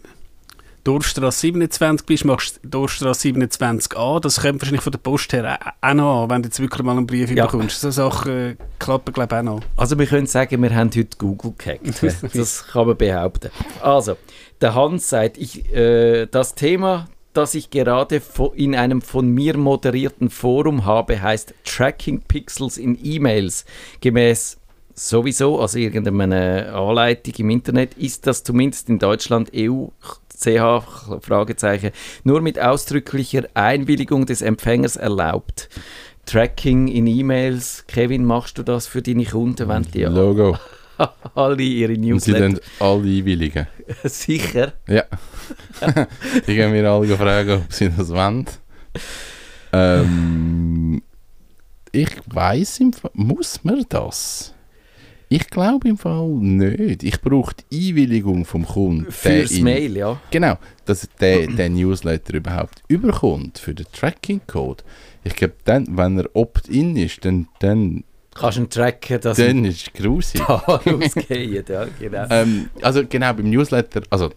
Dorfstrasse 0.83 1.41
27 1.41 2.07
bist, 2.07 2.25
machst 2.25 2.59
du 2.63 2.69
Dorfstrasse 2.69 3.29
27a, 3.29 4.19
das 4.19 4.41
kommt 4.41 4.63
wahrscheinlich 4.63 4.81
von 4.81 4.91
der 4.93 4.99
Post 4.99 5.33
her 5.35 5.59
auch- 5.61 5.89
auch 5.91 5.95
noch 5.95 6.23
an, 6.25 6.31
wenn 6.31 6.43
du 6.43 6.47
jetzt 6.49 6.59
wirklich 6.59 6.83
mal 6.83 6.97
einen 6.97 7.07
Brief 7.07 7.31
Ja. 7.31 7.45
bekommst. 7.47 7.83
So 7.83 7.91
Sachen 7.91 8.33
äh, 8.53 8.57
klappen 8.79 9.13
glaube 9.13 9.35
ich 9.35 9.39
auch 9.41 9.45
noch. 9.45 9.61
Also 9.77 9.99
wir 9.99 10.07
können 10.07 10.27
sagen, 10.27 10.63
wir 10.63 10.75
haben 10.75 10.91
heute 10.97 11.19
Google 11.19 11.53
gehackt. 11.59 12.03
Das 12.35 12.67
kann 12.67 12.87
man 12.87 12.97
behaupten. 12.97 13.51
Also, 13.83 14.17
der 14.63 14.75
Hans 14.75 15.11
sagt, 15.11 15.37
ich, 15.37 15.71
äh, 15.75 16.27
das 16.27 16.55
Thema, 16.55 17.09
das 17.33 17.55
ich 17.55 17.71
gerade 17.71 18.21
in 18.55 18.75
einem 18.75 19.03
von 19.03 19.29
mir 19.29 19.57
moderierten 19.57 20.31
Forum 20.31 20.85
habe, 20.85 21.23
heißt 21.23 21.55
Tracking 21.65 22.23
Pixels 22.23 22.77
in 22.77 22.99
E-Mails. 23.03 23.65
Gemäß 24.01 24.59
sowieso, 24.95 25.61
also 25.61 25.79
irgendeine 25.79 26.73
Anleitung 26.73 27.35
im 27.39 27.51
Internet, 27.51 27.95
ist 27.95 28.27
das 28.27 28.43
zumindest 28.43 28.89
in 28.89 28.99
Deutschland 28.99 29.51
EU 29.55 29.87
CH 30.37 31.21
Fragezeichen 31.21 31.91
nur 32.25 32.41
mit 32.41 32.59
ausdrücklicher 32.59 33.45
Einwilligung 33.55 34.27
des 34.27 34.43
Empfängers 34.43 34.97
erlaubt. 34.97 35.69
Tracking 36.27 36.89
in 36.89 37.07
E-Mails, 37.07 37.85
Kevin, 37.87 38.25
machst 38.25 38.57
du 38.59 38.63
das 38.63 38.87
für 38.87 39.03
deine 39.03 39.25
Kunden, 39.25 39.69
wenn 39.69 39.83
die 39.83 40.05
Logo. 40.05 40.57
alle 41.35 41.63
ihre 41.63 41.93
Und 41.95 42.03
sie 42.03 42.11
Newsletter 42.33 42.41
dann 42.41 42.61
alle 42.79 43.03
einwilligen. 43.03 43.67
sicher? 44.05 44.73
Ja. 44.89 45.05
Die 46.47 46.55
gehen 46.55 46.73
mir 46.73 46.89
alle 46.91 47.17
fragen, 47.17 47.63
ob 47.63 47.73
sie 47.73 47.91
das 47.91 48.09
wollen. 48.11 48.47
Ähm, 49.73 51.03
ich 51.93 52.11
weiß 52.27 52.81
im 52.81 52.93
Fall, 52.93 53.11
muss 53.15 53.65
man 53.65 53.85
das? 53.89 54.55
Ich 55.33 55.49
glaube 55.49 55.89
im 55.89 55.97
Fall 55.97 56.27
nicht. 56.27 57.05
Ich 57.05 57.21
brauche 57.21 57.55
die 57.71 57.91
Einwilligung 57.91 58.45
vom 58.45 58.67
Kunden. 58.67 59.11
Fürs 59.13 59.53
in- 59.53 59.63
Mail, 59.63 59.97
ja. 59.97 60.21
Genau, 60.33 60.59
dass 60.87 61.09
der, 61.21 61.47
der 61.47 61.71
Newsletter 61.71 62.35
überhaupt 62.35 62.83
überkommt 62.89 63.59
für 63.59 63.73
den 63.73 63.87
Tracking-Code. 63.93 64.83
Ich 65.23 65.37
glaube, 65.37 65.55
dann, 65.65 65.87
wenn 65.97 66.19
er 66.19 66.29
opt-in 66.35 66.97
ist, 66.97 67.25
dann, 67.25 67.47
dann, 67.61 68.03
Kannst 68.41 68.59
du 68.59 68.63
ihn 68.63 68.71
tracken, 68.71 69.21
dass 69.21 69.37
dann 69.37 69.65
ist 69.65 69.89
es 69.89 69.93
grusig. 69.93 70.41
da 70.47 70.55
rausgehen, 70.57 71.65
ja, 71.69 71.87
genau. 71.99 72.27
ähm, 72.31 72.71
also 72.83 73.05
genau, 73.07 73.33
beim 73.35 73.51
Newsletter, 73.51 74.03
also 74.11 74.31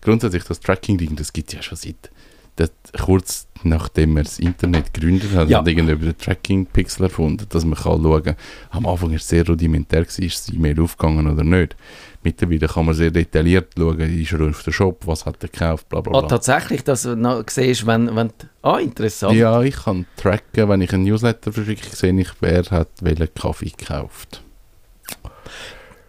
grundsätzlich 0.00 0.44
das 0.44 0.60
Tracking-Ding, 0.60 1.16
das 1.16 1.32
gibt 1.32 1.48
es 1.48 1.54
ja 1.54 1.62
schon 1.62 1.76
seit 1.76 2.10
das, 2.56 2.70
kurz 3.04 3.46
nachdem 3.62 4.16
er 4.16 4.22
das 4.24 4.38
Internet 4.38 4.92
gegründet 4.94 5.34
hat, 5.34 5.50
Ja. 5.50 5.58
hat 5.58 5.68
irgendjemand 5.68 6.04
den 6.06 6.16
Tracking-Pixel 6.18 7.04
erfunden, 7.04 7.44
dass 7.50 7.64
man 7.64 7.78
kann 7.78 8.02
schauen 8.02 8.22
kann. 8.22 8.36
Am 8.70 8.86
Anfang 8.86 9.10
war 9.10 9.16
es 9.16 9.28
sehr 9.28 9.46
rudimentär, 9.46 10.02
gewesen, 10.02 10.22
ist 10.24 10.48
das 10.48 10.54
E-Mail 10.54 10.80
aufgegangen 10.80 11.30
oder 11.30 11.44
nicht. 11.44 11.76
Mittlerweile 12.22 12.66
kann 12.68 12.86
man 12.86 12.94
sehr 12.94 13.10
detailliert 13.10 13.72
schauen, 13.76 14.00
ist 14.00 14.32
er 14.32 14.48
auf 14.48 14.62
der 14.62 14.72
Shop, 14.72 15.06
was 15.06 15.26
hat 15.26 15.42
er 15.42 15.48
gekauft, 15.50 15.88
bla 15.90 16.00
bla 16.00 16.16
Ah, 16.16 16.20
bla. 16.20 16.28
tatsächlich, 16.28 16.84
dass 16.84 17.02
du 17.02 17.16
noch 17.16 17.44
siehst, 17.48 17.86
wenn, 17.86 18.14
wenn 18.16 18.30
ah, 18.62 18.78
interessant. 18.78 19.36
Ja, 19.36 19.62
ich 19.62 19.76
kann 19.76 20.06
tracken, 20.16 20.68
wenn 20.68 20.80
ich 20.80 20.92
einen 20.94 21.04
Newsletter 21.04 21.52
verschicke, 21.52 21.94
sehe 21.94 22.18
ich, 22.18 22.28
wer 22.40 22.62
hat 22.70 22.88
welchen 23.02 23.32
Kaffee 23.34 23.72
gekauft. 23.76 24.42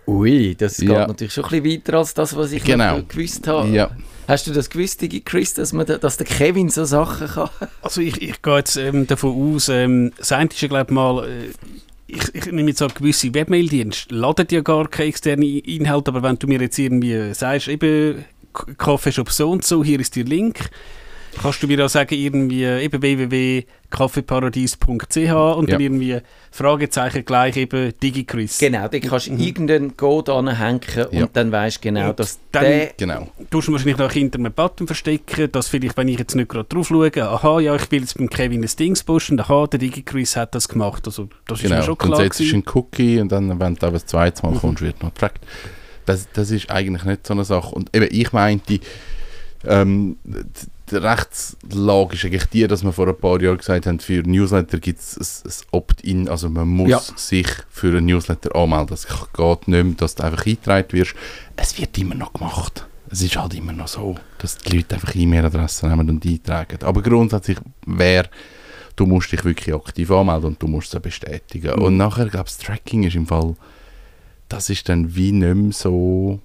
Ui, 0.08 0.56
das 0.56 0.78
geht 0.78 0.90
Ja. 0.90 1.08
natürlich 1.08 1.34
schon 1.34 1.46
ein 1.46 1.62
bisschen 1.64 1.82
weiter 1.86 1.98
als 2.00 2.14
das, 2.14 2.36
was 2.36 2.52
ich 2.52 2.64
Genau. 2.64 3.02
gewusst 3.08 3.48
habe. 3.48 3.70
Ja, 3.70 3.92
Hast 4.28 4.48
du 4.48 4.52
das 4.54 4.70
gewusst, 4.70 5.02
Digi 5.02 5.20
Chris, 5.22 5.54
dass, 5.56 5.74
man 5.74 5.86
da, 5.86 5.98
dass 5.98 6.16
der 6.16 6.26
Kevin 6.26 6.70
so 6.70 6.86
Sachen 6.86 7.28
kann? 7.28 7.50
Also 7.82 8.02
ich, 8.02 8.22
ich 8.22 8.42
gehe 8.42 8.58
jetzt 8.58 8.78
ähm, 8.78 9.06
davon 9.08 9.56
aus, 9.56 9.68
ähm, 9.68 10.12
das 10.18 10.32
eine 10.32 10.50
ist 10.50 10.62
ja 10.62 10.68
glaube 10.70 10.86
ich 10.90 10.94
mal, 10.94 11.28
äh, 11.28 11.50
ich, 12.08 12.36
ich 12.36 12.46
nehme 12.46 12.70
jetzt 12.70 12.82
an, 12.82 12.92
gewisse 12.94 13.34
Webmail-Dienste 13.34 14.14
laden 14.16 14.48
ja 14.52 14.62
gar 14.62 14.88
keine 14.88 15.10
externen 15.10 15.44
Inhalte, 15.60 16.12
aber 16.12 16.24
wenn 16.24 16.38
du 16.38 16.48
mir 16.48 16.62
jetzt 16.62 16.78
irgendwie 16.80 17.14
äh, 17.14 17.34
sagst, 17.34 17.68
eben 17.68 18.24
Kaffeeshop 18.78 19.32
so 19.32 19.50
und 19.52 19.64
so, 19.66 19.84
hier 19.84 20.00
ist 20.00 20.16
der 20.16 20.24
Link, 20.26 20.70
kannst 21.42 21.64
du 21.64 21.68
mir 21.68 21.86
auch 21.86 21.90
sagen, 21.90 22.14
irgendwie 22.16 22.66
eben 22.66 23.02
www.kaffeeparadies.ch 23.02 25.18
und 25.18 25.70
Ja. 25.70 25.76
dann 25.76 25.82
irgendwie 25.82 26.18
Fragezeichen 26.52 27.24
gleich 27.26 27.58
eben 27.58 27.94
DigiChris. 28.02 28.60
Genau, 28.60 28.88
dann 28.88 29.02
kannst 29.02 29.28
du 29.28 29.34
irgendeinen 29.36 29.96
Code 29.96 30.34
anhängen 30.34 30.82
und 31.12 31.14
Ja. 31.14 31.28
dann 31.32 31.52
weißt 31.52 31.78
du 31.78 31.82
genau, 31.82 32.10
Und 32.10 32.20
dass 32.20 32.40
dann- 32.52 32.64
der... 32.64 32.92
genau. 32.98 33.28
Du 33.50 33.58
musst 33.58 33.72
wahrscheinlich 33.72 33.98
noch 33.98 34.12
hinter 34.12 34.40
einem 34.40 34.52
Button 34.52 34.88
verstecken, 34.88 35.52
dass 35.52 35.68
vielleicht, 35.68 35.98
wenn 35.98 36.08
ich 36.08 36.20
jetzt 36.20 36.36
nicht 36.36 36.50
gerade 36.50 36.68
drauf 36.68 36.88
schaue, 36.88 37.12
aha, 37.16 37.60
ja, 37.60 37.76
ich 37.76 37.92
will 37.92 38.02
jetzt 38.02 38.18
beim 38.18 38.30
Kevin 38.30 38.64
ein 38.64 38.70
Dings 38.78 39.04
posten, 39.04 39.40
aha, 39.40 39.68
der 39.68 39.80
DigiChris 39.80 40.36
hat 40.36 40.56
das 40.56 40.68
gemacht. 40.68 41.04
Also, 41.06 41.30
das 41.48 41.60
ist 41.60 41.64
mir 41.70 41.76
Genau, 41.76 41.86
schon 41.86 41.98
dann 42.00 42.08
klar. 42.10 42.22
setzt 42.24 42.40
du 42.40 42.44
einen 42.54 42.64
Cookie 42.74 43.20
und 43.20 43.32
dann, 43.32 43.60
wenn 43.60 43.76
du 43.76 43.86
aber 43.86 43.94
das 43.94 44.06
zweite 44.06 44.44
Mal 44.46 44.54
Mhm. 44.54 44.60
kommst, 44.60 44.82
wird 44.82 45.02
noch 45.02 45.14
getrackt. 45.14 45.46
Das, 46.06 46.28
das 46.34 46.50
ist 46.50 46.70
eigentlich 46.72 47.04
nicht 47.06 47.28
so 47.28 47.34
eine 47.34 47.46
Sache. 47.46 47.76
Und 47.76 47.96
eben, 47.96 48.08
ich 48.10 48.34
meinte, 48.34 48.80
ähm, 49.66 50.18
Rechtslage 50.92 52.16
ist 52.16 52.26
eigentlich 52.26 52.46
die, 52.46 52.68
dass 52.68 52.84
wir 52.84 52.92
vor 52.92 53.08
ein 53.08 53.18
paar 53.18 53.42
Jahren 53.42 53.58
gesagt 53.58 53.86
haben, 53.86 54.00
für 54.00 54.22
Newsletter 54.24 54.80
gibt 54.80 55.00
es 55.00 55.44
ein 55.46 55.68
Opt-in, 55.72 56.28
also 56.28 56.50
man 56.50 56.68
muss 56.68 56.90
Ja. 56.90 57.02
sich 57.16 57.48
für 57.70 57.90
einen 57.90 58.06
Newsletter 58.06 58.56
anmelden. 58.56 58.94
Es 58.94 59.08
geht 59.08 59.68
nicht 59.68 59.84
mehr, 59.84 59.94
dass 59.96 60.16
du 60.16 60.24
einfach 60.24 60.46
eingetragen 60.46 60.92
wirst. 60.92 61.16
Es 61.56 61.78
wird 61.80 61.98
immer 61.98 62.16
noch 62.16 62.34
gemacht. 62.34 62.86
Es 63.10 63.22
ist 63.22 63.36
halt 63.38 63.54
immer 63.54 63.74
noch 63.74 63.88
so, 63.88 64.16
dass 64.38 64.58
die 64.58 64.78
Leute 64.78 64.96
einfach 64.96 65.16
E-Mail-Adressen 65.16 65.90
nehmen 65.90 66.10
und 66.10 66.26
eintragen. 66.26 66.80
Aber 66.84 67.02
grundsätzlich 67.02 67.58
wäre 67.86 68.30
du 68.96 69.06
musst 69.06 69.32
dich 69.32 69.44
wirklich 69.44 69.74
aktiv 69.74 70.12
anmelden 70.12 70.50
und 70.50 70.62
du 70.62 70.68
musst 70.68 70.94
es 70.94 71.02
bestätigen. 71.02 71.76
Mhm. 71.76 71.82
Und 71.82 71.98
nachher, 71.98 72.28
glaube 72.28 72.48
ich, 72.50 72.56
das 72.56 72.66
Tracking 72.66 73.04
ist 73.04 73.16
im 73.16 73.28
Fall, 73.28 73.56
das 74.50 74.70
ist 74.70 74.88
dann 74.90 75.16
wie 75.16 75.32
nicht 75.32 75.56
mehr 75.56 75.72
so... 75.72 76.40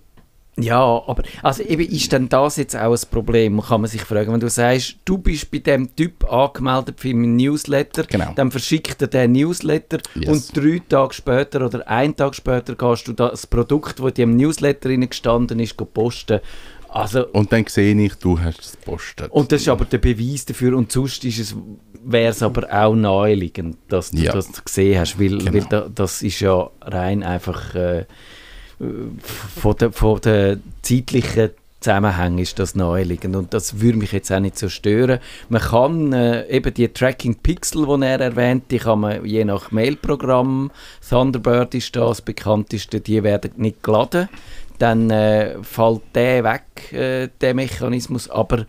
Ja, 0.59 0.81
aber 1.07 1.23
also 1.43 1.63
eben 1.63 1.83
ist 1.87 2.11
denn 2.13 2.31
das 2.31 2.57
jetzt 2.57 2.75
auch 2.77 2.93
ein 2.93 3.11
Problem, 3.11 3.61
kann 3.61 3.83
man 3.83 3.91
sich 3.91 4.01
fragen. 4.01 4.33
Wenn 4.33 4.41
du 4.41 4.49
sagst, 4.49 4.97
du 5.05 5.19
bist 5.19 5.51
bei 5.51 5.59
dem 5.59 5.95
Typ 5.95 6.25
angemeldet 6.33 6.99
für 6.99 7.13
meinen 7.15 7.37
Newsletter, 7.37 8.05
Genau. 8.05 8.33
dann 8.35 8.51
verschickt 8.51 9.03
er 9.03 9.09
den 9.09 9.33
Newsletter 9.33 9.99
Yes. 10.15 10.29
und 10.31 10.57
drei 10.57 10.81
Tage 10.89 11.13
später 11.13 11.67
oder 11.67 11.87
einen 11.87 12.17
Tag 12.17 12.35
später 12.35 12.75
gehst 12.75 13.07
du 13.07 13.13
das 13.13 13.47
Produkt, 13.47 13.99
das 13.99 14.07
in 14.07 14.15
dem 14.15 14.37
Newsletter 14.37 14.97
gestanden 14.97 15.61
ist, 15.61 15.77
posten. 15.93 16.41
Also, 16.89 17.27
Und 17.29 17.53
dann 17.53 17.67
sehe 17.67 17.95
ich, 17.95 18.15
du 18.15 18.41
hast 18.41 18.61
es 18.61 18.73
gepostet. 18.73 19.31
und 19.33 19.53
das 19.53 19.61
ist 19.61 19.69
aber 19.69 19.85
der 19.85 19.99
Beweis 19.99 20.47
dafür 20.47 20.75
und 20.79 20.91
sonst 20.91 21.23
ist 21.27 21.39
es, 21.39 21.55
wäre 22.03 22.31
es 22.31 22.43
aber 22.43 22.67
auch 22.73 22.95
naheliegend, 22.95 23.77
dass 23.89 24.11
du 24.13 24.19
Ja. 24.23 24.33
das 24.33 24.65
gesehen 24.65 25.01
hast, 25.01 25.21
weil, 25.21 25.37
Genau. 25.37 25.53
weil 25.53 25.65
da, 25.69 25.89
das 25.95 26.23
ist 26.23 26.41
ja 26.41 26.71
rein 26.81 27.23
einfach 27.23 27.75
äh, 27.75 28.07
von 28.79 29.77
der, 29.77 29.93
von 29.93 30.21
der 30.21 30.59
zeitlichen 30.83 31.51
Zusammenhang 31.81 32.39
ist 32.39 32.59
das 32.59 32.75
naheliegend 32.75 33.37
und 33.37 33.55
das 33.55 33.81
würde 33.81 33.99
mich 33.99 34.13
jetzt 34.13 34.33
auch 34.33 34.41
nicht 34.41 34.59
so 34.59 34.69
stören. 34.69 35.21
Man 35.49 35.61
kann 35.61 36.13
äh, 36.13 36.49
eben 36.49 36.75
die 36.75 36.89
Tracking 36.89 37.37
Pixel, 37.37 37.87
die 37.87 38.05
er 38.05 38.21
erwähnt, 38.21 38.65
die 38.71 38.79
kann 38.79 39.01
man 39.01 39.25
je 39.25 39.45
nach 39.45 39.71
Mailprogramm, 39.71 40.71
Thunderbird 41.09 41.75
ist 41.75 41.95
das 41.95 42.23
bekannteste, 42.23 43.01
die 43.01 43.23
werden 43.23 43.53
nicht 43.57 43.83
geladen, 43.83 44.29
dann 44.79 45.11
äh, 45.11 45.63
fällt 45.63 46.03
der 46.15 46.45
weg, 46.45 46.93
äh, 46.93 47.29
der 47.41 47.55
Mechanismus, 47.55 48.29
aber 48.31 48.67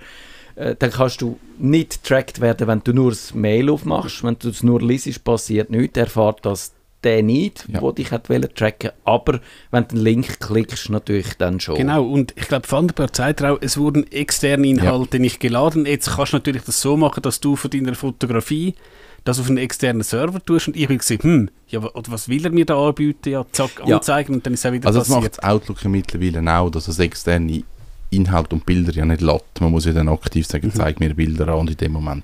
äh, 0.55 0.75
dann 0.77 0.91
kannst 0.91 1.21
du 1.21 1.39
nicht 1.57 2.03
getrackt 2.03 2.41
werden, 2.41 2.67
wenn 2.67 2.83
du 2.83 2.93
nur 2.93 3.11
das 3.11 3.33
Mail 3.33 3.69
aufmachst. 3.69 4.23
Wenn 4.23 4.37
du 4.39 4.49
es 4.49 4.63
nur 4.63 4.81
liest, 4.81 5.23
passiert 5.23 5.69
nichts. 5.69 5.97
Er 5.97 6.03
erfährt 6.03 6.39
das 6.43 6.73
der 7.07 7.23
nicht, 7.23 7.65
Ja. 7.67 7.81
wo 7.81 7.91
dich 7.91 8.11
hat 8.11 8.29
wollen 8.29 8.47
tracken 8.53 8.91
Aber 9.05 9.39
wenn 9.71 9.83
du 9.87 9.95
den 9.95 10.03
Link 10.03 10.39
klickst, 10.39 10.89
natürlich 10.89 11.33
dann 11.37 11.59
schon. 11.59 11.75
Genau, 11.75 12.03
und 12.05 12.33
ich 12.35 12.47
glaube, 12.47 12.67
Thunderbird 12.67 13.15
sagt 13.15 13.43
auch, 13.43 13.57
es 13.61 13.77
wurden 13.77 14.11
externe 14.11 14.67
Inhalte 14.67 15.19
nicht 15.19 15.39
geladen. 15.39 15.85
Jetzt 15.85 16.09
kannst 16.15 16.33
du 16.33 16.37
natürlich 16.37 16.63
das 16.63 16.81
so 16.81 16.97
machen, 16.97 17.21
dass 17.23 17.39
du 17.39 17.55
von 17.55 17.71
deiner 17.71 17.95
Fotografie 17.95 18.75
das 19.23 19.39
auf 19.39 19.47
einen 19.47 19.57
externen 19.57 20.03
Server 20.03 20.43
tust 20.43 20.67
und 20.69 20.77
ich 20.77 20.87
will 20.87 21.01
sehen, 21.01 21.19
hm, 21.21 21.49
ja, 21.67 21.81
was 21.93 22.29
will 22.29 22.45
er 22.45 22.51
mir 22.51 22.65
da 22.65 22.77
anbieten? 22.87 23.29
Ja, 23.29 23.45
zack, 23.51 23.71
Ja. 23.85 23.97
anzeigen 23.97 24.35
und 24.35 24.45
dann 24.45 24.53
ist 24.53 24.61
es 24.61 24.65
auch 24.65 24.71
wieder 24.73 24.87
also 24.87 24.99
das 24.99 25.07
passiert. 25.09 25.23
macht 25.23 25.37
das 25.37 25.43
Outlook 25.49 25.83
ja 25.83 25.89
mittlerweile 25.89 26.57
auch, 26.57 26.69
dass 26.69 26.87
es 26.87 26.99
externe 26.99 27.63
Inhalt 28.09 28.53
und 28.53 28.65
Bilder 28.65 28.93
ja 28.93 29.03
nicht 29.05 29.19
lässt. 29.21 29.59
Man 29.59 29.71
muss 29.71 29.83
ja 29.85 29.91
dann 29.91 30.07
aktiv 30.07 30.45
sagen, 30.47 30.71
zeig 30.73 30.99
mir 31.01 31.13
Bilder 31.13 31.49
an 31.49 31.59
und 31.59 31.71
in 31.71 31.77
dem 31.77 31.91
Moment 31.91 32.23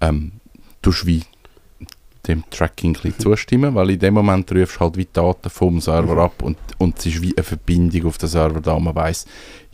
ähm, 0.00 0.32
tust 0.82 1.02
du 1.02 1.06
wie 1.06 1.22
dem 2.28 2.44
Tracking 2.50 2.96
ein 3.02 3.18
zustimmen, 3.18 3.74
weil 3.74 3.90
in 3.90 3.98
dem 3.98 4.14
Moment 4.14 4.50
rufst 4.52 4.76
du 4.76 4.80
halt 4.80 4.96
wie 4.96 5.08
Daten 5.12 5.50
vom 5.50 5.80
Server 5.80 6.18
ab 6.18 6.42
und, 6.42 6.58
und 6.78 6.98
es 6.98 7.06
ist 7.06 7.22
wie 7.22 7.36
eine 7.36 7.44
Verbindung 7.44 8.06
auf 8.06 8.18
den 8.18 8.28
Server 8.28 8.60
da, 8.60 8.78
man 8.78 8.94
weiß 8.94 9.26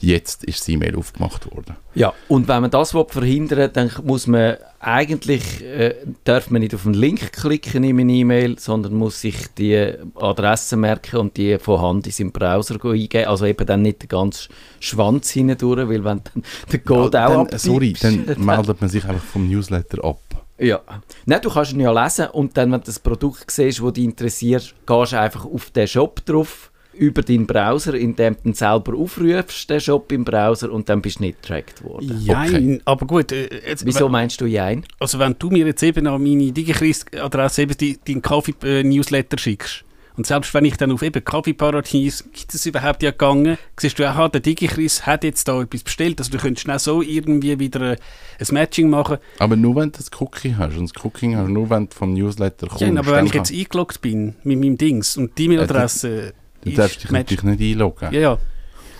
jetzt 0.03 0.45
ist 0.45 0.61
das 0.61 0.69
E-Mail 0.69 0.97
aufgemacht 0.97 1.51
worden. 1.51 1.77
Ja, 1.95 2.13
und 2.29 2.49
wenn 2.49 2.63
man 2.63 2.71
das 2.71 2.93
will 2.93 3.07
verhindern 3.09 3.71
dann 3.73 3.91
muss 4.05 4.27
man 4.27 4.57
eigentlich, 4.81 5.63
äh, 5.63 5.95
darf 6.25 6.51
man 6.51 6.61
nicht 6.61 6.75
auf 6.75 6.83
den 6.83 6.95
Link 6.95 7.33
klicken 7.33 7.85
in 7.85 8.01
eine 8.01 8.13
E-Mail, 8.13 8.59
sondern 8.59 8.95
muss 8.95 9.21
sich 9.21 9.37
die 9.57 9.95
Adresse 10.17 10.77
merken 10.77 11.19
und 11.19 11.37
die 11.37 11.59
von 11.59 11.81
Hand 11.81 12.07
in 12.07 12.13
seinen 12.13 12.33
Browser 12.33 12.85
eingeben. 12.85 13.29
Also 13.29 13.47
eben 13.47 13.65
dann 13.65 13.83
nicht 13.83 14.03
den 14.03 14.09
ganzen 14.09 14.53
Schwanz 14.81 15.31
hindurch, 15.31 15.89
weil 15.89 16.05
wenn 16.05 16.23
dann 16.25 16.43
der 16.73 16.79
Code 16.81 17.17
Ja, 17.17 17.27
auch 17.27 17.31
dann, 17.31 17.41
abtippst, 17.43 17.65
Sorry, 17.65 17.95
dann 18.01 18.25
meldet 18.39 18.81
man 18.81 18.91
sich 18.91 19.05
einfach 19.05 19.23
vom 19.23 19.49
Newsletter 19.49 20.05
ab. 20.05 20.42
Ja. 20.59 20.81
Nein, 21.27 21.41
du 21.43 21.51
kannst 21.51 21.73
ihn 21.73 21.81
ja 21.81 21.93
lesen 21.93 22.29
und 22.29 22.57
dann, 22.57 22.71
wenn 22.73 22.81
du 22.81 22.87
das 22.87 22.99
Produkt 22.99 23.51
siehst, 23.51 23.81
das 23.81 23.93
dich 23.93 24.05
interessiert, 24.05 24.75
gehst 24.87 25.13
du 25.13 25.19
einfach 25.19 25.45
auf 25.45 25.71
den 25.71 25.89
Shop 25.89 26.25
drauf, 26.25 26.73
über 26.95 27.23
deinen 27.23 27.47
Browser, 27.47 27.95
indem 27.95 28.37
du 28.43 28.51
ihn 28.51 28.55
selber 28.55 28.97
aufrufst, 28.97 29.69
den 29.69 29.81
Shop 29.81 30.11
im 30.13 30.25
Browser, 30.25 30.71
und 30.71 30.89
dann 30.89 31.01
bist 31.01 31.19
du 31.19 31.25
nicht 31.25 31.43
getrackt 31.43 31.83
worden. 31.83 32.21
Jein, 32.23 32.81
aber 32.85 33.07
gut. 33.07 33.33
Äh, 33.33 33.49
jetzt, 33.67 33.87
Wieso 33.87 34.09
meinst 34.09 34.41
du 34.41 34.47
Jein? 34.47 34.85
Also 34.99 35.19
wenn 35.19 35.35
du 35.39 35.51
mir 35.51 35.67
jetzt 35.67 35.83
eben 35.83 36.07
an 36.07 36.23
meine 36.23 36.53
Digikris-Adresse 36.53 37.63
eben 37.63 37.99
deinen 38.07 38.23
Kaffee-Newsletter 38.23 39.39
schickst, 39.39 39.85
und 40.17 40.27
selbst 40.27 40.53
wenn 40.55 40.65
ich 40.65 40.77
dann 40.77 40.93
auf 40.93 41.03
eben 41.03 41.25
Kaffeeparadies, 41.25 42.25
gibt 42.33 42.55
es 42.55 42.67
überhaupt 42.67 43.03
ja 43.03 43.11
gegangen, 43.11 43.59
siehst 43.79 43.99
du, 43.99 44.09
aha, 44.09 44.29
der 44.29 44.41
Digikris 44.41 45.07
hat 45.07 45.25
jetzt 45.25 45.49
da 45.49 45.61
etwas 45.63 45.83
bestellt, 45.83 46.19
also 46.21 46.31
du 46.31 46.39
könntest 46.39 46.65
schnell 46.65 46.79
so 46.79 47.03
irgendwie 47.03 47.59
wieder 47.59 47.93
äh, 47.93 47.97
ein 48.39 48.47
Matching 48.51 48.91
machen. 48.91 49.19
Aber 49.39 49.57
nur 49.57 49.77
wenn 49.77 49.93
du 49.93 49.99
das 49.99 50.11
Cookie 50.21 50.55
hast. 50.57 50.77
Und 50.77 50.95
das 50.95 51.05
Cookie 51.05 51.35
hast 51.37 51.47
du 51.49 51.53
nur, 51.53 51.71
wenn 51.71 51.89
du 51.89 51.95
vom 51.95 52.13
Newsletter 52.13 52.67
kommst. 52.67 52.83
Ja, 52.83 52.89
aber 52.91 53.13
wenn 53.13 53.27
ich 53.27 53.35
jetzt 53.35 53.53
eingeloggt 53.53 54.01
bin 54.01 54.35
mit 54.45 54.59
meinem 54.59 54.77
Dings 54.79 55.17
und 55.17 55.37
die 55.39 55.45
E-Mail-Adresse 55.45 56.35
Du 56.65 56.71
darfst 56.71 57.03
dich 57.03 57.11
natürlich 57.11 57.43
nicht 57.43 57.61
einloggen. 57.61 58.13
Ja, 58.13 58.21
ja. 58.21 58.39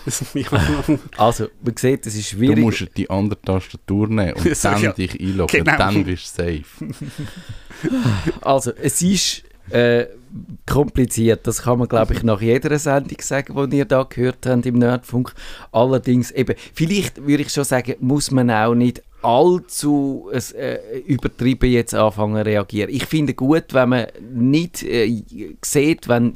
Also, 1.17 1.47
man 1.63 1.77
sieht, 1.77 2.05
es 2.05 2.15
ist 2.15 2.33
Du 2.33 2.37
schwierig. 2.37 2.57
musst 2.59 2.85
die 2.97 3.09
andere 3.09 3.39
Tastatur 3.41 4.09
nehmen 4.09 4.33
und 4.33 4.43
So, 4.55 4.69
dann 4.69 4.81
ja. 4.81 4.91
dich 4.91 5.17
einloggen. 5.19 5.63
Genau. 5.63 5.77
Dann 5.77 6.03
bist 6.03 6.37
du 6.37 6.43
safe. 6.43 6.93
Also, 8.41 8.71
es 8.75 9.01
ist 9.01 9.43
äh, 9.69 10.07
kompliziert. 10.65 11.45
Das 11.47 11.63
kann 11.63 11.79
man, 11.79 11.87
glaube 11.87 12.13
ich, 12.13 12.23
nach 12.23 12.41
jeder 12.41 12.77
Sendung 12.79 13.17
sagen, 13.21 13.69
die 13.69 13.77
ihr 13.77 13.85
da 13.85 14.03
gehört 14.03 14.45
habt 14.45 14.65
im 14.65 14.79
Nerdfunk. 14.79 15.33
Allerdings, 15.71 16.31
eben, 16.31 16.55
vielleicht 16.73 17.25
würde 17.25 17.43
ich 17.43 17.49
schon 17.49 17.63
sagen, 17.63 17.95
muss 17.99 18.31
man 18.31 18.49
auch 18.49 18.73
nicht 18.73 19.03
allzu 19.21 20.29
äh, 20.31 20.99
übertrieben 21.07 21.71
jetzt 21.71 21.95
anfangen 21.95 22.43
zu 22.43 22.45
reagieren. 22.45 22.89
Ich 22.91 23.05
finde 23.05 23.33
gut, 23.33 23.73
wenn 23.73 23.89
man 23.89 24.07
nicht 24.33 24.83
äh, 24.83 25.23
sieht, 25.63 26.09
wenn 26.09 26.35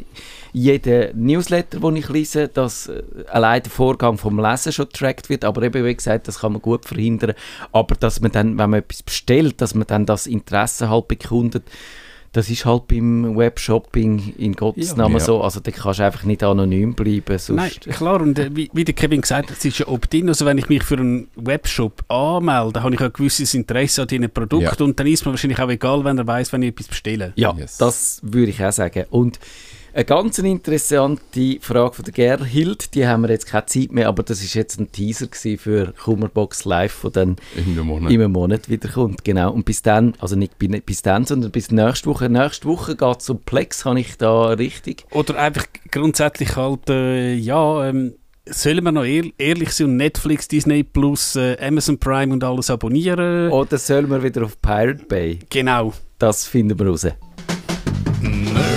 jeder 0.53 1.13
Newsletter, 1.13 1.79
den 1.79 1.97
ich 1.97 2.07
lese, 2.07 2.47
dass 2.47 2.87
äh, 2.87 3.03
allein 3.29 3.63
der 3.63 3.71
Vorgang 3.71 4.17
vom 4.17 4.39
Lesen 4.39 4.71
schon 4.71 4.87
getrackt 4.87 5.29
wird, 5.29 5.43
aber 5.43 5.63
eben, 5.63 5.83
wie 5.83 5.95
gesagt, 5.95 6.29
das 6.29 6.39
kann 6.39 6.53
man 6.53 6.61
gut 6.61 6.85
verhindern. 6.85 7.33
Aber 7.73 7.95
dass 7.95 8.21
man 8.21 8.31
dann, 8.31 8.57
wenn 8.57 8.69
man 8.69 8.79
etwas 8.79 9.03
bestellt, 9.03 9.59
dass 9.59 9.75
man 9.75 9.87
dann 9.87 10.05
das 10.05 10.25
Interesse 10.25 10.89
halt 10.89 11.09
bekundet, 11.09 11.63
das 12.34 12.49
ist 12.49 12.65
halt 12.65 12.88
beim 12.88 13.36
Webshopping 13.38 14.34
in 14.38 14.53
Gottes 14.53 14.89
Ja. 14.91 14.95
Namen 14.97 15.15
Ja. 15.15 15.19
so. 15.21 15.41
Also 15.41 15.59
da 15.59 15.71
kannst 15.71 15.99
du 15.99 16.03
einfach 16.05 16.23
nicht 16.23 16.43
anonym 16.43 16.93
bleiben. 16.93 17.38
Sonst, 17.39 17.49
Nein, 17.86 17.93
klar, 17.95 18.21
und 18.21 18.38
äh, 18.38 18.49
wie, 18.53 18.69
wie 18.73 18.84
der 18.84 18.93
Kevin 18.93 19.21
gesagt 19.21 19.49
hat, 19.49 19.57
es 19.57 19.65
ist 19.65 19.80
ja 19.80 19.88
Opt-in, 19.88 20.28
also 20.30 20.45
wenn 20.45 20.57
ich 20.57 20.69
mich 20.69 20.84
für 20.84 20.97
einen 20.97 21.28
Webshop 21.36 22.03
anmelde, 22.09 22.84
habe 22.84 22.93
ich 22.93 23.01
ein 23.01 23.11
gewisses 23.13 23.53
Interesse 23.53 24.03
an 24.03 24.07
diesen 24.07 24.30
Produkten 24.30 24.84
und 24.84 24.99
dann 24.99 25.07
ist 25.07 25.25
mir 25.25 25.32
wahrscheinlich 25.32 25.59
auch 25.59 25.69
egal, 25.69 26.03
wenn 26.05 26.17
er 26.17 26.28
weiß, 26.28 26.53
wenn 26.53 26.61
ich 26.63 26.69
etwas 26.69 26.88
bestelle. 26.88 27.34
Ja, 27.36 27.53
Yes. 27.57 27.78
das 27.78 28.19
würde 28.23 28.49
ich 28.51 28.63
auch 28.63 28.71
sagen. 28.71 29.05
Und 29.09 29.39
eine 29.97 30.05
ganz 30.05 30.37
interessante 30.37 31.57
Frage 31.59 31.95
von 31.95 32.05
der 32.05 32.13
Gerhild, 32.13 32.93
die 32.93 33.07
haben 33.07 33.23
wir 33.23 33.29
jetzt 33.31 33.47
keine 33.47 33.65
Zeit 33.65 33.91
mehr, 33.91 34.07
aber 34.07 34.21
das 34.21 34.43
ist 34.43 34.53
jetzt 34.53 34.79
ein 34.79 34.91
Teaser 34.91 35.25
für 35.57 35.91
Kummerbox 36.03 36.65
Live, 36.65 37.01
der 37.01 37.09
dann 37.09 37.35
In 37.55 37.71
einem 37.71 37.87
Monat. 37.87 38.11
im 38.11 38.31
Monat 38.31 38.69
wiederkommt. 38.69 39.23
Genau. 39.23 39.51
Und 39.51 39.65
bis 39.65 39.81
dann, 39.81 40.13
also 40.19 40.35
nicht 40.35 40.59
bi- 40.59 40.67
bis 40.81 41.01
dann, 41.01 41.25
sondern 41.25 41.49
bis 41.49 41.71
nächste 41.71 42.07
Woche. 42.11 42.29
Nächste 42.29 42.67
Woche 42.67 42.95
geht 42.95 43.21
es 43.21 43.29
um 43.31 43.39
Plex, 43.39 43.85
habe 43.85 43.99
ich 43.99 44.17
da 44.17 44.49
richtig? 44.49 45.05
Oder 45.09 45.39
einfach 45.39 45.65
grundsätzlich 45.89 46.55
halt, 46.55 46.87
äh, 46.91 47.33
ja, 47.33 47.89
ähm, 47.89 48.13
sollen 48.45 48.83
wir 48.83 48.91
noch 48.91 49.03
ehr 49.03 49.23
ehrlich 49.39 49.71
sein 49.71 49.87
und 49.87 49.97
Netflix, 49.97 50.47
Disney 50.47 50.83
Plus, 50.83 51.35
äh, 51.35 51.57
Amazon 51.59 51.97
Prime 51.97 52.31
und 52.31 52.43
alles 52.43 52.69
abonnieren? 52.69 53.49
Oder 53.51 53.79
sollen 53.79 54.11
wir 54.11 54.21
wieder 54.21 54.43
auf 54.43 54.61
Pirate 54.61 55.05
Bay? 55.05 55.39
Genau. 55.49 55.93
Das 56.19 56.45
finden 56.45 56.77
wir 56.77 56.85
raus. 56.87 57.03
Nerdfunk. 58.21 58.76